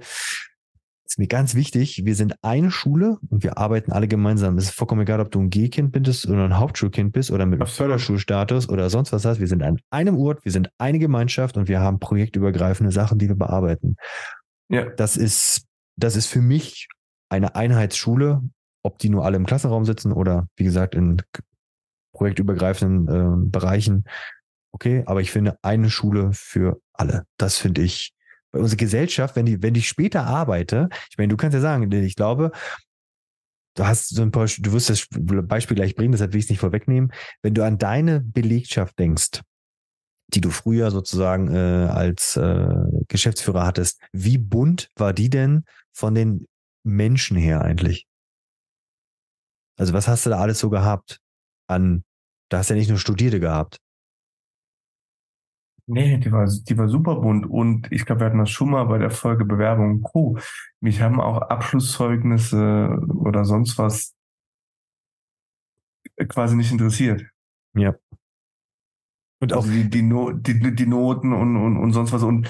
[1.06, 4.58] ist mir ganz wichtig, wir sind eine Schule und wir arbeiten alle gemeinsam.
[4.58, 7.62] Es ist vollkommen egal, ob du ein G-Kind bist oder ein Hauptschulkind bist oder mit
[7.62, 9.40] einem Förderschulstatus oder sonst was hast.
[9.40, 13.28] Wir sind an einem Ort, wir sind eine Gemeinschaft und wir haben projektübergreifende Sachen, die
[13.28, 13.98] wir bearbeiten.
[14.70, 14.86] Ja.
[14.86, 16.88] Das ist, das ist für mich
[17.30, 18.42] eine Einheitsschule,
[18.82, 21.22] ob die nur alle im Klassenraum sitzen oder wie gesagt in
[22.14, 24.06] projektübergreifenden äh, Bereichen.
[24.72, 27.26] Okay, aber ich finde eine Schule für alle.
[27.38, 28.15] Das finde ich
[28.56, 31.92] weil unsere Gesellschaft, wenn die, wenn ich später arbeite, ich meine, du kannst ja sagen,
[31.92, 32.52] ich glaube,
[33.76, 36.50] du hast so ein paar, du wirst das Beispiel gleich bringen, deshalb will ich es
[36.50, 37.12] nicht vorwegnehmen.
[37.42, 39.42] Wenn du an deine Belegschaft denkst,
[40.28, 42.66] die du früher sozusagen äh, als äh,
[43.10, 46.48] Geschäftsführer hattest, wie bunt war die denn von den
[46.86, 48.08] Menschen her eigentlich?
[49.78, 51.20] Also was hast du da alles so gehabt
[51.68, 52.06] an,
[52.50, 53.80] da hast du ja nicht nur Studierte gehabt.
[55.88, 58.86] Nee, die war, die war super bunt und ich glaube, wir hatten das schon mal
[58.86, 60.38] bei der Folge Bewerbung Co.
[60.80, 64.16] Mich haben auch Abschlusszeugnisse oder sonst was
[66.28, 67.24] quasi nicht interessiert.
[67.76, 67.96] Ja.
[69.42, 72.24] Und auch also die, die, no die, die Noten und, und, und sonst was.
[72.24, 72.50] Und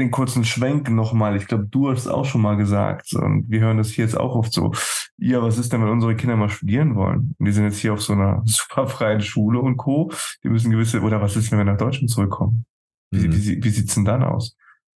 [0.00, 1.36] den kurzen Schwenk nochmal.
[1.36, 3.14] Ich glaube, du hast es auch schon mal gesagt.
[3.14, 4.72] Und wir hören das hier jetzt auch oft so.
[5.16, 7.34] Ja, was ist denn, wenn unsere Kinder mal studieren wollen?
[7.38, 10.10] Und die sind jetzt hier auf so einer super freien Schule und Co.
[10.42, 12.64] Die müssen gewisse, oder was ist, wenn wir nach Deutschland zurückkommen?
[13.10, 13.34] Wie, mhm.
[13.34, 14.56] wie, wie sieht's denn dann aus?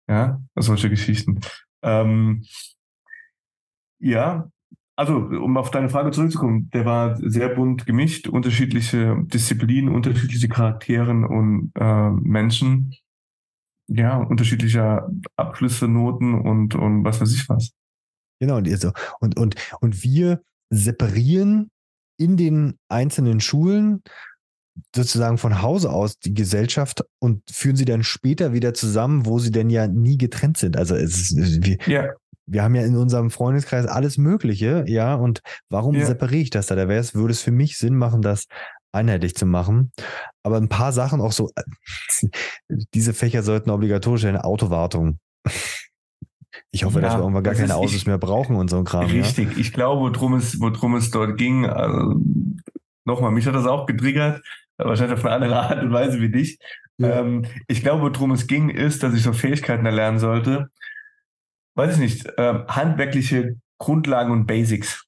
[0.07, 1.39] Ja, solche Geschichten.
[1.83, 2.43] Ähm,
[3.99, 4.49] ja,
[4.95, 11.23] also, um auf deine Frage zurückzukommen, der war sehr bunt gemischt, unterschiedliche Disziplinen, unterschiedliche Charakteren
[11.25, 12.93] und äh, Menschen
[13.93, 17.71] ja, unterschiedlicher Abschlüsse, Noten und, und was weiß ich was.
[18.39, 21.69] Genau, und, also, und, und, und wir separieren
[22.17, 24.01] in den einzelnen Schulen
[24.95, 29.51] sozusagen von Hause aus die Gesellschaft und führen sie dann später wieder zusammen, wo sie
[29.51, 30.77] denn ja nie getrennt sind.
[30.77, 32.09] Also es ist, wir, ja.
[32.45, 36.05] wir haben ja in unserem Freundeskreis alles Mögliche, ja, und warum ja.
[36.05, 36.75] separiere ich das da?
[36.75, 38.45] Da wäre es, würde es für mich Sinn machen, das
[38.93, 39.91] einheitlich zu machen.
[40.43, 41.49] Aber ein paar Sachen auch so,
[42.93, 45.19] diese Fächer sollten obligatorisch eine Autowartung.
[46.71, 48.85] Ich hoffe, ja, dass wir irgendwann gar keine Autos ich, mehr brauchen und so ein
[48.85, 49.05] Kram.
[49.05, 49.57] Richtig, ja?
[49.57, 52.15] ich glaube, worum es, worum es dort ging, also,
[53.05, 54.41] nochmal, mich hat das auch getriggert,
[54.77, 56.59] wahrscheinlich auf eine andere Art und Weise wie dich.
[56.97, 57.19] Ja.
[57.19, 60.69] Ähm, ich glaube, worum es ging, ist, dass ich so Fähigkeiten erlernen sollte.
[61.75, 65.05] Weiß ich nicht, äh, handwerkliche Grundlagen und Basics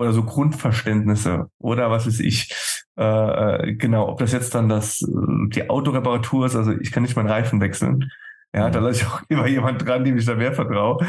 [0.00, 2.54] oder so Grundverständnisse oder was weiß ich.
[2.96, 7.02] Äh, äh, genau, ob das jetzt dann das äh, die Autoreparatur ist, also ich kann
[7.02, 8.10] nicht meinen Reifen wechseln.
[8.52, 11.06] Ja, da lasse ich auch immer jemand dran, dem ich da mehr vertraue.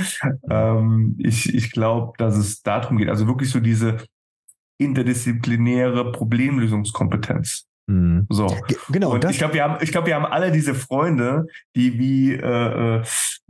[0.49, 3.97] Ähm, ich ich glaube, dass es darum geht, also wirklich so diese
[4.77, 7.67] interdisziplinäre Problemlösungskompetenz.
[7.91, 8.25] Mhm.
[8.29, 8.47] So.
[8.89, 9.11] Genau.
[9.11, 12.39] Und ich glaube, wir haben, ich glaube, wir haben alle diese Freunde, die wie äh,
[12.39, 13.01] äh,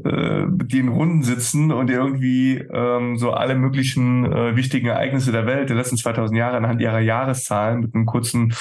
[0.03, 5.45] äh, die in Runden sitzen und irgendwie ähm, so alle möglichen äh, wichtigen Ereignisse der
[5.45, 8.53] Welt der letzten 2000 Jahre anhand ihrer Jahreszahlen mit einem kurzen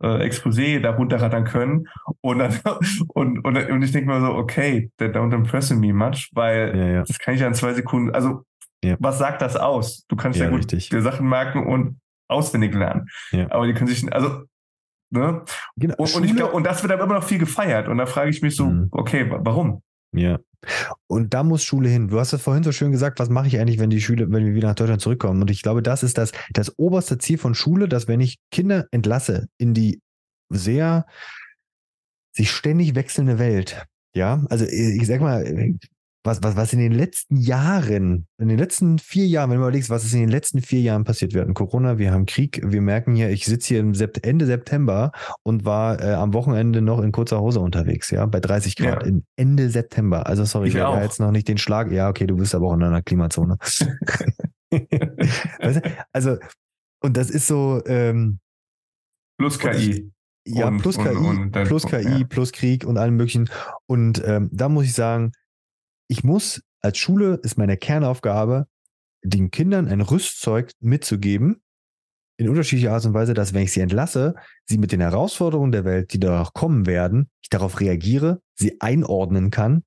[0.00, 1.88] äh, Exposé darunter rattern können.
[2.20, 2.56] Und dann,
[3.08, 6.86] und, und, und ich denke mal so, okay, that don't impress me much, weil ja,
[6.86, 7.02] ja.
[7.02, 8.42] das kann ich ja in zwei Sekunden, also
[8.84, 8.96] ja.
[9.00, 10.04] was sagt das aus?
[10.06, 10.90] Du kannst ja, gut richtig.
[10.90, 13.08] dir Sachen merken und auswendig lernen.
[13.32, 13.50] Ja.
[13.50, 14.44] Aber die können sich, also
[15.10, 15.44] Ne?
[15.76, 17.88] Genau, und, und, ich glaub, und das wird aber immer noch viel gefeiert.
[17.88, 18.88] Und da frage ich mich so, mhm.
[18.90, 19.82] okay, warum?
[20.12, 20.38] Ja.
[21.06, 22.08] Und da muss Schule hin.
[22.08, 24.46] Du hast es vorhin so schön gesagt, was mache ich eigentlich, wenn die Schüler, wenn
[24.46, 25.42] wir wieder nach Deutschland zurückkommen?
[25.42, 28.86] Und ich glaube, das ist das, das oberste Ziel von Schule, dass wenn ich Kinder
[28.90, 30.00] entlasse in die
[30.50, 31.06] sehr
[32.32, 33.84] sich ständig wechselnde Welt,
[34.14, 35.44] ja, also ich sag mal,
[36.24, 39.90] was, was, was in den letzten Jahren, in den letzten vier Jahren, wenn du überlegst,
[39.90, 41.34] was ist in den letzten vier Jahren passiert?
[41.34, 44.46] Wir hatten Corona, wir haben Krieg, wir merken hier, ich sitze hier im Sept Ende
[44.46, 45.12] September
[45.42, 49.08] und war äh, am Wochenende noch in kurzer Hose unterwegs, ja, bei 30 Grad ja.
[49.08, 50.26] im Ende September.
[50.26, 51.92] Also sorry, ich, ich habe jetzt noch nicht den Schlag.
[51.92, 53.58] Ja, okay, du bist aber auch in einer Klimazone.
[54.70, 55.96] weißt du?
[56.12, 56.38] Also,
[57.02, 58.38] und das ist so, ähm,
[59.38, 60.10] Plus KI.
[60.46, 62.24] Ja, und, plus KI, und, und plus KI, ja.
[62.24, 63.48] plus Krieg und allem möglichen.
[63.86, 65.32] Und ähm, da muss ich sagen,
[66.14, 68.68] ich muss als Schule ist meine Kernaufgabe,
[69.24, 71.60] den Kindern ein Rüstzeug mitzugeben,
[72.36, 74.36] in unterschiedlicher Art und Weise, dass wenn ich sie entlasse,
[74.66, 79.50] sie mit den Herausforderungen der Welt, die danach kommen werden, ich darauf reagiere, sie einordnen
[79.50, 79.82] kann,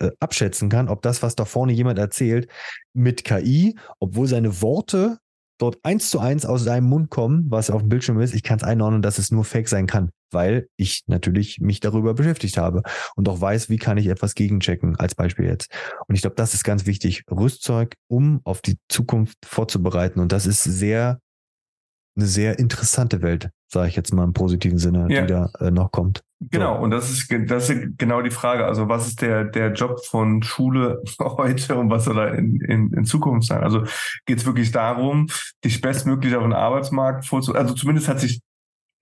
[0.00, 2.48] äh, abschätzen kann, ob das, was da vorne jemand erzählt,
[2.92, 5.18] mit KI, obwohl seine Worte
[5.58, 8.58] dort eins zu eins aus seinem Mund kommen, was auf dem Bildschirm ist, ich kann
[8.58, 12.82] es einordnen, dass es nur Fake sein kann, weil ich natürlich mich darüber beschäftigt habe
[13.16, 15.70] und auch weiß, wie kann ich etwas gegenchecken, als Beispiel jetzt.
[16.06, 17.22] Und ich glaube, das ist ganz wichtig.
[17.30, 20.20] Rüstzeug, um auf die Zukunft vorzubereiten.
[20.20, 21.20] Und das ist sehr,
[22.16, 25.22] eine sehr interessante Welt, sage ich jetzt mal im positiven Sinne, ja.
[25.22, 26.22] die da äh, noch kommt.
[26.50, 28.66] Genau, und das ist, das ist genau die Frage.
[28.66, 32.92] Also, was ist der, der Job von Schule heute und was soll er in, in,
[32.92, 33.62] in Zukunft sein?
[33.62, 33.84] Also,
[34.26, 35.28] geht es wirklich darum,
[35.64, 37.66] dich bestmöglich auf den Arbeitsmarkt vorzubereiten?
[37.66, 38.40] Also, zumindest hat sich,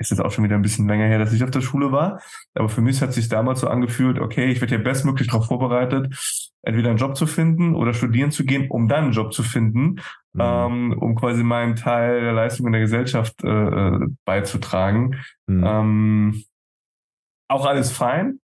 [0.03, 2.21] ist jetzt auch schon wieder ein bisschen länger her, dass ich auf der Schule war,
[2.55, 6.15] aber für mich hat sich damals so angefühlt, okay, ich werde hier bestmöglich darauf vorbereitet,
[6.63, 10.01] entweder einen Job zu finden oder studieren zu gehen, um dann einen Job zu finden,
[10.33, 10.41] mhm.
[10.41, 15.17] ähm, um quasi meinen Teil der Leistung in der Gesellschaft äh, äh beizutragen.
[15.47, 15.65] Mhm.
[15.65, 16.45] Ähm,
[17.49, 18.41] auch alles fein,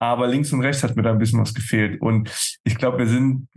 [0.00, 2.00] aber links und rechts hat mir da ein bisschen was gefehlt.
[2.00, 2.30] Und
[2.64, 3.48] ich glaube, wir sind,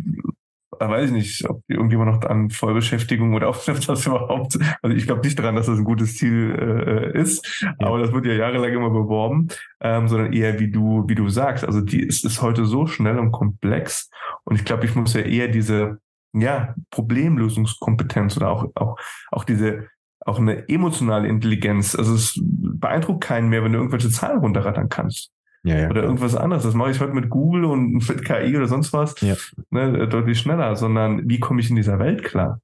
[0.79, 5.21] weiß ich nicht, ob irgendjemand noch an Vollbeschäftigung oder ob das überhaupt, also ich glaube
[5.21, 7.73] nicht daran, dass das ein gutes Ziel äh, ist, ja.
[7.79, 9.47] aber das wird ja jahrelang immer beworben,
[9.81, 11.65] ähm, sondern eher wie du, wie du sagst.
[11.65, 14.09] Also die es ist heute so schnell und komplex
[14.43, 15.99] und ich glaube, ich muss ja eher diese
[16.33, 18.97] ja, Problemlösungskompetenz oder auch, auch,
[19.31, 19.87] auch diese
[20.25, 21.95] auch eine emotionale Intelligenz.
[21.95, 25.31] Also es beeindruckt keinen mehr, wenn du irgendwelche Zahlen runterrattern kannst.
[25.63, 25.89] Ja, ja.
[25.89, 26.63] Oder irgendwas anderes.
[26.63, 29.35] Das mache ich heute mit Google und mit KI oder sonst was ja.
[29.69, 32.61] ne, deutlich schneller, sondern wie komme ich in dieser Welt klar?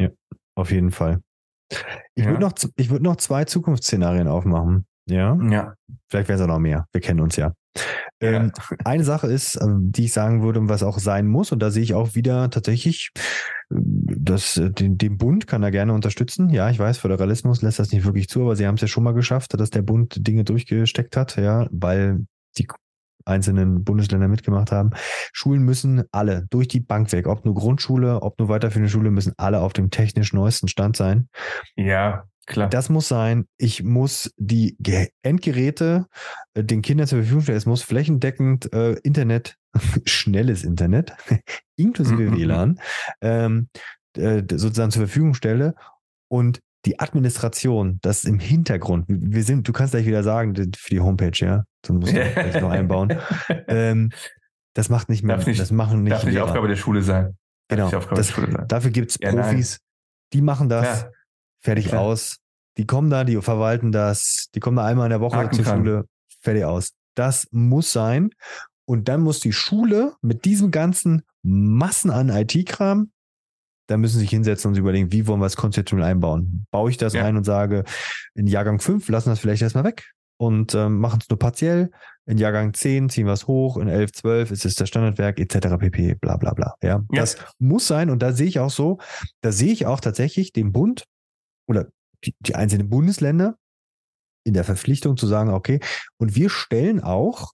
[0.00, 0.08] Ja,
[0.56, 1.20] auf jeden Fall.
[2.14, 4.86] Ich würde noch, ich würde noch zwei Zukunftsszenarien aufmachen.
[5.06, 5.36] Ja.
[5.50, 5.74] Ja.
[6.08, 6.86] Vielleicht wäre es auch noch mehr.
[6.92, 7.52] Wir kennen uns ja.
[8.20, 8.52] Ähm,
[8.84, 11.82] eine Sache ist, ähm, die ich sagen würde, was auch sein muss, und da sehe
[11.82, 13.10] ich auch wieder tatsächlich,
[14.24, 16.50] dass äh, den, den Bund kann er gerne unterstützen.
[16.50, 19.04] Ja, ich weiß, Föderalismus lässt das nicht wirklich zu, aber sie haben es ja schon
[19.04, 22.26] mal geschafft, dass der Bund Dinge durchgesteckt hat, ja, weil
[22.58, 22.68] die
[23.26, 24.90] einzelnen Bundesländer mitgemacht haben.
[25.32, 29.32] Schulen müssen alle durch die Bank weg, ob nur Grundschule, ob nur weiterführende Schule, müssen
[29.38, 31.28] alle auf dem technisch neuesten Stand sein.
[31.76, 32.68] Ja, Klar.
[32.68, 33.46] Das muss sein.
[33.56, 34.76] Ich muss die
[35.22, 36.06] Endgeräte
[36.52, 37.58] äh, den Kindern zur Verfügung stellen.
[37.58, 39.56] Es muss flächendeckend äh, Internet,
[40.04, 41.12] schnelles Internet,
[41.76, 42.36] inklusive mhm.
[42.36, 42.80] WLAN,
[43.22, 43.68] ähm,
[44.16, 45.74] äh, sozusagen zur Verfügung stelle.
[46.28, 51.00] Und die Administration, das im Hintergrund, wir sind, du kannst gleich wieder sagen, für die
[51.00, 53.18] Homepage, ja, dann musst du noch einbauen.
[53.68, 54.10] Ähm,
[54.74, 56.12] das macht nicht mehr, nicht, das machen nicht.
[56.12, 56.46] Darf nicht Lehrer.
[56.46, 57.36] Aufgabe der Schule sein.
[57.68, 57.88] Genau.
[57.88, 58.64] Das, sein.
[58.66, 60.30] Dafür gibt's ja, Profis, nein.
[60.32, 61.02] die machen das.
[61.02, 61.10] Ja
[61.64, 62.02] fertig Klar.
[62.02, 62.36] aus.
[62.76, 65.64] Die kommen da, die verwalten das, die kommen da einmal in der Woche Haken zur
[65.64, 65.78] kann.
[65.78, 66.04] Schule,
[66.40, 66.92] fertig aus.
[67.14, 68.30] Das muss sein.
[68.84, 73.10] Und dann muss die Schule mit diesem ganzen Massen an IT-Kram,
[73.86, 76.66] da müssen sie sich hinsetzen und sich überlegen, wie wollen wir es konzeptionell einbauen.
[76.70, 77.24] Baue ich das ja.
[77.24, 77.84] ein und sage,
[78.34, 81.90] in Jahrgang 5 lassen wir es vielleicht erstmal weg und ähm, machen es nur partiell.
[82.26, 85.76] In Jahrgang 10 ziehen wir es hoch, in 11, 12 ist es das Standardwerk etc.
[85.78, 86.14] pp.
[86.14, 86.74] bla bla bla.
[86.82, 87.20] Ja, ja.
[87.20, 88.98] Das muss sein und da sehe ich auch so,
[89.42, 91.04] da sehe ich auch tatsächlich den Bund
[91.66, 91.88] oder
[92.24, 93.56] die, die einzelnen Bundesländer
[94.44, 95.80] in der Verpflichtung zu sagen, okay,
[96.18, 97.52] und wir stellen auch,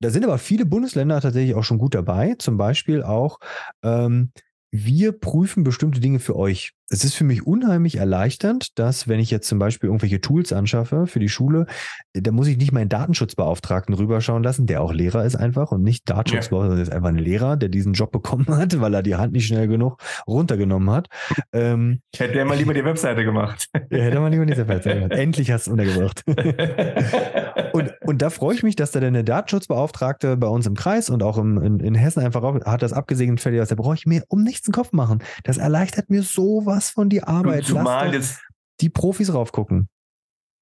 [0.00, 3.38] da sind aber viele Bundesländer tatsächlich auch schon gut dabei, zum Beispiel auch
[3.82, 4.32] ähm,
[4.70, 6.77] wir prüfen bestimmte Dinge für euch.
[6.90, 11.06] Es ist für mich unheimlich erleichternd, dass wenn ich jetzt zum Beispiel irgendwelche Tools anschaffe
[11.06, 11.66] für die Schule,
[12.14, 16.08] da muss ich nicht meinen Datenschutzbeauftragten rüberschauen lassen, der auch Lehrer ist einfach und nicht
[16.08, 19.32] Datenschutzbeauftragter, sondern ist einfach ein Lehrer, der diesen Job bekommen hat, weil er die Hand
[19.32, 21.08] nicht schnell genug runtergenommen hat.
[21.52, 23.68] Ähm, hätte er mal lieber die Webseite gemacht.
[23.90, 25.12] Ja, hätte er mal lieber die Webseite gemacht.
[25.12, 26.22] Endlich hast du es untergebracht.
[27.72, 31.22] und, und da freue ich mich, dass da der Datenschutzbeauftragte bei uns im Kreis und
[31.22, 33.68] auch im, in, in Hessen einfach hat das abgesegnet, fertig aus.
[33.68, 35.22] Da brauche ich mir um nichts den Kopf machen.
[35.44, 36.22] Das erleichtert mir
[36.78, 37.64] sowas von die Arbeit.
[37.64, 38.40] Zumal jetzt
[38.80, 39.88] die Profis raufgucken.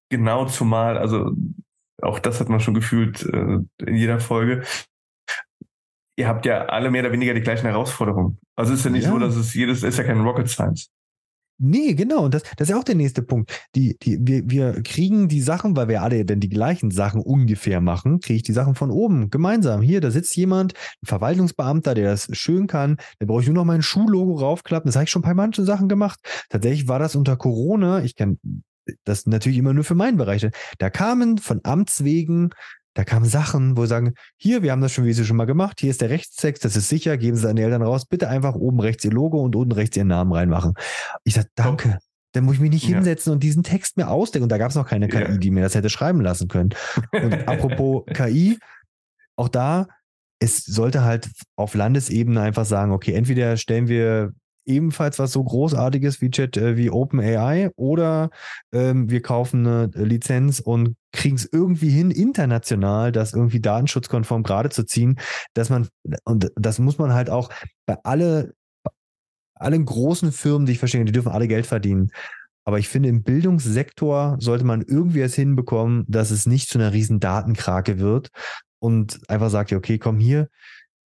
[0.09, 1.31] Genau, zumal, also
[2.01, 4.63] auch das hat man schon gefühlt äh, in jeder Folge.
[6.17, 8.39] Ihr habt ja alle mehr oder weniger die gleichen Herausforderungen.
[8.55, 9.11] Also es ist ja nicht ja.
[9.11, 10.89] so, dass es jedes ist ja kein Rocket Science.
[11.59, 12.25] Nee, genau.
[12.25, 13.51] Und das, das ist ja auch der nächste Punkt.
[13.75, 17.81] Die, die, wir, wir kriegen die Sachen, weil wir alle denn die gleichen Sachen ungefähr
[17.81, 19.81] machen, kriege ich die Sachen von oben gemeinsam.
[19.81, 22.97] Hier, da sitzt jemand, ein Verwaltungsbeamter, der das schön kann.
[23.19, 24.87] Da brauche ich nur noch mein Schullogo raufklappen.
[24.87, 26.19] Das habe ich schon bei manchen Sachen gemacht.
[26.49, 28.03] Tatsächlich war das unter Corona.
[28.03, 28.37] Ich kann
[29.03, 30.47] das natürlich immer nur für meinen Bereich.
[30.77, 32.51] Da kamen von Amts wegen
[32.97, 35.45] da kamen Sachen, wo sie sagen, hier, wir haben das schon wie Sie schon mal
[35.45, 38.27] gemacht, hier ist der Rechtstext, das ist sicher, geben Sie an die Eltern raus, bitte
[38.27, 40.73] einfach oben rechts Ihr Logo und unten rechts Ihren Namen reinmachen.
[41.23, 41.99] Ich sage, danke.
[42.31, 43.33] Dann muss ich mich nicht hinsetzen ja.
[43.35, 44.43] und diesen Text mir ausdenken.
[44.43, 45.37] Und da gab es noch keine KI, ja.
[45.37, 46.71] die mir das hätte schreiben lassen können.
[47.11, 48.57] Und apropos KI,
[49.35, 49.87] auch da
[50.39, 54.33] es sollte halt auf Landesebene einfach sagen, okay, entweder stellen wir
[54.65, 58.29] ebenfalls was so Großartiges wie Chat, äh, wie OpenAI oder
[58.71, 64.69] ähm, wir kaufen eine Lizenz und kriegen es irgendwie hin, international das irgendwie datenschutzkonform gerade
[64.69, 65.19] zu ziehen,
[65.53, 65.89] dass man,
[66.23, 67.49] und das muss man halt auch
[67.85, 68.53] bei alle,
[69.55, 72.11] allen großen Firmen, die ich verstehe, die dürfen alle Geld verdienen.
[72.63, 76.93] Aber ich finde, im Bildungssektor sollte man irgendwie es hinbekommen, dass es nicht zu einer
[76.93, 78.29] riesen Datenkrake wird
[78.79, 80.49] und einfach sagt, okay, komm hier,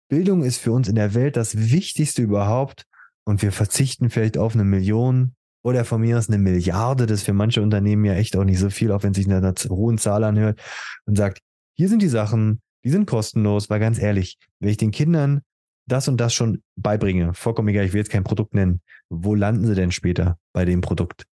[0.10, 2.86] Bildung ist für uns in der Welt das Wichtigste überhaupt
[3.24, 7.26] und wir verzichten vielleicht auf eine Million oder von mir aus eine Milliarde, das ist
[7.26, 10.24] für manche Unternehmen ja echt auch nicht so viel, auch wenn sich eine hohen Zahl
[10.24, 10.60] anhört
[11.06, 11.40] und sagt,
[11.78, 15.42] hier sind die Sachen, die sind kostenlos, weil ganz ehrlich, wenn ich den Kindern
[15.88, 19.66] das und das schon beibringe, vollkommen egal, ich will jetzt kein Produkt nennen, wo landen
[19.66, 21.26] sie denn später bei dem Produkt?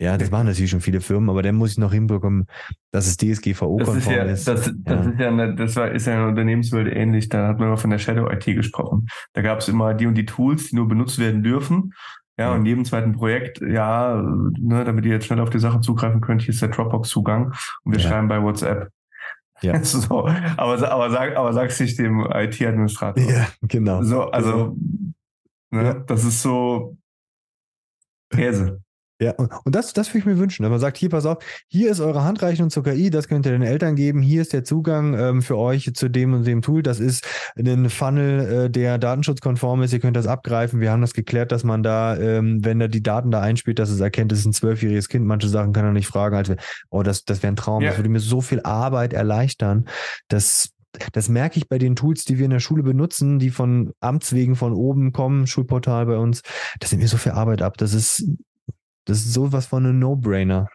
[0.00, 2.46] Ja, das machen natürlich schon viele Firmen, aber dann muss ich noch hinbekommen,
[2.90, 4.06] dass es DSGVO-konform ist.
[4.08, 4.48] Ja, ist.
[4.48, 5.12] Das, das ja.
[5.12, 7.28] ist ja eine, das war, ist ja eine Unternehmenswelt ähnlich.
[7.28, 9.06] Da hat man immer von der Shadow IT gesprochen.
[9.34, 11.92] Da gab es immer die und die Tools, die nur benutzt werden dürfen.
[12.36, 14.20] Ja, und jedem zweiten Projekt, ja,
[14.58, 17.54] ne, damit ihr jetzt schnell auf die Sache zugreifen könnt, hier ist der Dropbox-Zugang
[17.84, 18.08] und wir ja.
[18.08, 18.90] schreiben bei WhatsApp.
[19.62, 19.80] Ja.
[19.84, 23.22] so, aber, aber, sag, aber sag's nicht dem IT-Administrator.
[23.22, 24.02] Ja, genau.
[24.02, 24.76] So, also,
[25.70, 25.84] genau.
[25.84, 26.96] Ne, das ist so
[28.30, 28.83] Käse.
[29.20, 31.38] Ja, und, und das, das würde ich mir wünschen, dass man sagt, hier, pass auf,
[31.68, 34.64] hier ist eure Handreichung zur KI, das könnt ihr den Eltern geben, hier ist der
[34.64, 37.24] Zugang ähm, für euch zu dem und dem Tool, das ist
[37.56, 41.62] ein Funnel, äh, der datenschutzkonform ist, ihr könnt das abgreifen, wir haben das geklärt, dass
[41.62, 44.52] man da, ähm, wenn er die Daten da einspielt, dass es erkennt, es ist ein
[44.52, 46.54] zwölfjähriges Kind, manche Sachen kann er nicht fragen, also,
[46.90, 47.90] oh, das, das wäre ein Traum, ja.
[47.90, 49.84] das würde mir so viel Arbeit erleichtern,
[50.26, 50.70] dass
[51.12, 54.32] das merke ich bei den Tools, die wir in der Schule benutzen, die von Amts
[54.32, 56.42] wegen von oben kommen, Schulportal bei uns.
[56.78, 57.76] Das nimmt mir so viel Arbeit ab.
[57.78, 58.24] Das ist
[59.04, 60.68] das ist sowas von einem No-Brainer.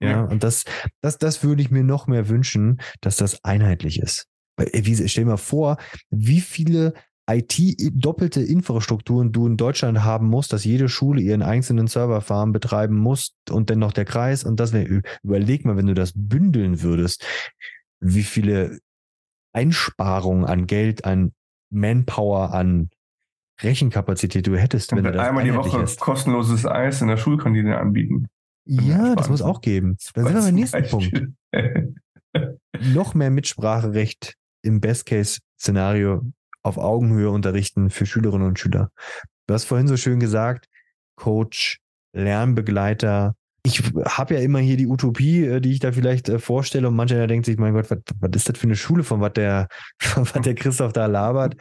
[0.00, 0.64] Ja, ja, und das,
[1.00, 4.26] das, das würde ich mir noch mehr wünschen, dass das einheitlich ist.
[4.56, 5.76] Weil, wie, stell dir mal vor,
[6.10, 6.94] wie viele
[7.30, 13.34] IT-doppelte Infrastrukturen du in Deutschland haben musst, dass jede Schule ihren einzelnen Serverfarm betreiben muss
[13.48, 17.24] und dann noch der Kreis und das wäre, überleg mal, wenn du das bündeln würdest,
[18.00, 18.80] wie viele
[19.52, 21.32] Einsparungen an Geld, an
[21.70, 22.90] Manpower, an
[23.62, 26.00] Rechenkapazität du hättest, wenn du das einmal die Woche hast.
[26.00, 28.28] kostenloses Eis in der Schulkantine anbieten.
[28.64, 29.96] Ja, das muss auch geben.
[30.14, 31.28] Dann sind wir beim nächsten Punkt.
[32.94, 36.22] Noch mehr Mitspracherecht im Best-Case-Szenario
[36.62, 38.90] auf Augenhöhe unterrichten für Schülerinnen und Schüler.
[39.46, 40.68] Du hast vorhin so schön gesagt,
[41.16, 41.78] Coach,
[42.14, 43.34] Lernbegleiter.
[43.64, 46.96] Ich habe ja immer hier die Utopie, äh, die ich da vielleicht äh, vorstelle und
[46.96, 49.68] mancher denkt sich, mein Gott, was, was ist das für eine Schule, von was der,
[50.00, 51.56] von was der Christoph da labert?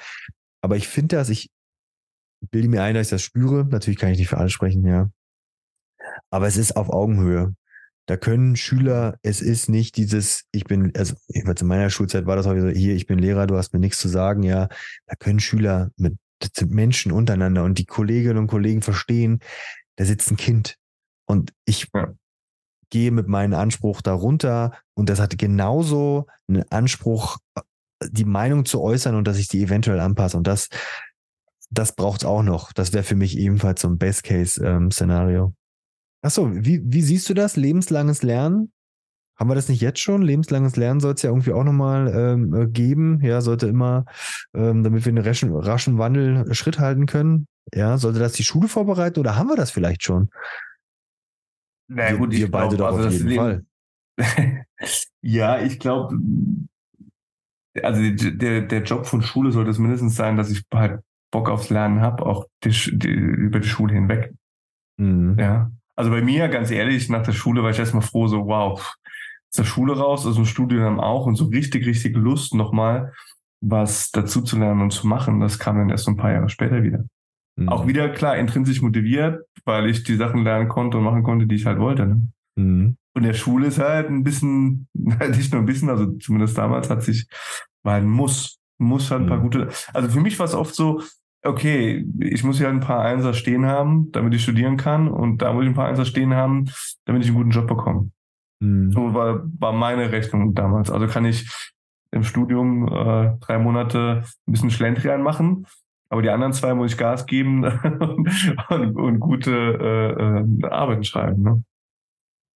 [0.61, 1.49] Aber ich finde das, ich
[2.49, 3.65] bilde mir ein, dass ich das spüre.
[3.65, 5.09] Natürlich kann ich nicht für alle sprechen, ja.
[6.29, 7.55] Aber es ist auf Augenhöhe.
[8.07, 12.47] Da können Schüler, es ist nicht dieses, ich bin, also in meiner Schulzeit war das
[12.47, 14.67] auch so, hier, ich bin Lehrer, du hast mir nichts zu sagen, ja.
[15.05, 19.39] Da können Schüler mit, das sind Menschen untereinander und die Kolleginnen und Kollegen verstehen,
[19.97, 20.77] da sitzt ein Kind.
[21.25, 22.13] Und ich ja.
[22.89, 27.37] gehe mit meinem Anspruch darunter und das hat genauso einen Anspruch,
[28.09, 30.35] die Meinung zu äußern und dass ich die eventuell anpasse.
[30.35, 30.69] Und das,
[31.71, 32.73] das braucht es auch noch.
[32.73, 35.45] Das wäre für mich ebenfalls so ein Best-Case-Szenario.
[35.45, 35.55] Ähm,
[36.21, 37.55] Achso, wie, wie siehst du das?
[37.55, 38.71] Lebenslanges Lernen?
[39.39, 40.21] Haben wir das nicht jetzt schon?
[40.21, 43.21] Lebenslanges Lernen soll es ja irgendwie auch nochmal ähm, äh, geben.
[43.23, 44.05] Ja, sollte immer,
[44.53, 47.47] ähm, damit wir einen raschen, raschen Wandel Schritt halten können.
[47.73, 50.29] Ja, sollte das die Schule vorbereiten oder haben wir das vielleicht schon?
[51.87, 53.65] Na naja, gut, wir, wir beide glaub, doch also auf jeden Leben,
[54.17, 54.65] Fall.
[55.21, 56.17] ja, ich glaube,
[57.81, 61.01] also der, der Job von Schule sollte es mindestens sein, dass ich halt
[61.31, 64.33] Bock aufs Lernen habe, auch die, die, über die Schule hinweg.
[64.97, 65.37] Mhm.
[65.39, 65.71] Ja.
[65.95, 69.57] Also bei mir, ganz ehrlich, nach der Schule war ich erstmal froh, so, wow, aus
[69.57, 73.13] der Schule raus, aus dem Studium auch und so richtig, richtig Lust nochmal
[73.61, 75.39] was dazu zu lernen und zu machen.
[75.39, 77.05] Das kam dann erst ein paar Jahre später wieder.
[77.55, 77.69] Mhm.
[77.69, 81.55] Auch wieder klar intrinsisch motiviert, weil ich die Sachen lernen konnte und machen konnte, die
[81.55, 82.07] ich halt wollte.
[82.07, 82.27] Ne?
[82.55, 82.97] Mhm.
[83.13, 87.03] Und der Schule ist halt ein bisschen, nicht nur ein bisschen, also zumindest damals hat
[87.03, 87.27] sich,
[87.83, 89.43] war ein Muss, muss halt ein paar mhm.
[89.43, 91.03] gute, also für mich war es oft so,
[91.43, 95.53] okay, ich muss ja ein paar Einser stehen haben, damit ich studieren kann und da
[95.53, 96.69] muss ich ein paar Einser stehen haben,
[97.05, 98.11] damit ich einen guten Job bekomme.
[98.59, 98.91] Mhm.
[98.91, 100.89] So war, war meine Rechnung damals.
[100.91, 101.49] Also kann ich
[102.11, 105.65] im Studium äh, drei Monate ein bisschen Schlendrian machen,
[106.09, 107.63] aber die anderen zwei muss ich Gas geben
[108.69, 111.41] und, und, gute äh, äh, Arbeiten schreiben.
[111.41, 111.63] Ne?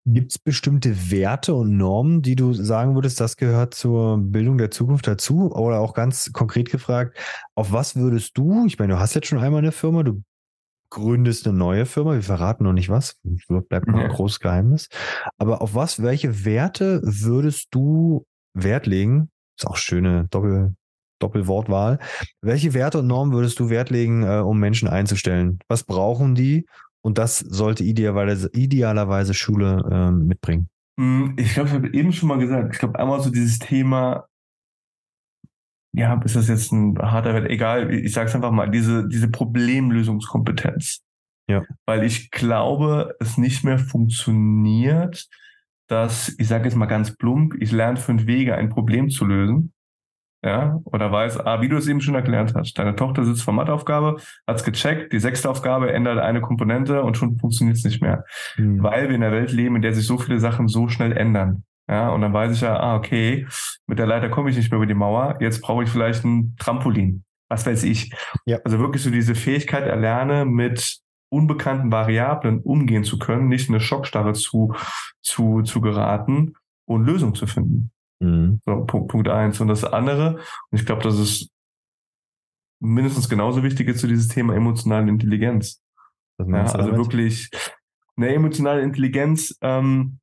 [0.05, 4.73] Gibt es bestimmte Werte und Normen, die du sagen würdest, das gehört zur Bildung der
[4.73, 5.53] Zukunft dazu?
[5.53, 7.17] Oder auch ganz konkret gefragt,
[7.55, 10.23] auf was würdest du, ich meine, du hast jetzt schon einmal eine Firma, du
[10.91, 13.17] gründest eine neue Firma, wir verraten noch nicht was,
[13.69, 14.89] bleibt noch ein großes Geheimnis.
[15.39, 19.31] Aber auf was, welche Werte würdest du Wert legen?
[19.57, 20.75] Ist auch schöne Doppel,
[21.19, 21.99] Doppelwortwahl.
[22.43, 25.61] Welche Werte und Normen würdest du Wert legen, äh, um Menschen einzustellen?
[25.69, 26.67] Was brauchen die?
[27.03, 30.69] Und das sollte idealerweise, idealerweise Schule ähm, mitbringen.
[30.99, 34.27] Hm, ich glaube, ich habe eben schon mal gesagt, ich glaube einmal so dieses Thema,
[35.95, 39.29] ja, ist das jetzt ein harter Wert, egal, ich sage es einfach mal, diese, diese
[39.29, 41.03] Problemlösungskompetenz.
[41.51, 41.65] Ja.
[41.87, 45.29] Weil ich glaube, es nicht mehr funktioniert,
[45.89, 49.73] dass, ich sage jetzt mal ganz plump, ich lerne fünf Wege, ein Problem zu lösen.
[50.45, 52.77] Ja, oder weiß, ah, wie du es eben schon erklärt hast.
[52.77, 57.39] Deine Tochter sitzt vor Matheaufgabe, hat's gecheckt, die sechste Aufgabe ändert eine Komponente und schon
[57.39, 58.25] funktioniert es nicht mehr.
[58.57, 58.83] Mhm.
[58.83, 61.63] Weil wir in einer Welt leben, in der sich so viele Sachen so schnell ändern.
[61.89, 63.47] Ja, und dann weiß ich ja, ah, okay,
[63.87, 66.57] mit der Leiter komme ich nicht mehr über die Mauer, jetzt brauche ich vielleicht ein
[66.59, 67.25] Trampolin.
[67.49, 68.13] Was weiß ich.
[68.47, 68.59] Ja.
[68.65, 73.81] Also wirklich so diese Fähigkeit erlerne, mit unbekannten Variablen umgehen zu können, nicht in eine
[73.81, 74.75] Schockstarre zu,
[75.23, 77.91] zu, zu geraten und Lösungen zu finden.
[78.23, 78.61] Mhm.
[78.65, 79.61] So, Punkt, Punkt eins.
[79.61, 80.37] Und das andere,
[80.71, 81.51] und ich glaube, das ist
[82.81, 85.81] mindestens genauso wichtig ist zu dieses Thema emotionale Intelligenz.
[86.39, 86.97] Ja, also damit?
[86.97, 87.51] wirklich
[88.17, 90.19] eine emotionale Intelligenz, ähm,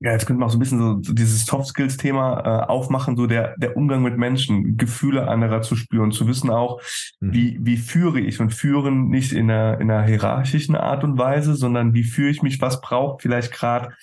[0.00, 2.66] ja, jetzt könnte man auch so ein bisschen so, so dieses Soft Skills Thema äh,
[2.66, 6.82] aufmachen, so der, der Umgang mit Menschen, Gefühle anderer zu spüren, zu wissen auch,
[7.20, 7.32] mhm.
[7.32, 11.54] wie, wie führe ich und führen nicht in einer, in einer hierarchischen Art und Weise,
[11.54, 13.94] sondern wie führe ich mich, was braucht vielleicht gerade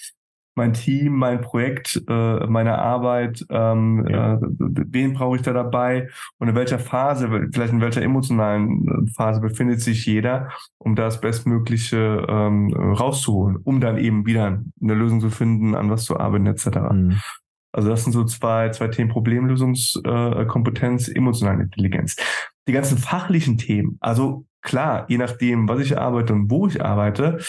[0.56, 4.36] mein Team, mein Projekt, äh, meine Arbeit, ähm, ja.
[4.36, 9.12] äh, wen brauche ich da dabei und in welcher Phase, vielleicht in welcher emotionalen äh,
[9.12, 15.22] Phase befindet sich jeder, um das Bestmögliche ähm, rauszuholen, um dann eben wieder eine Lösung
[15.22, 16.68] zu finden, an was zu arbeiten etc.
[16.92, 17.22] Mhm.
[17.74, 22.18] Also das sind so zwei, zwei Themen, Problemlösungskompetenz, äh, emotionale Intelligenz.
[22.68, 27.40] Die ganzen fachlichen Themen, also klar, je nachdem, was ich arbeite und wo ich arbeite,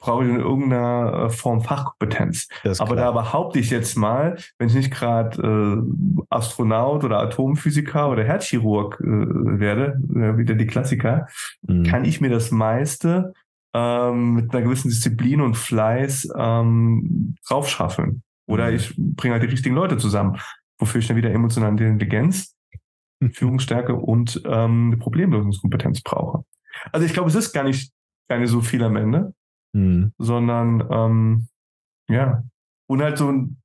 [0.00, 2.48] brauche ich in irgendeiner äh, Form Fachkompetenz.
[2.78, 8.24] Aber da behaupte ich jetzt mal, wenn ich nicht gerade äh, Astronaut oder Atomphysiker oder
[8.24, 11.28] Herzchirurg äh, werde, äh, wieder die Klassiker,
[11.62, 11.84] mhm.
[11.84, 13.34] kann ich mir das meiste
[13.74, 18.22] ähm, mit einer gewissen Disziplin und Fleiß ähm, draufschaffeln.
[18.48, 18.76] Oder mhm.
[18.76, 20.40] ich bringe halt die richtigen Leute zusammen,
[20.78, 22.56] wofür ich dann wieder emotionale Intelligenz,
[23.32, 26.42] Führungsstärke und ähm, Problemlösungskompetenz brauche.
[26.90, 27.92] Also ich glaube, es ist gar nicht,
[28.30, 29.34] gar nicht so viel am Ende
[29.72, 30.12] mhm.
[30.18, 31.48] sondern ähm,
[32.08, 32.42] ja,
[32.86, 33.56] und halt so ein,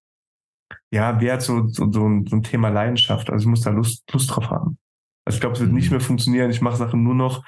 [0.91, 3.30] ja, wer hat so, so, so, ein, so ein Thema Leidenschaft?
[3.30, 4.78] Also ich muss da Lust, Lust drauf haben.
[5.26, 5.78] Also ich glaube, es wird mhm.
[5.78, 6.51] nicht mehr funktionieren.
[6.51, 7.43] Ich mache Sachen nur noch,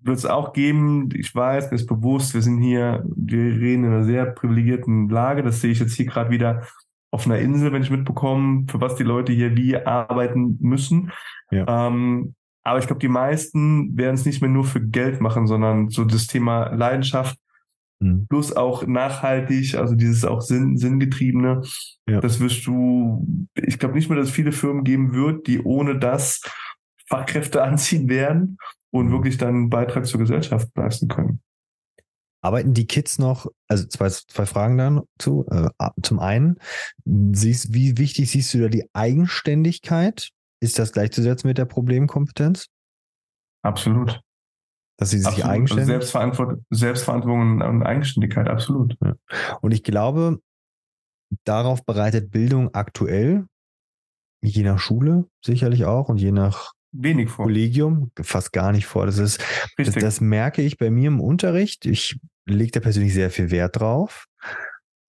[0.00, 1.08] wird es auch geben.
[1.14, 5.42] Ich weiß, mir ist bewusst, wir sind hier, wir reden in einer sehr privilegierten Lage.
[5.42, 6.66] Das sehe ich jetzt hier gerade wieder
[7.10, 11.12] auf einer Insel, wenn ich mitbekomme, für was die Leute hier wie arbeiten müssen.
[11.50, 11.88] Ja.
[11.88, 15.88] Ähm, aber ich glaube, die meisten werden es nicht mehr nur für Geld machen, sondern
[15.88, 17.38] so das Thema Leidenschaft
[18.00, 18.26] Mhm.
[18.28, 21.62] Plus auch nachhaltig, also dieses auch Sinn, Sinngetriebene.
[22.08, 22.20] Ja.
[22.20, 25.98] Das wirst du, ich glaube nicht mehr, dass es viele Firmen geben wird, die ohne
[25.98, 26.42] das
[27.08, 28.58] Fachkräfte anziehen werden
[28.90, 29.12] und mhm.
[29.12, 31.40] wirklich dann einen Beitrag zur Gesellschaft leisten können.
[32.42, 35.46] Arbeiten die Kids noch, also zwei, zwei Fragen dann zu.
[35.50, 35.68] Äh,
[36.02, 36.60] zum einen,
[37.04, 40.30] siehst, wie wichtig siehst du da die Eigenständigkeit?
[40.60, 42.68] Ist das gleichzusetzen mit der Problemkompetenz?
[43.62, 44.20] Absolut.
[44.98, 45.44] Dass sie sich absolut.
[45.44, 45.82] Also eigenständig.
[45.82, 48.96] Also Selbstverantwortung, Selbstverantwortung und Eigenständigkeit, absolut.
[49.04, 49.14] Ja.
[49.60, 50.40] Und ich glaube,
[51.44, 53.46] darauf bereitet Bildung aktuell,
[54.42, 57.44] je nach Schule sicherlich auch und je nach Wenig vor.
[57.44, 59.06] Kollegium fast gar nicht vor.
[59.06, 59.42] Das ist,
[59.76, 61.84] das, das, merke ich bei mir im Unterricht.
[61.84, 64.26] Ich lege da persönlich sehr viel Wert drauf.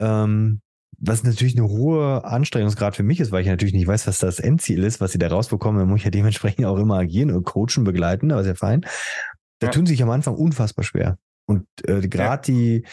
[0.02, 0.62] Ähm,
[1.00, 4.40] was natürlich eine hohe Anstrengungsgrad für mich ist, weil ich natürlich nicht weiß, was das
[4.40, 5.80] Endziel ist, was sie da rausbekommen.
[5.80, 8.86] Dann muss ich ja dementsprechend auch immer agieren und coachen, begleiten, aber ist ja fein.
[9.60, 9.72] Da ja.
[9.72, 11.18] tun sich am Anfang unfassbar schwer.
[11.46, 12.58] Und äh, gerade ja.
[12.58, 12.84] die,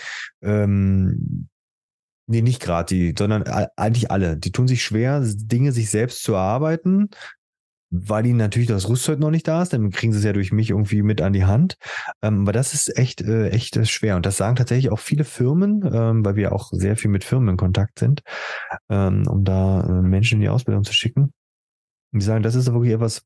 [0.43, 1.49] ähm,
[2.27, 6.35] nee, nicht gerade die, sondern eigentlich alle, die tun sich schwer, Dinge sich selbst zu
[6.35, 7.11] erarbeiten,
[7.91, 10.53] weil ihnen natürlich das Rüstzeug noch nicht da ist, dann kriegen sie es ja durch
[10.53, 11.77] mich irgendwie mit an die Hand.
[12.23, 14.17] Ähm, aber das ist echt, äh, echt äh, schwer.
[14.17, 17.51] Und das sagen tatsächlich auch viele Firmen, ähm, weil wir auch sehr viel mit Firmen
[17.51, 18.23] in Kontakt sind,
[18.89, 21.33] ähm, um da äh, Menschen in die Ausbildung zu schicken.
[22.13, 23.23] Und die sagen, das ist wirklich etwas,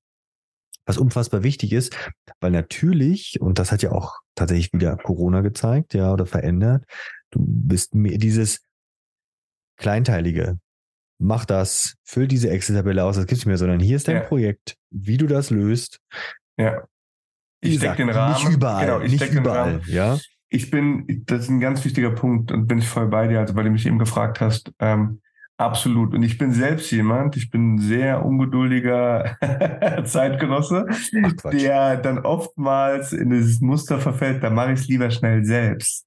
[0.88, 1.94] was unfassbar wichtig ist,
[2.40, 6.84] weil natürlich, und das hat ja auch tatsächlich wieder Corona gezeigt, ja, oder verändert,
[7.30, 8.62] du bist mir dieses
[9.76, 10.58] Kleinteilige,
[11.18, 14.22] mach das, füll diese Excel-Tabelle aus, das gibt's nicht mehr, sondern hier ist dein ja.
[14.22, 16.00] Projekt, wie du das löst.
[16.56, 16.84] Ja.
[17.60, 18.42] Ich stecke den Rahmen.
[18.42, 20.18] Nicht überall, genau, ich nicht überall, ja.
[20.48, 23.54] Ich bin, das ist ein ganz wichtiger Punkt und bin ich voll bei dir, also
[23.54, 25.20] weil du mich eben gefragt hast, ähm,
[25.58, 26.14] Absolut.
[26.14, 29.36] Und ich bin selbst jemand, ich bin ein sehr ungeduldiger
[30.04, 35.44] Zeitgenosse, Ach, der dann oftmals in dieses Muster verfällt, da mache ich es lieber schnell
[35.44, 36.06] selbst.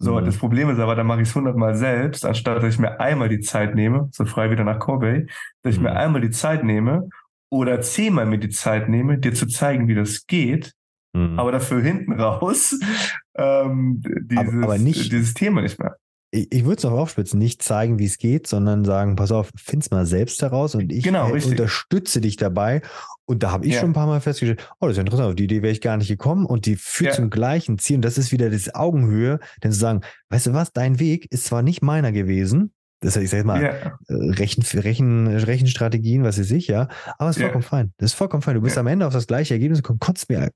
[0.00, 0.24] So, mhm.
[0.24, 3.28] das Problem ist aber, da mache ich es hundertmal selbst, anstatt dass ich mir einmal
[3.28, 5.26] die Zeit nehme, so frei wieder nach Kobe,
[5.62, 5.84] dass ich mhm.
[5.84, 7.08] mir einmal die Zeit nehme
[7.50, 10.72] oder zehnmal mir die Zeit nehme, dir zu zeigen, wie das geht,
[11.12, 11.38] mhm.
[11.38, 12.76] aber dafür hinten raus
[13.36, 15.96] ähm, dieses, aber, aber nicht, dieses Thema nicht mehr
[16.30, 19.50] ich, ich würde es noch aufspitzen, nicht zeigen, wie es geht, sondern sagen, pass auf,
[19.56, 22.82] find's mal selbst heraus und ich genau, äh, unterstütze dich dabei.
[23.24, 23.80] Und da habe ich ja.
[23.80, 25.96] schon ein paar Mal festgestellt, oh, das ist interessant, auf die Idee wäre ich gar
[25.96, 27.16] nicht gekommen und die führt ja.
[27.16, 27.96] zum gleichen Ziel.
[27.96, 30.00] Und das ist wieder das Augenhöhe, denn zu sagen,
[30.30, 33.62] weißt du was, dein Weg ist zwar nicht meiner gewesen, das heißt, ich sag mal,
[33.62, 33.70] ja.
[34.08, 37.92] Äh, Rechen, Rechen, Rechenstrategien, was ist ich, ja, aber es ist vollkommen fein.
[37.98, 38.54] Das ist vollkommen fein.
[38.54, 40.50] Du bist am Ende auf das gleiche Ergebnis gekommen, konntest mir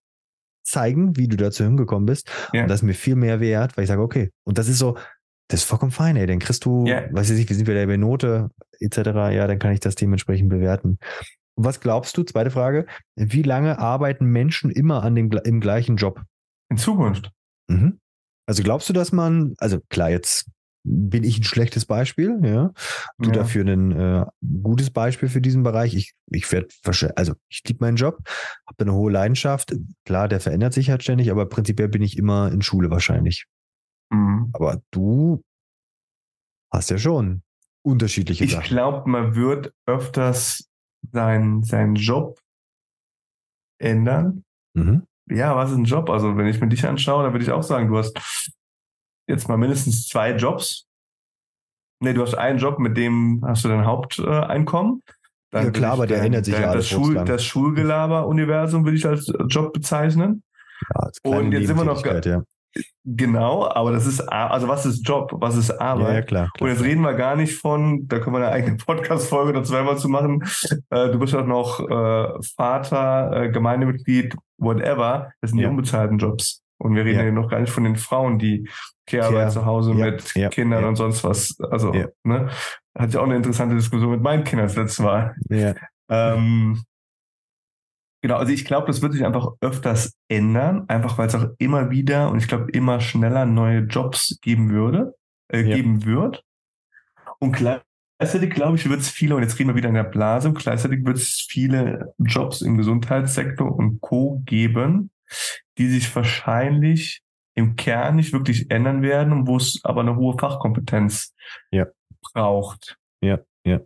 [0.65, 2.31] zeigen, wie du dazu hingekommen bist.
[2.53, 4.31] Und das ist mir viel mehr wert, weil ich sage, okay.
[4.45, 4.97] Und das ist so,
[5.53, 6.27] das ist vollkommen fein, ey.
[6.27, 7.05] Dann kriegst du, yeah.
[7.13, 8.51] weiß ich nicht, wie sind wir da bei Note
[8.81, 8.97] etc.
[8.97, 10.99] Ja, dann kann ich das dementsprechend bewerten.
[11.57, 12.87] was glaubst du, zweite Frage,
[13.17, 16.23] wie lange arbeiten Menschen immer an dem, im gleichen Job?
[16.71, 17.31] In Zukunft.
[17.69, 18.01] Mhm.
[18.47, 20.47] Also glaubst du, dass man, also klar, jetzt
[20.85, 22.73] bin ich ein schlechtes Beispiel, ja.
[23.19, 23.37] Du ja.
[23.37, 24.25] dafür ein äh,
[24.63, 25.95] gutes Beispiel für diesen Bereich.
[25.95, 26.69] Ich, ich werde
[27.15, 28.19] also ich liebe meinen Job,
[28.67, 29.75] habe eine hohe Leidenschaft.
[30.07, 33.47] Klar, der verändert sich halt ständig, aber prinzipiell bin ich immer in Schule wahrscheinlich.
[34.13, 34.51] Mhm.
[34.53, 35.43] Aber du
[36.71, 37.43] hast ja schon
[37.83, 38.63] unterschiedliche ich Sachen.
[38.65, 40.69] Ich glaube, man wird öfters
[41.11, 42.39] seinen sein Job
[43.79, 44.45] ändern.
[44.75, 45.07] Mhm.
[45.29, 46.11] Ja, was ist ein Job?
[46.11, 48.17] Also, wenn ich mir dich anschaue, dann würde ich auch sagen, du hast
[49.29, 50.87] jetzt mal mindestens zwei Jobs.
[52.01, 55.03] Nee, du hast einen Job, mit dem hast du dein Haupteinkommen.
[55.51, 56.89] Dann ja klar, aber der dein, ändert sich dein, ja alles.
[56.89, 60.43] Das, Schul, das Schulgelaber-Universum würde ich als Job bezeichnen.
[60.95, 62.43] Ja, Und jetzt sind wir noch, ja.
[63.05, 66.09] Genau, aber das ist, also was ist Job, was ist Arbeit?
[66.09, 68.53] Ja, ja klar, klar, Und jetzt reden wir gar nicht von, da können wir eine
[68.53, 70.45] eigene Podcast-Folge dazu einmal zu machen.
[70.91, 75.33] Äh, du bist auch noch äh, Vater, äh, Gemeindemitglied, whatever.
[75.41, 76.63] Das sind die unbezahlten Jobs.
[76.79, 77.25] Und wir reden ja.
[77.27, 78.69] ja noch gar nicht von den Frauen, die
[79.07, 81.57] Care-Arbeit zu Hause mit Kindern und sonst was.
[81.71, 81.93] Also,
[82.25, 82.49] ne?
[82.97, 85.35] Hatte ich auch eine interessante Diskussion mit meinen Kindern das letzte Mal.
[85.49, 85.75] Ja.
[86.09, 86.83] Ähm,
[88.23, 91.91] Genau, also ich glaube, das wird sich einfach öfters ändern, einfach weil es auch immer
[91.91, 95.17] wieder und ich glaube immer schneller neue Jobs geben würde,
[95.49, 95.77] äh, ja.
[95.77, 96.45] geben wird.
[97.41, 100.53] Und gleichzeitig glaube ich, wird es viele, und jetzt reden wir wieder in der Blase,
[100.53, 104.41] gleichzeitig wird es viele Jobs im Gesundheitssektor und Co.
[104.45, 105.11] geben,
[105.79, 107.23] die sich wahrscheinlich
[107.57, 111.35] im Kern nicht wirklich ändern werden und wo es aber eine hohe Fachkompetenz
[111.73, 111.87] ja.
[112.33, 112.97] braucht.
[113.21, 113.81] Ja, ja.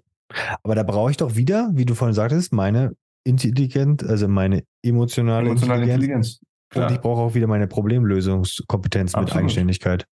[0.62, 2.95] Aber da brauche ich doch wieder, wie du vorhin sagtest, meine
[3.27, 6.41] intelligent, also meine emotionale, emotionale Intelligenz.
[6.72, 6.91] Intelligenz.
[6.91, 9.31] Und ich brauche auch wieder meine Problemlösungskompetenz Absolut.
[9.31, 10.07] mit Eigenständigkeit,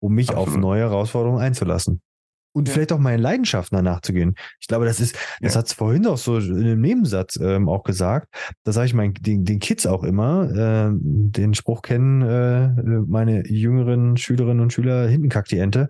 [0.00, 0.48] um mich Absolut.
[0.48, 2.02] auf neue Herausforderungen einzulassen.
[2.52, 2.74] Und ja.
[2.74, 4.34] vielleicht auch meinen Leidenschaften danach zu gehen.
[4.60, 5.60] Ich glaube, das ist, das ja.
[5.60, 8.26] hat es vorhin auch so in einem Nebensatz ähm, auch gesagt.
[8.64, 10.50] Das sage ich meinen, den, den Kids auch immer.
[10.50, 12.70] Äh, den Spruch kennen äh,
[13.06, 15.88] meine jüngeren Schülerinnen und Schüler, hinten kackt die Ente.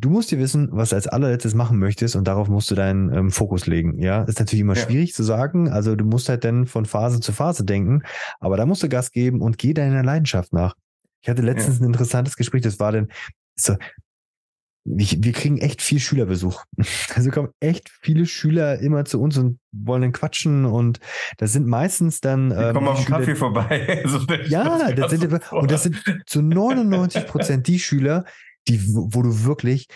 [0.00, 3.12] Du musst dir wissen, was du als allerletztes machen möchtest und darauf musst du deinen
[3.12, 3.98] ähm, Fokus legen.
[3.98, 4.82] Ja, ist natürlich immer ja.
[4.82, 5.68] schwierig zu sagen.
[5.68, 8.02] Also du musst halt dann von Phase zu Phase denken,
[8.38, 10.74] aber da musst du Gas geben und geh deiner Leidenschaft nach.
[11.20, 11.84] Ich hatte letztens ja.
[11.84, 13.08] ein interessantes Gespräch, das war denn
[13.56, 13.74] so,
[14.84, 16.64] wir, wir kriegen echt viel Schülerbesuch.
[17.14, 21.00] Also kommen echt viele Schüler immer zu uns und wollen dann quatschen und
[21.38, 22.52] das sind meistens dann.
[22.56, 24.02] Ähm, kommen auf den Kaffee vorbei.
[24.04, 25.96] Also ja, das sind, und das sind
[26.26, 28.24] zu 99 Prozent die Schüler,
[28.68, 29.86] die, wo du wirklich,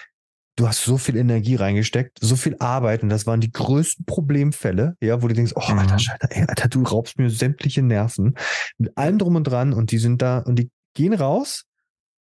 [0.56, 4.96] du hast so viel Energie reingesteckt, so viel Arbeit und das waren die größten Problemfälle,
[5.00, 5.98] ja, wo du denkst, oh, Alter, mhm.
[5.98, 8.34] Scheiße, ey, Alter, du raubst mir sämtliche Nerven
[8.78, 11.64] mit allem drum und dran und die sind da und die gehen raus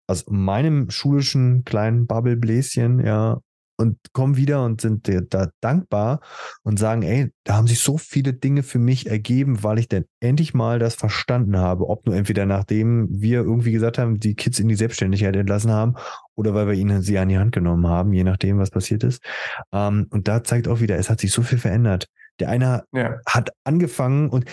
[0.07, 3.39] aus meinem schulischen kleinen Bubble-Bläschen, ja,
[3.81, 6.21] und kommen wieder und sind da dankbar
[6.63, 10.05] und sagen, ey, da haben sich so viele Dinge für mich ergeben, weil ich denn
[10.19, 14.59] endlich mal das verstanden habe, ob nur entweder nachdem wir irgendwie gesagt haben, die Kids
[14.59, 15.95] in die Selbstständigkeit entlassen haben
[16.41, 19.23] oder weil wir ihnen sie an die Hand genommen haben, je nachdem, was passiert ist.
[19.71, 22.07] Ähm, und da zeigt auch wieder, es hat sich so viel verändert.
[22.39, 23.19] Der eine ja.
[23.27, 24.45] hat angefangen und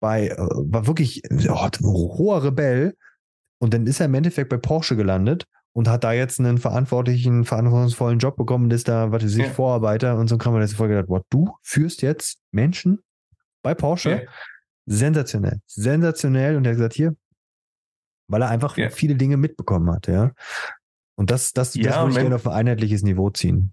[0.00, 1.20] bei, äh, war wirklich
[1.50, 2.96] oh, hoher Rebell
[3.58, 7.44] und dann ist er im Endeffekt bei Porsche gelandet und hat da jetzt einen verantwortlichen,
[7.44, 9.50] verantwortungsvollen Job bekommen, ist da, was weiß ich, ja.
[9.50, 13.00] Vorarbeiter und so kann man jetzt voll gedacht, boah, du führst jetzt Menschen
[13.62, 14.10] bei Porsche.
[14.10, 14.30] Ja.
[14.86, 15.60] Sensationell.
[15.66, 16.56] Sensationell.
[16.56, 17.14] Und er hat gesagt, hier,
[18.28, 18.88] weil er einfach ja.
[18.88, 20.30] viele Dinge mitbekommen hat, ja.
[21.16, 23.72] Und das, das, das würde ich gerne auf ein einheitliches Niveau ziehen.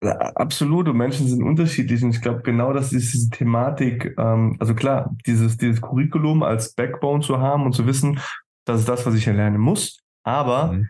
[0.00, 5.14] Absolut, und Menschen sind unterschiedlich und ich glaube genau, dass diese Thematik, ähm, also klar,
[5.26, 8.18] dieses, dieses Curriculum als Backbone zu haben und zu wissen,
[8.64, 10.88] das ist das, was ich erlernen muss, aber mhm.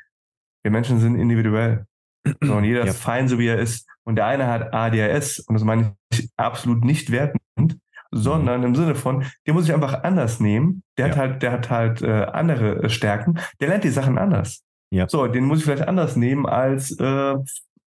[0.62, 1.86] Wir Menschen sind individuell.
[2.40, 2.90] So, und jeder ja.
[2.90, 3.88] ist fein, so wie er ist.
[4.04, 7.78] Und der eine hat ADHS, und das meine ich absolut nicht wertend,
[8.12, 8.66] sondern mhm.
[8.66, 10.82] im Sinne von, der muss sich einfach anders nehmen.
[10.98, 11.12] Der ja.
[11.12, 13.40] hat halt, der hat halt äh, andere äh, Stärken.
[13.60, 14.62] Der lernt die Sachen anders.
[14.92, 15.08] Ja.
[15.08, 17.34] So, den muss ich vielleicht anders nehmen als, äh,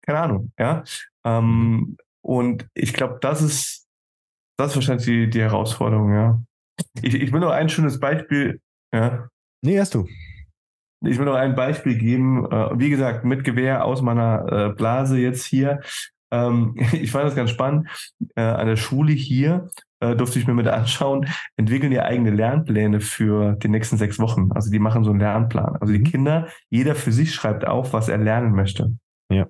[0.02, 0.82] keine Ahnung, ja.
[1.24, 3.88] Ähm, und ich glaube, das ist
[4.58, 6.42] das ist wahrscheinlich die, die Herausforderung, ja.
[7.00, 8.60] Ich, ich will noch ein schönes Beispiel,
[8.92, 9.28] ja.
[9.62, 10.06] Nee, erst du.
[11.04, 12.44] Ich will noch ein Beispiel geben.
[12.50, 15.80] Äh, wie gesagt, mit Gewehr aus meiner äh, Blase jetzt hier.
[16.32, 17.88] Ähm, ich fand das ganz spannend.
[18.34, 19.70] Äh, an der Schule hier
[20.00, 21.26] durfte ich mir mit anschauen,
[21.56, 24.52] entwickeln die eigene Lernpläne für die nächsten sechs Wochen.
[24.52, 25.76] Also die machen so einen Lernplan.
[25.80, 26.04] Also die mhm.
[26.04, 28.96] Kinder, jeder für sich schreibt auf, was er lernen möchte.
[29.30, 29.48] Ja.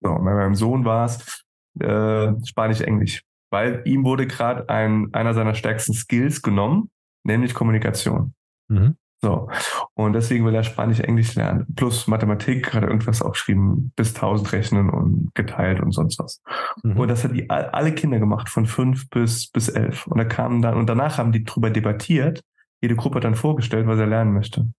[0.00, 1.44] So, bei meinem Sohn war es
[1.80, 6.90] äh, Spanisch-Englisch, weil ihm wurde gerade ein, einer seiner stärksten Skills genommen,
[7.24, 8.34] nämlich Kommunikation.
[8.68, 8.96] Mhm.
[9.22, 9.50] So.
[9.94, 11.66] Und deswegen will er Spanisch, Englisch lernen.
[11.76, 16.40] Plus Mathematik hat er irgendwas aufgeschrieben, bis 1000 rechnen und geteilt und sonst was.
[16.82, 16.96] Mhm.
[16.96, 20.06] Und das hat die, alle Kinder gemacht, von fünf bis, bis elf.
[20.06, 22.42] Und da kamen dann, und danach haben die drüber debattiert.
[22.80, 24.72] Jede Gruppe hat dann vorgestellt, was er lernen möchte.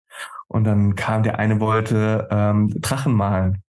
[0.48, 3.62] Und dann kam der eine wollte ähm, Drachen malen.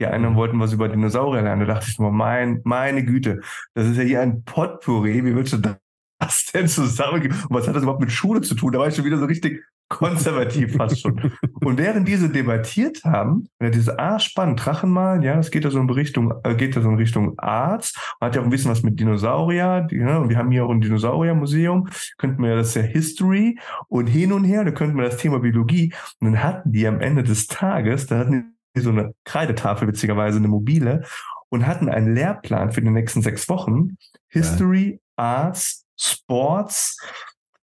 [0.00, 0.36] Die einen mhm.
[0.36, 1.66] wollten was über Dinosaurier lernen.
[1.66, 3.40] Da dachte ich mir, mein, meine Güte,
[3.74, 5.22] das ist ja hier ein Potpourri.
[5.22, 7.36] Wie willst du das denn zusammengeben?
[7.48, 8.72] Und was hat das überhaupt mit Schule zu tun?
[8.72, 11.32] Da war ich schon wieder so richtig konservativ fast schon.
[11.64, 15.80] Und während diese debattiert haben, ja, diese ah, spannend, Drachenmalen, ja, das geht ja so
[15.80, 18.82] in Richtung, äh, geht ja so in Richtung Arzt, hat ja auch ein bisschen was
[18.82, 22.82] mit Dinosaurier, die, ne, und wir haben hier auch ein Dinosauriermuseum, könnten wir das ja
[22.82, 23.58] History
[23.88, 27.00] und hin und her, da könnten wir das Thema Biologie, und dann hatten die am
[27.00, 31.04] Ende des Tages, da hatten die so eine Kreidetafel, witzigerweise eine mobile,
[31.48, 33.96] und hatten einen Lehrplan für die nächsten sechs Wochen,
[34.28, 34.98] History, ja.
[35.16, 36.98] Arts, Sports,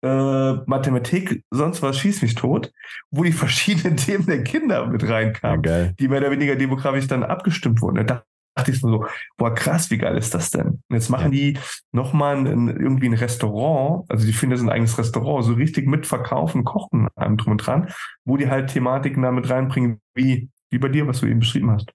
[0.03, 2.71] äh, Mathematik, sonst was schieß mich tot,
[3.11, 7.23] wo die verschiedenen Themen der Kinder mit reinkamen, ja, die mehr oder weniger demografisch dann
[7.23, 8.05] abgestimmt wurden.
[8.05, 8.23] Da
[8.55, 9.05] dachte ich so,
[9.37, 10.67] boah, krass, wie geil ist das denn?
[10.67, 11.39] Und jetzt machen ja.
[11.39, 11.59] die
[11.91, 16.63] nochmal ein, irgendwie ein Restaurant, also die finden das ein eigenes Restaurant, so richtig mitverkaufen,
[16.63, 17.89] kochen, allem drum und dran,
[18.25, 21.71] wo die halt Thematiken da mit reinbringen, wie, wie bei dir, was du eben beschrieben
[21.71, 21.91] hast.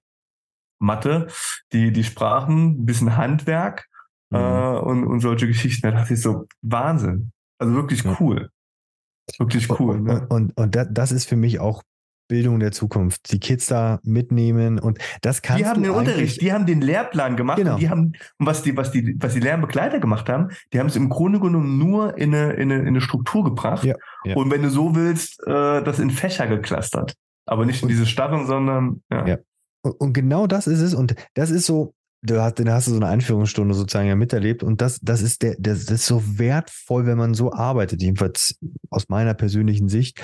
[0.79, 1.27] Mathe,
[1.71, 3.87] die, die Sprachen, ein bisschen Handwerk,
[4.29, 4.37] mhm.
[4.37, 5.81] äh, und, und solche Geschichten.
[5.83, 7.32] Da dachte ich so, Wahnsinn.
[7.59, 8.49] Also wirklich cool.
[9.37, 9.95] Wirklich cool.
[9.95, 10.27] Und, ne?
[10.29, 11.83] und, und, und das ist für mich auch
[12.27, 13.31] Bildung der Zukunft.
[13.31, 15.57] Die Kids da mitnehmen und das kann.
[15.57, 17.73] Die haben den Unterricht, die haben den Lehrplan gemacht genau.
[17.73, 20.95] und die haben, was die, was die, was die Lernbegleiter gemacht haben, die haben es
[20.95, 23.83] im Grunde genommen nur in eine, in eine, in eine Struktur gebracht.
[23.83, 24.35] Ja, ja.
[24.35, 27.13] Und wenn du so willst, äh, das in Fächer geklustert.
[27.45, 29.27] Aber nicht in diese Starren, sondern ja.
[29.27, 29.37] ja.
[29.81, 30.93] Und, und genau das ist es.
[30.93, 31.93] Und das ist so,
[32.23, 35.43] du hast, dann hast du so eine Einführungsstunde sozusagen ja miterlebt und das, das ist
[35.43, 38.57] der, das, ist so wertvoll, wenn man so arbeitet, jedenfalls
[38.89, 40.21] aus meiner persönlichen Sicht.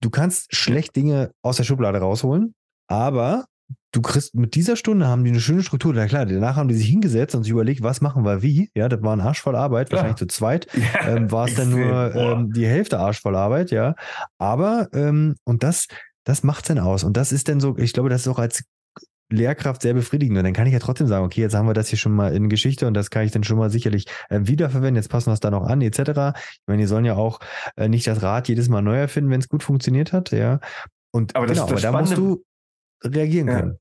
[0.00, 2.54] Du kannst schlecht Dinge aus der Schublade rausholen,
[2.86, 3.46] aber
[3.92, 5.94] du kriegst mit dieser Stunde haben die eine schöne Struktur.
[5.94, 8.70] Na klar, danach haben die sich hingesetzt und sich überlegt, was machen wir wie.
[8.74, 9.96] Ja, das war ein Arsch voll Arbeit, ja.
[9.96, 10.66] wahrscheinlich zu zweit.
[10.74, 13.94] Ja, ähm, war es dann nur ähm, die Hälfte Arsch voll Arbeit, ja.
[14.38, 15.86] Aber, ähm, und das,
[16.24, 17.04] das macht's dann aus.
[17.04, 18.64] Und das ist dann so, ich glaube, das ist auch als
[19.32, 20.38] Lehrkraft sehr befriedigend.
[20.38, 22.34] Und dann kann ich ja trotzdem sagen, okay, jetzt haben wir das hier schon mal
[22.34, 24.96] in Geschichte und das kann ich dann schon mal sicherlich äh, wiederverwenden.
[24.96, 25.98] Jetzt passen wir es da noch an, etc.
[25.98, 27.40] Ich meine, die sollen ja auch
[27.76, 30.60] äh, nicht das Rad jedes Mal neu erfinden, wenn es gut funktioniert hat, ja.
[31.10, 32.44] Und aber, das, genau, das aber da musst du
[33.04, 33.60] reagieren ja.
[33.60, 33.78] können.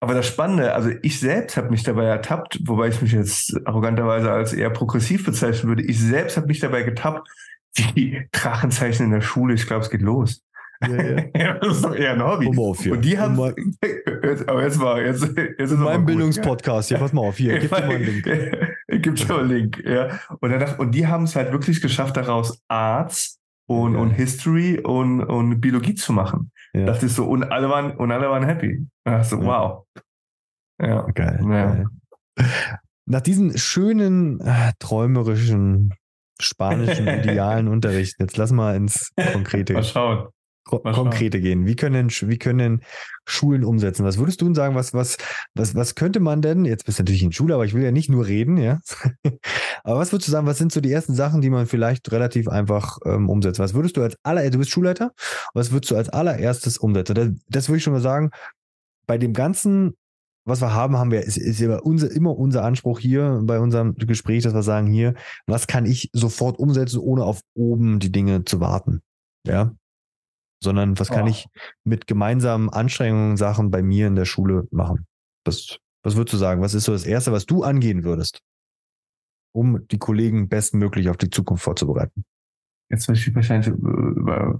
[0.00, 4.32] Aber das Spannende, also ich selbst habe mich dabei ertappt, wobei ich mich jetzt arroganterweise
[4.32, 5.84] als eher progressiv bezeichnen würde.
[5.84, 7.28] Ich selbst habe mich dabei getappt,
[7.94, 9.54] wie Drachenzeichen in der Schule.
[9.54, 10.42] Ich glaube, es geht los.
[10.88, 11.58] Ja, ja.
[11.58, 12.50] das ist doch eher ein Hobby.
[12.56, 12.92] Auf hier.
[12.92, 13.38] Und die haben.
[13.38, 13.52] Um
[14.46, 16.90] aber jetzt mal, jetzt, jetzt ist mein Bildungspodcast.
[16.90, 16.96] Ja.
[16.96, 18.24] Hier, pass mal auf, hier, gib dir mal einen Link.
[18.88, 20.18] Gib dir mal einen Link, ja.
[20.40, 25.22] Und, dann, und die haben es halt wirklich geschafft, daraus Arts und, und History und,
[25.22, 26.50] und Biologie zu machen.
[26.74, 26.86] Ja.
[26.86, 28.86] Das ist so, und alle waren, und alle waren happy.
[29.22, 29.84] So, wow.
[30.80, 31.02] Ja.
[31.12, 31.40] Geil.
[31.42, 31.86] geil.
[33.06, 35.92] Nach diesen schönen, äh, träumerischen,
[36.40, 39.74] spanischen, idealen Unterrichten, jetzt lass mal ins Konkrete.
[39.74, 40.28] Mal schauen
[40.64, 41.66] konkrete gehen.
[41.66, 42.82] Wie können, wie können
[43.24, 44.04] Schulen umsetzen?
[44.04, 45.16] Was würdest du sagen, was, was,
[45.54, 47.92] was, was könnte man denn, jetzt bist du natürlich in Schule, aber ich will ja
[47.92, 48.80] nicht nur reden, ja.
[49.84, 52.48] aber was würdest du sagen, was sind so die ersten Sachen, die man vielleicht relativ
[52.48, 53.58] einfach ähm, umsetzt?
[53.58, 55.12] Was würdest du als aller, du bist Schulleiter,
[55.54, 57.14] was würdest du als allererstes umsetzen?
[57.14, 58.30] Das, das würde ich schon mal sagen,
[59.06, 59.94] bei dem ganzen
[60.44, 63.94] was wir haben, haben wir, ist, ist immer, unser, immer unser Anspruch hier bei unserem
[63.94, 65.14] Gespräch, dass wir sagen, hier,
[65.46, 69.02] was kann ich sofort umsetzen, ohne auf oben die Dinge zu warten?
[69.46, 69.70] Ja
[70.62, 71.28] sondern was kann oh.
[71.28, 71.46] ich
[71.84, 75.06] mit gemeinsamen Anstrengungen, Sachen bei mir in der Schule machen?
[75.44, 76.62] Was, was würdest du sagen?
[76.62, 78.40] Was ist so das Erste, was du angehen würdest,
[79.52, 82.24] um die Kollegen bestmöglich auf die Zukunft vorzubereiten?
[82.90, 84.58] Jetzt möchte ich wahrscheinlich über,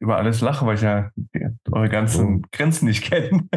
[0.00, 1.10] über alles lachen, weil ich ja
[1.70, 2.48] eure ganzen oh.
[2.52, 3.48] Grenzen nicht kenne.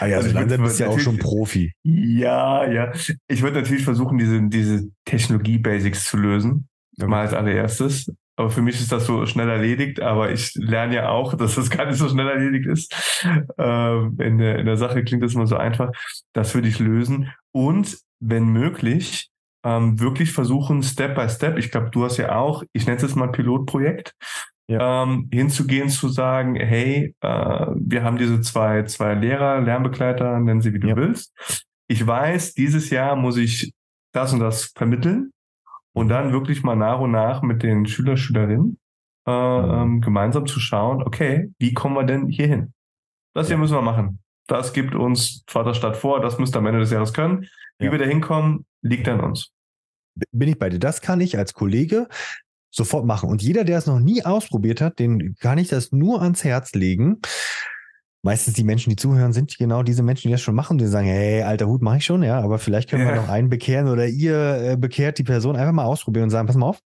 [0.00, 1.72] Ah ja, also langsam bist du ja auch schon Profi.
[1.82, 2.92] Ja, ja.
[3.26, 6.68] Ich würde natürlich versuchen, diese, diese Technologie-Basics zu lösen.
[6.96, 7.08] Okay.
[7.08, 8.12] Mal als allererstes.
[8.38, 11.70] Aber für mich ist das so schnell erledigt, aber ich lerne ja auch, dass das
[11.70, 13.20] gar nicht so schnell erledigt ist.
[13.58, 15.90] Ähm, in, der, in der Sache klingt das immer so einfach.
[16.32, 17.32] Das würde ich lösen.
[17.50, 19.28] Und wenn möglich,
[19.64, 23.02] ähm, wirklich versuchen, Step by Step, ich glaube, du hast ja auch, ich nenne es
[23.02, 24.14] jetzt mal Pilotprojekt,
[24.68, 25.02] ja.
[25.02, 30.72] ähm, hinzugehen, zu sagen, hey, äh, wir haben diese zwei, zwei Lehrer, Lernbegleiter, nennen sie
[30.72, 30.96] wie du ja.
[30.96, 31.32] willst.
[31.88, 33.72] Ich weiß, dieses Jahr muss ich
[34.12, 35.32] das und das vermitteln
[35.98, 38.78] und dann wirklich mal nach und nach mit den Schüler, Schülerinnen
[39.26, 39.70] äh, mhm.
[39.70, 42.72] ähm, gemeinsam zu schauen, okay, wie kommen wir denn hier hin?
[43.34, 44.20] Das hier müssen wir machen.
[44.46, 47.48] Das gibt uns Vaterstadt vor, das müsst ihr am Ende des Jahres können.
[47.78, 47.92] Wie ja.
[47.92, 49.50] wir da hinkommen, liegt an uns.
[50.30, 50.78] Bin ich bei dir.
[50.78, 52.08] Das kann ich als Kollege
[52.70, 53.28] sofort machen.
[53.28, 56.74] Und jeder, der es noch nie ausprobiert hat, den kann ich das nur ans Herz
[56.74, 57.20] legen.
[58.22, 61.06] Meistens die Menschen, die zuhören, sind genau diese Menschen, die das schon machen, die sagen,
[61.06, 63.14] hey, alter Hut, mache ich schon, ja, aber vielleicht können ja.
[63.14, 66.46] wir noch einen bekehren oder ihr äh, bekehrt die Person einfach mal ausprobieren und sagen,
[66.46, 66.80] pass mal auf,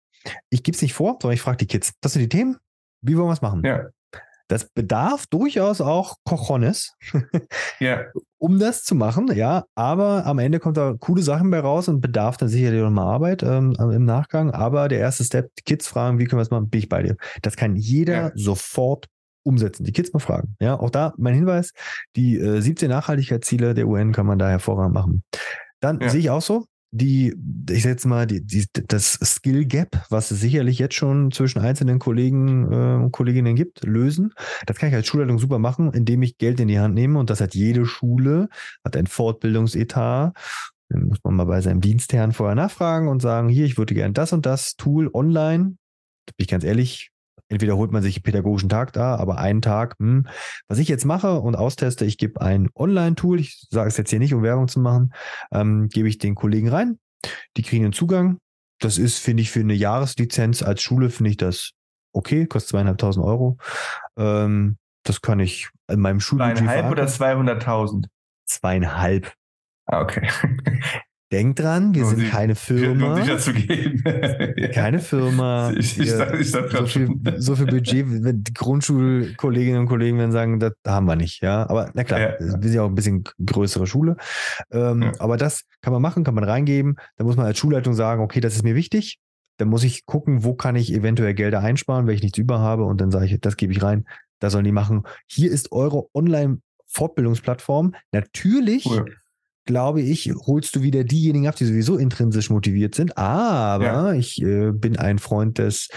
[0.51, 2.59] ich gebe es nicht vor, sondern ich frage die Kids, das sind die Themen,
[3.01, 3.63] wie wollen wir es machen?
[3.65, 3.87] Ja.
[4.49, 6.95] Das bedarf durchaus auch Cojones,
[7.81, 8.05] ja.
[8.37, 9.65] um das zu machen, ja.
[9.75, 13.43] Aber am Ende kommt da coole Sachen bei raus und bedarf dann sicherlich nochmal Arbeit
[13.43, 14.51] ähm, im Nachgang.
[14.51, 17.03] Aber der erste Step, die Kids fragen, wie können wir es machen, bin ich bei
[17.03, 17.17] dir.
[17.41, 18.33] Das kann jeder ja.
[18.35, 19.07] sofort
[19.43, 19.85] umsetzen.
[19.85, 20.57] Die Kids mal fragen.
[20.61, 21.73] Ja, auch da mein Hinweis,
[22.17, 25.23] die äh, 17 Nachhaltigkeitsziele der UN kann man da hervorragend machen.
[25.81, 26.09] Dann ja.
[26.09, 27.35] sehe ich auch so, die,
[27.71, 31.99] ich setze mal, die, die, das Skill Gap, was es sicherlich jetzt schon zwischen einzelnen
[31.99, 34.35] Kollegen äh, und Kolleginnen gibt, lösen.
[34.67, 37.31] Das kann ich als Schulleitung super machen, indem ich Geld in die Hand nehme und
[37.31, 38.49] das hat jede Schule,
[38.85, 40.37] hat ein Fortbildungsetat.
[40.91, 44.13] Dann muss man mal bei seinem Dienstherrn vorher nachfragen und sagen, hier, ich würde gerne
[44.13, 45.77] das und das Tool online.
[46.27, 47.12] Da bin ich ganz ehrlich,
[47.53, 50.27] entweder holt man sich einen pädagogischen Tag da, aber einen Tag, hm,
[50.69, 54.19] was ich jetzt mache und austeste, ich gebe ein Online-Tool, ich sage es jetzt hier
[54.19, 55.13] nicht, um Werbung zu machen,
[55.53, 56.99] ähm, gebe ich den Kollegen rein,
[57.57, 58.39] die kriegen einen Zugang.
[58.81, 61.73] Das ist, finde ich, für eine Jahreslizenz als Schule, finde ich das
[62.13, 63.59] okay, kostet zweieinhalbtausend Euro.
[64.17, 68.07] Ähm, das kann ich in meinem Schulbudget Zweieinhalb oder 200.000?
[68.47, 69.33] Zweieinhalb.
[69.87, 70.29] Ah, okay.
[71.33, 73.17] Denk dran, wir um sind keine Firma.
[73.17, 74.05] Sicher zu gehen.
[74.75, 75.73] keine Firma.
[75.73, 80.61] Ich, ich, sag so, viel, so viel Budget, wenn die Grundschulkolleginnen und Kollegen werden sagen,
[80.61, 81.43] das haben wir nicht.
[81.43, 82.35] Ja, aber na klar, ja.
[82.39, 84.19] wir sind ja auch ein bisschen größere Schule.
[84.71, 85.13] Ähm, ja.
[85.21, 86.97] Aber das kann man machen, kann man reingeben.
[87.17, 89.19] Da muss man als Schulleitung sagen, okay, das ist mir wichtig.
[89.57, 92.85] Dann muss ich gucken, wo kann ich eventuell Gelder einsparen, wenn ich nichts über habe.
[92.85, 94.05] Und dann sage ich, das gebe ich rein.
[94.39, 95.05] Da sollen die machen.
[95.29, 97.95] Hier ist eure Online-Fortbildungsplattform.
[98.13, 99.07] Natürlich cool
[99.65, 103.17] glaube ich, holst du wieder diejenigen ab, die sowieso intrinsisch motiviert sind.
[103.17, 104.13] Aber ja.
[104.13, 105.89] ich äh, bin ein Freund des,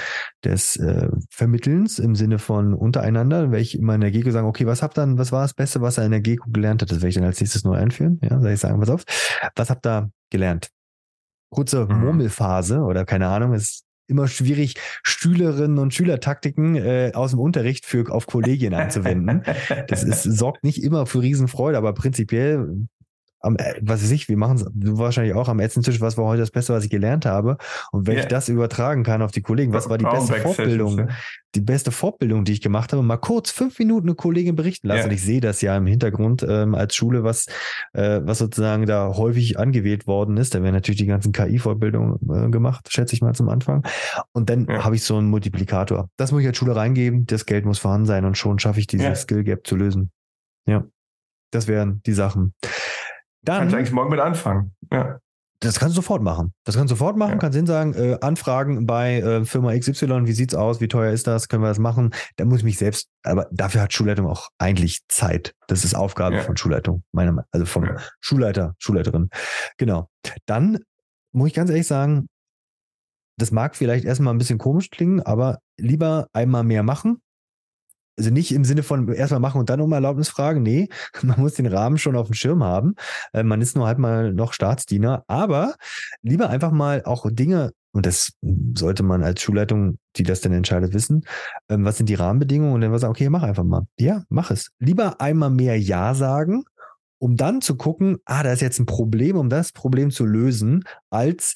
[0.43, 3.51] des äh, Vermittelns im Sinne von untereinander.
[3.51, 5.81] Werde ich immer in der GECO sagen, okay, was habt dann, was war das Beste,
[5.81, 6.91] was er in der GECO gelernt hat?
[6.91, 8.19] Das werde ich dann als nächstes neu einführen.
[8.21, 9.03] Ja, soll ich sagen, pass auf.
[9.55, 10.69] Was habt ihr gelernt?
[11.49, 12.01] Kurze mhm.
[12.01, 18.11] Murmelphase oder keine Ahnung, ist immer schwierig, Schülerinnen und Schülertaktiken äh, aus dem Unterricht für
[18.11, 19.43] auf Kollegien anzuwenden.
[19.87, 22.87] Das ist, sorgt nicht immer für Riesenfreude, aber prinzipiell
[23.45, 26.41] am, äh, was weiß ich, wir machen es wahrscheinlich auch am Ätzentisch, was war heute
[26.41, 27.57] das Beste, was ich gelernt habe.
[27.91, 28.23] Und wenn yeah.
[28.23, 31.09] ich das übertragen kann auf die Kollegen, was war die beste Fortbildung,
[31.53, 34.99] die beste Fortbildung, die ich gemacht habe, mal kurz fünf Minuten eine Kollegin berichten lassen.
[34.99, 35.07] Yeah.
[35.07, 37.45] Und ich sehe das ja im Hintergrund ähm, als Schule, was,
[37.93, 40.55] äh, was sozusagen da häufig angewählt worden ist.
[40.55, 43.85] Da werden natürlich die ganzen KI-Fortbildungen äh, gemacht, schätze ich mal zum Anfang.
[44.33, 44.83] Und dann ja.
[44.83, 46.09] habe ich so einen Multiplikator.
[46.17, 48.87] Das muss ich als Schule reingeben, das Geld muss vorhanden sein und schon schaffe ich
[48.87, 49.05] dieses.
[49.25, 50.11] Skill Gap zu lösen.
[50.67, 50.85] Ja.
[51.51, 52.53] Das wären die Sachen.
[53.45, 54.73] Dann, kannst du eigentlich morgen mit anfangen.
[54.91, 55.19] Ja.
[55.61, 56.53] Das kannst du sofort machen.
[56.63, 57.33] Das kannst du sofort machen.
[57.33, 57.37] Ja.
[57.37, 61.47] Kannst hinsagen, äh, anfragen bei äh, Firma XY, wie sieht's aus, wie teuer ist das,
[61.47, 62.13] können wir das machen?
[62.35, 65.53] Da muss ich mich selbst, aber dafür hat Schulleitung auch eigentlich Zeit.
[65.67, 66.41] Das ist Aufgabe ja.
[66.41, 67.97] von Schulleitung, meiner Meinung, also vom ja.
[68.19, 69.29] Schulleiter, Schulleiterin.
[69.77, 70.09] Genau.
[70.45, 70.79] Dann
[71.31, 72.27] muss ich ganz ehrlich sagen,
[73.37, 77.21] das mag vielleicht erstmal ein bisschen komisch klingen, aber lieber einmal mehr machen,
[78.17, 80.63] also nicht im Sinne von erstmal machen und dann um Erlaubnis fragen.
[80.63, 80.89] Nee,
[81.23, 82.95] man muss den Rahmen schon auf dem Schirm haben.
[83.33, 85.23] Äh, man ist nur halt mal noch Staatsdiener.
[85.27, 85.75] Aber
[86.21, 88.33] lieber einfach mal auch Dinge, und das
[88.75, 91.23] sollte man als Schulleitung, die das dann entscheidet, wissen,
[91.69, 93.85] ähm, was sind die Rahmenbedingungen und dann was sagen, okay, mach einfach mal.
[93.97, 94.71] Ja, mach es.
[94.79, 96.65] Lieber einmal mehr Ja sagen,
[97.19, 100.83] um dann zu gucken, ah, da ist jetzt ein Problem, um das Problem zu lösen,
[101.09, 101.55] als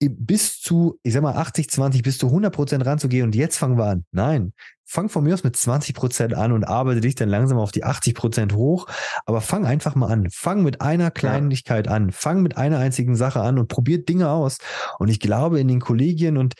[0.00, 3.76] bis zu, ich sag mal, 80, 20, bis zu 100 Prozent ranzugehen und jetzt fangen
[3.76, 4.04] wir an.
[4.12, 4.52] Nein,
[4.90, 7.84] fang von mir aus mit 20 Prozent an und arbeite dich dann langsam auf die
[7.84, 8.88] 80 Prozent hoch.
[9.24, 10.28] Aber fang einfach mal an.
[10.30, 11.92] Fang mit einer Kleinigkeit ja.
[11.92, 12.10] an.
[12.10, 14.58] Fang mit einer einzigen Sache an und probiert Dinge aus.
[14.98, 16.54] Und ich glaube, in den Kollegien und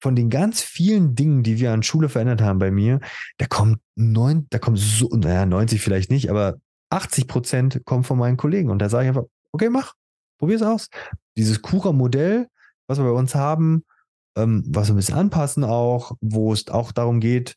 [0.00, 3.00] von den ganz vielen Dingen, die wir an Schule verändert haben bei mir,
[3.38, 6.58] da kommt neun, da kommt so, naja, 90 vielleicht nicht, aber
[6.90, 8.70] 80 Prozent kommen von meinen Kollegen.
[8.70, 9.94] Und da sage ich einfach, okay, mach,
[10.38, 10.90] probier's aus.
[11.36, 12.46] Dieses Kura-Modell,
[12.86, 13.82] was wir bei uns haben,
[14.38, 17.54] ähm, was wir ein bisschen anpassen auch, wo es auch darum geht,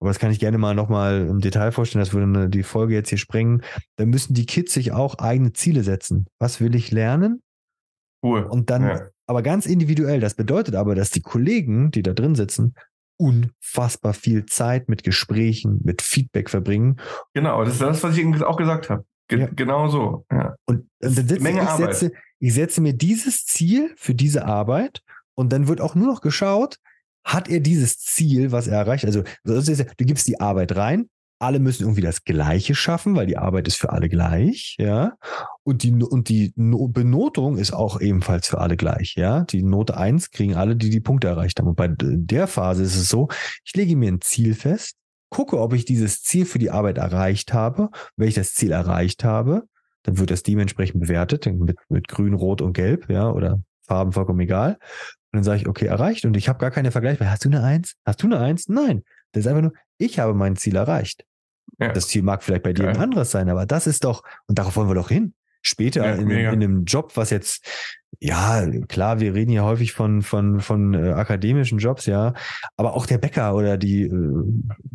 [0.00, 3.10] aber das kann ich gerne mal nochmal im Detail vorstellen, das würde die Folge jetzt
[3.10, 3.62] hier sprengen.
[3.96, 6.26] Da müssen die Kids sich auch eigene Ziele setzen.
[6.38, 7.42] Was will ich lernen?
[8.22, 8.44] Cool.
[8.44, 9.08] Und dann ja.
[9.26, 10.20] aber ganz individuell.
[10.20, 12.74] Das bedeutet aber, dass die Kollegen, die da drin sitzen,
[13.18, 16.98] unfassbar viel Zeit mit Gesprächen, mit Feedback verbringen.
[17.34, 19.04] Genau, das ist das, was ich auch gesagt habe.
[19.28, 19.46] Ge ja.
[19.54, 20.24] Genau so.
[20.32, 20.56] Ja.
[20.64, 25.02] Und, dann setze, Menge ich, setze, ich setze mir dieses Ziel für diese Arbeit
[25.34, 26.76] und dann wird auch nur noch geschaut,
[27.24, 29.04] hat er dieses Ziel, was er erreicht?
[29.04, 31.08] Also, du gibst die Arbeit rein,
[31.40, 35.14] alle müssen irgendwie das Gleiche schaffen, weil die Arbeit ist für alle gleich, ja.
[35.62, 39.44] Und die, und die Benotung ist auch ebenfalls für alle gleich, ja.
[39.44, 41.68] Die Note 1 kriegen alle, die die Punkte erreicht haben.
[41.68, 43.28] Und bei der Phase ist es so,
[43.64, 44.96] ich lege mir ein Ziel fest,
[45.30, 47.88] gucke, ob ich dieses Ziel für die Arbeit erreicht habe.
[48.16, 49.64] Wenn ich das Ziel erreicht habe,
[50.02, 54.38] dann wird das dementsprechend bewertet mit, mit grün, rot und gelb, ja, oder Farben vollkommen
[54.38, 54.78] egal.
[55.32, 56.24] Und dann sage ich, okay, erreicht.
[56.24, 57.18] Und ich habe gar keine Vergleich.
[57.18, 57.96] Hast du eine Eins?
[58.06, 58.68] Hast du eine Eins?
[58.68, 59.02] Nein.
[59.32, 61.24] Das ist einfach nur, ich habe mein Ziel erreicht.
[61.78, 61.92] Ja.
[61.92, 62.94] Das Ziel mag vielleicht bei dir Geil.
[62.94, 65.34] ein anderes sein, aber das ist doch, und darauf wollen wir doch hin.
[65.62, 67.66] Später ja, in, in, einem Job, was jetzt,
[68.18, 72.32] ja, klar, wir reden hier häufig von, von, von äh, akademischen Jobs, ja,
[72.76, 74.42] aber auch der Bäcker oder die, äh,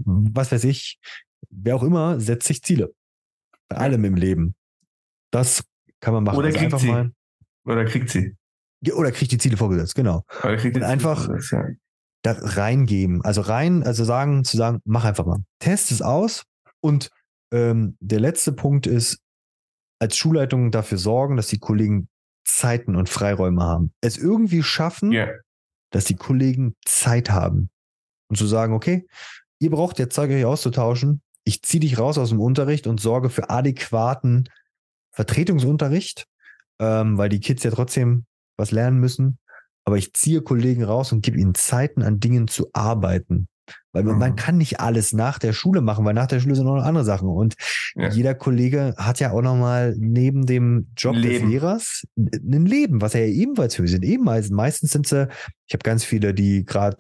[0.06, 1.00] was weiß ich,
[1.50, 2.94] wer auch immer, setzt sich Ziele.
[3.68, 4.56] Bei allem im Leben.
[5.32, 5.64] Das
[6.00, 6.38] kann man machen.
[6.38, 6.88] Oder also kriegt sie.
[6.88, 7.12] Mal,
[7.66, 8.36] oder kriegt sie.
[8.94, 10.24] Oder kriegt die Ziele vorgesetzt, genau.
[10.44, 11.66] Und einfach ja.
[12.22, 13.24] da reingeben.
[13.24, 15.40] Also rein, also sagen, zu sagen, mach einfach mal.
[15.60, 16.44] Test es aus
[16.82, 17.10] und
[17.52, 19.20] ähm, der letzte Punkt ist,
[20.00, 22.10] als Schulleitung dafür sorgen, dass die Kollegen
[22.44, 23.94] Zeiten und Freiräume haben.
[24.02, 25.32] Es irgendwie schaffen, yeah.
[25.92, 27.70] dass die Kollegen Zeit haben.
[28.30, 29.08] Und zu sagen, okay,
[29.60, 31.22] ihr braucht jetzt Zeug euch auszutauschen.
[31.44, 34.50] Ich ziehe dich raus aus dem Unterricht und sorge für adäquaten
[35.12, 36.26] Vertretungsunterricht,
[36.80, 38.26] ähm, weil die Kids ja trotzdem
[38.58, 39.40] was lernen müssen.
[39.84, 43.48] Aber ich ziehe Kollegen raus und gebe ihnen Zeiten, an Dingen zu arbeiten.
[43.96, 44.20] Weil man, mhm.
[44.20, 46.84] man, kann nicht alles nach der Schule machen, weil nach der Schule sind auch noch
[46.84, 47.30] andere Sachen.
[47.30, 47.56] Und
[47.96, 48.10] ja.
[48.10, 51.46] jeder Kollege hat ja auch noch mal neben dem Job Leben.
[51.46, 54.04] des Lehrers ein Leben, was er ja ebenfalls für sind.
[54.04, 55.30] Eben meistens sind sie,
[55.66, 56.98] ich habe ganz viele, die gerade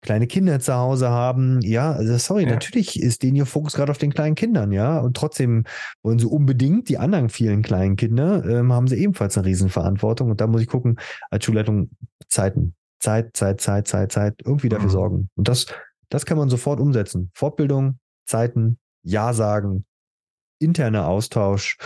[0.00, 1.60] kleine Kinder zu Hause haben.
[1.60, 2.48] Ja, also sorry, ja.
[2.48, 4.98] natürlich ist denen ihr Fokus gerade auf den kleinen Kindern, ja.
[4.98, 5.64] Und trotzdem
[6.02, 10.30] wollen sie unbedingt die anderen vielen kleinen Kinder, ähm, haben sie ebenfalls eine Riesenverantwortung.
[10.30, 10.98] Und da muss ich gucken,
[11.28, 11.90] als Schulleitung
[12.28, 12.74] Zeiten.
[12.98, 14.92] Zeit, Zeit, Zeit, Zeit, Zeit, irgendwie dafür mhm.
[14.92, 15.30] sorgen.
[15.34, 15.66] Und das
[16.10, 17.30] das kann man sofort umsetzen.
[17.34, 19.86] Fortbildung, Zeiten, Ja sagen,
[20.58, 21.78] interner Austausch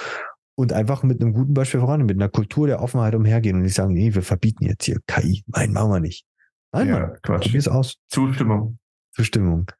[0.56, 3.74] und einfach mit einem guten Beispiel voran, mit einer Kultur der Offenheit umhergehen und nicht
[3.74, 5.44] sagen, nee, wir verbieten jetzt hier KI.
[5.46, 6.26] Nein, machen wir nicht.
[6.72, 7.44] Nein, ja, Mann, Quatsch.
[7.44, 7.96] Probier's aus.
[8.08, 8.78] Zustimmung.
[9.12, 9.70] Zustimmung.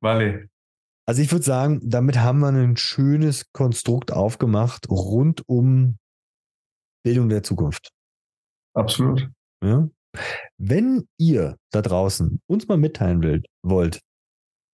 [0.00, 0.48] Vale.
[1.06, 5.98] Also ich würde sagen, damit haben wir ein schönes Konstrukt aufgemacht rund um
[7.04, 7.92] Bildung der Zukunft.
[8.74, 9.30] Absolut.
[9.62, 9.88] Ja?
[10.58, 14.00] Wenn ihr da draußen uns mal mitteilen wollt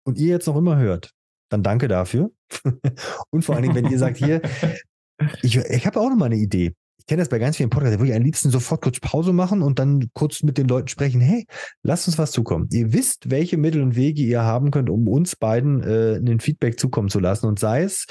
[0.05, 1.11] und ihr jetzt noch immer hört,
[1.51, 2.31] dann danke dafür.
[3.31, 4.43] und vor allen Dingen, wenn ihr sagt, hier,
[5.43, 6.75] ich, ich habe auch noch mal eine Idee.
[6.99, 9.35] Ich kenne das bei ganz vielen Podcasts, da würde ich am liebsten sofort kurz Pause
[9.35, 11.21] machen und dann kurz mit den Leuten sprechen.
[11.21, 11.45] Hey,
[11.83, 12.67] lasst uns was zukommen.
[12.73, 16.81] Ihr wisst, welche Mittel und Wege ihr haben könnt, um uns beiden äh, ein Feedback
[16.81, 17.47] zukommen zu lassen.
[17.47, 18.07] Und sei es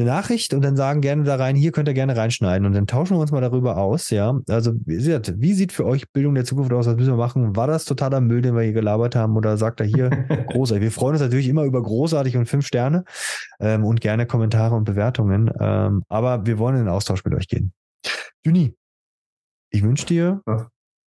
[0.00, 2.86] eine Nachricht und dann sagen gerne da rein, hier könnt ihr gerne reinschneiden und dann
[2.86, 4.38] tauschen wir uns mal darüber aus, ja.
[4.48, 6.86] Also, wie sieht für euch Bildung der Zukunft aus?
[6.86, 7.56] Was müssen wir machen?
[7.56, 10.10] War das totaler Müll, den wir hier gelabert haben oder sagt er hier
[10.48, 10.82] großartig?
[10.82, 13.04] Wir freuen uns natürlich immer über großartig und fünf Sterne
[13.60, 15.50] ähm, und gerne Kommentare und Bewertungen.
[15.60, 17.72] Ähm, aber wir wollen in den Austausch mit euch gehen.
[18.44, 18.74] Juni,
[19.70, 20.40] ich wünsche dir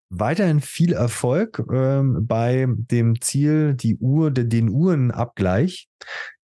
[0.09, 5.87] weiterhin viel Erfolg ähm, bei dem Ziel, die Uhr, den Uhrenabgleich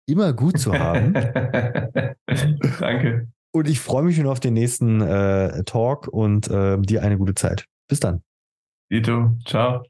[0.05, 1.13] immer gut zu haben.
[2.80, 3.27] Danke.
[3.51, 7.35] Und ich freue mich schon auf den nächsten äh, Talk und äh, dir eine gute
[7.35, 7.65] Zeit.
[7.88, 8.23] Bis dann.
[8.91, 9.84] Dito, ciao.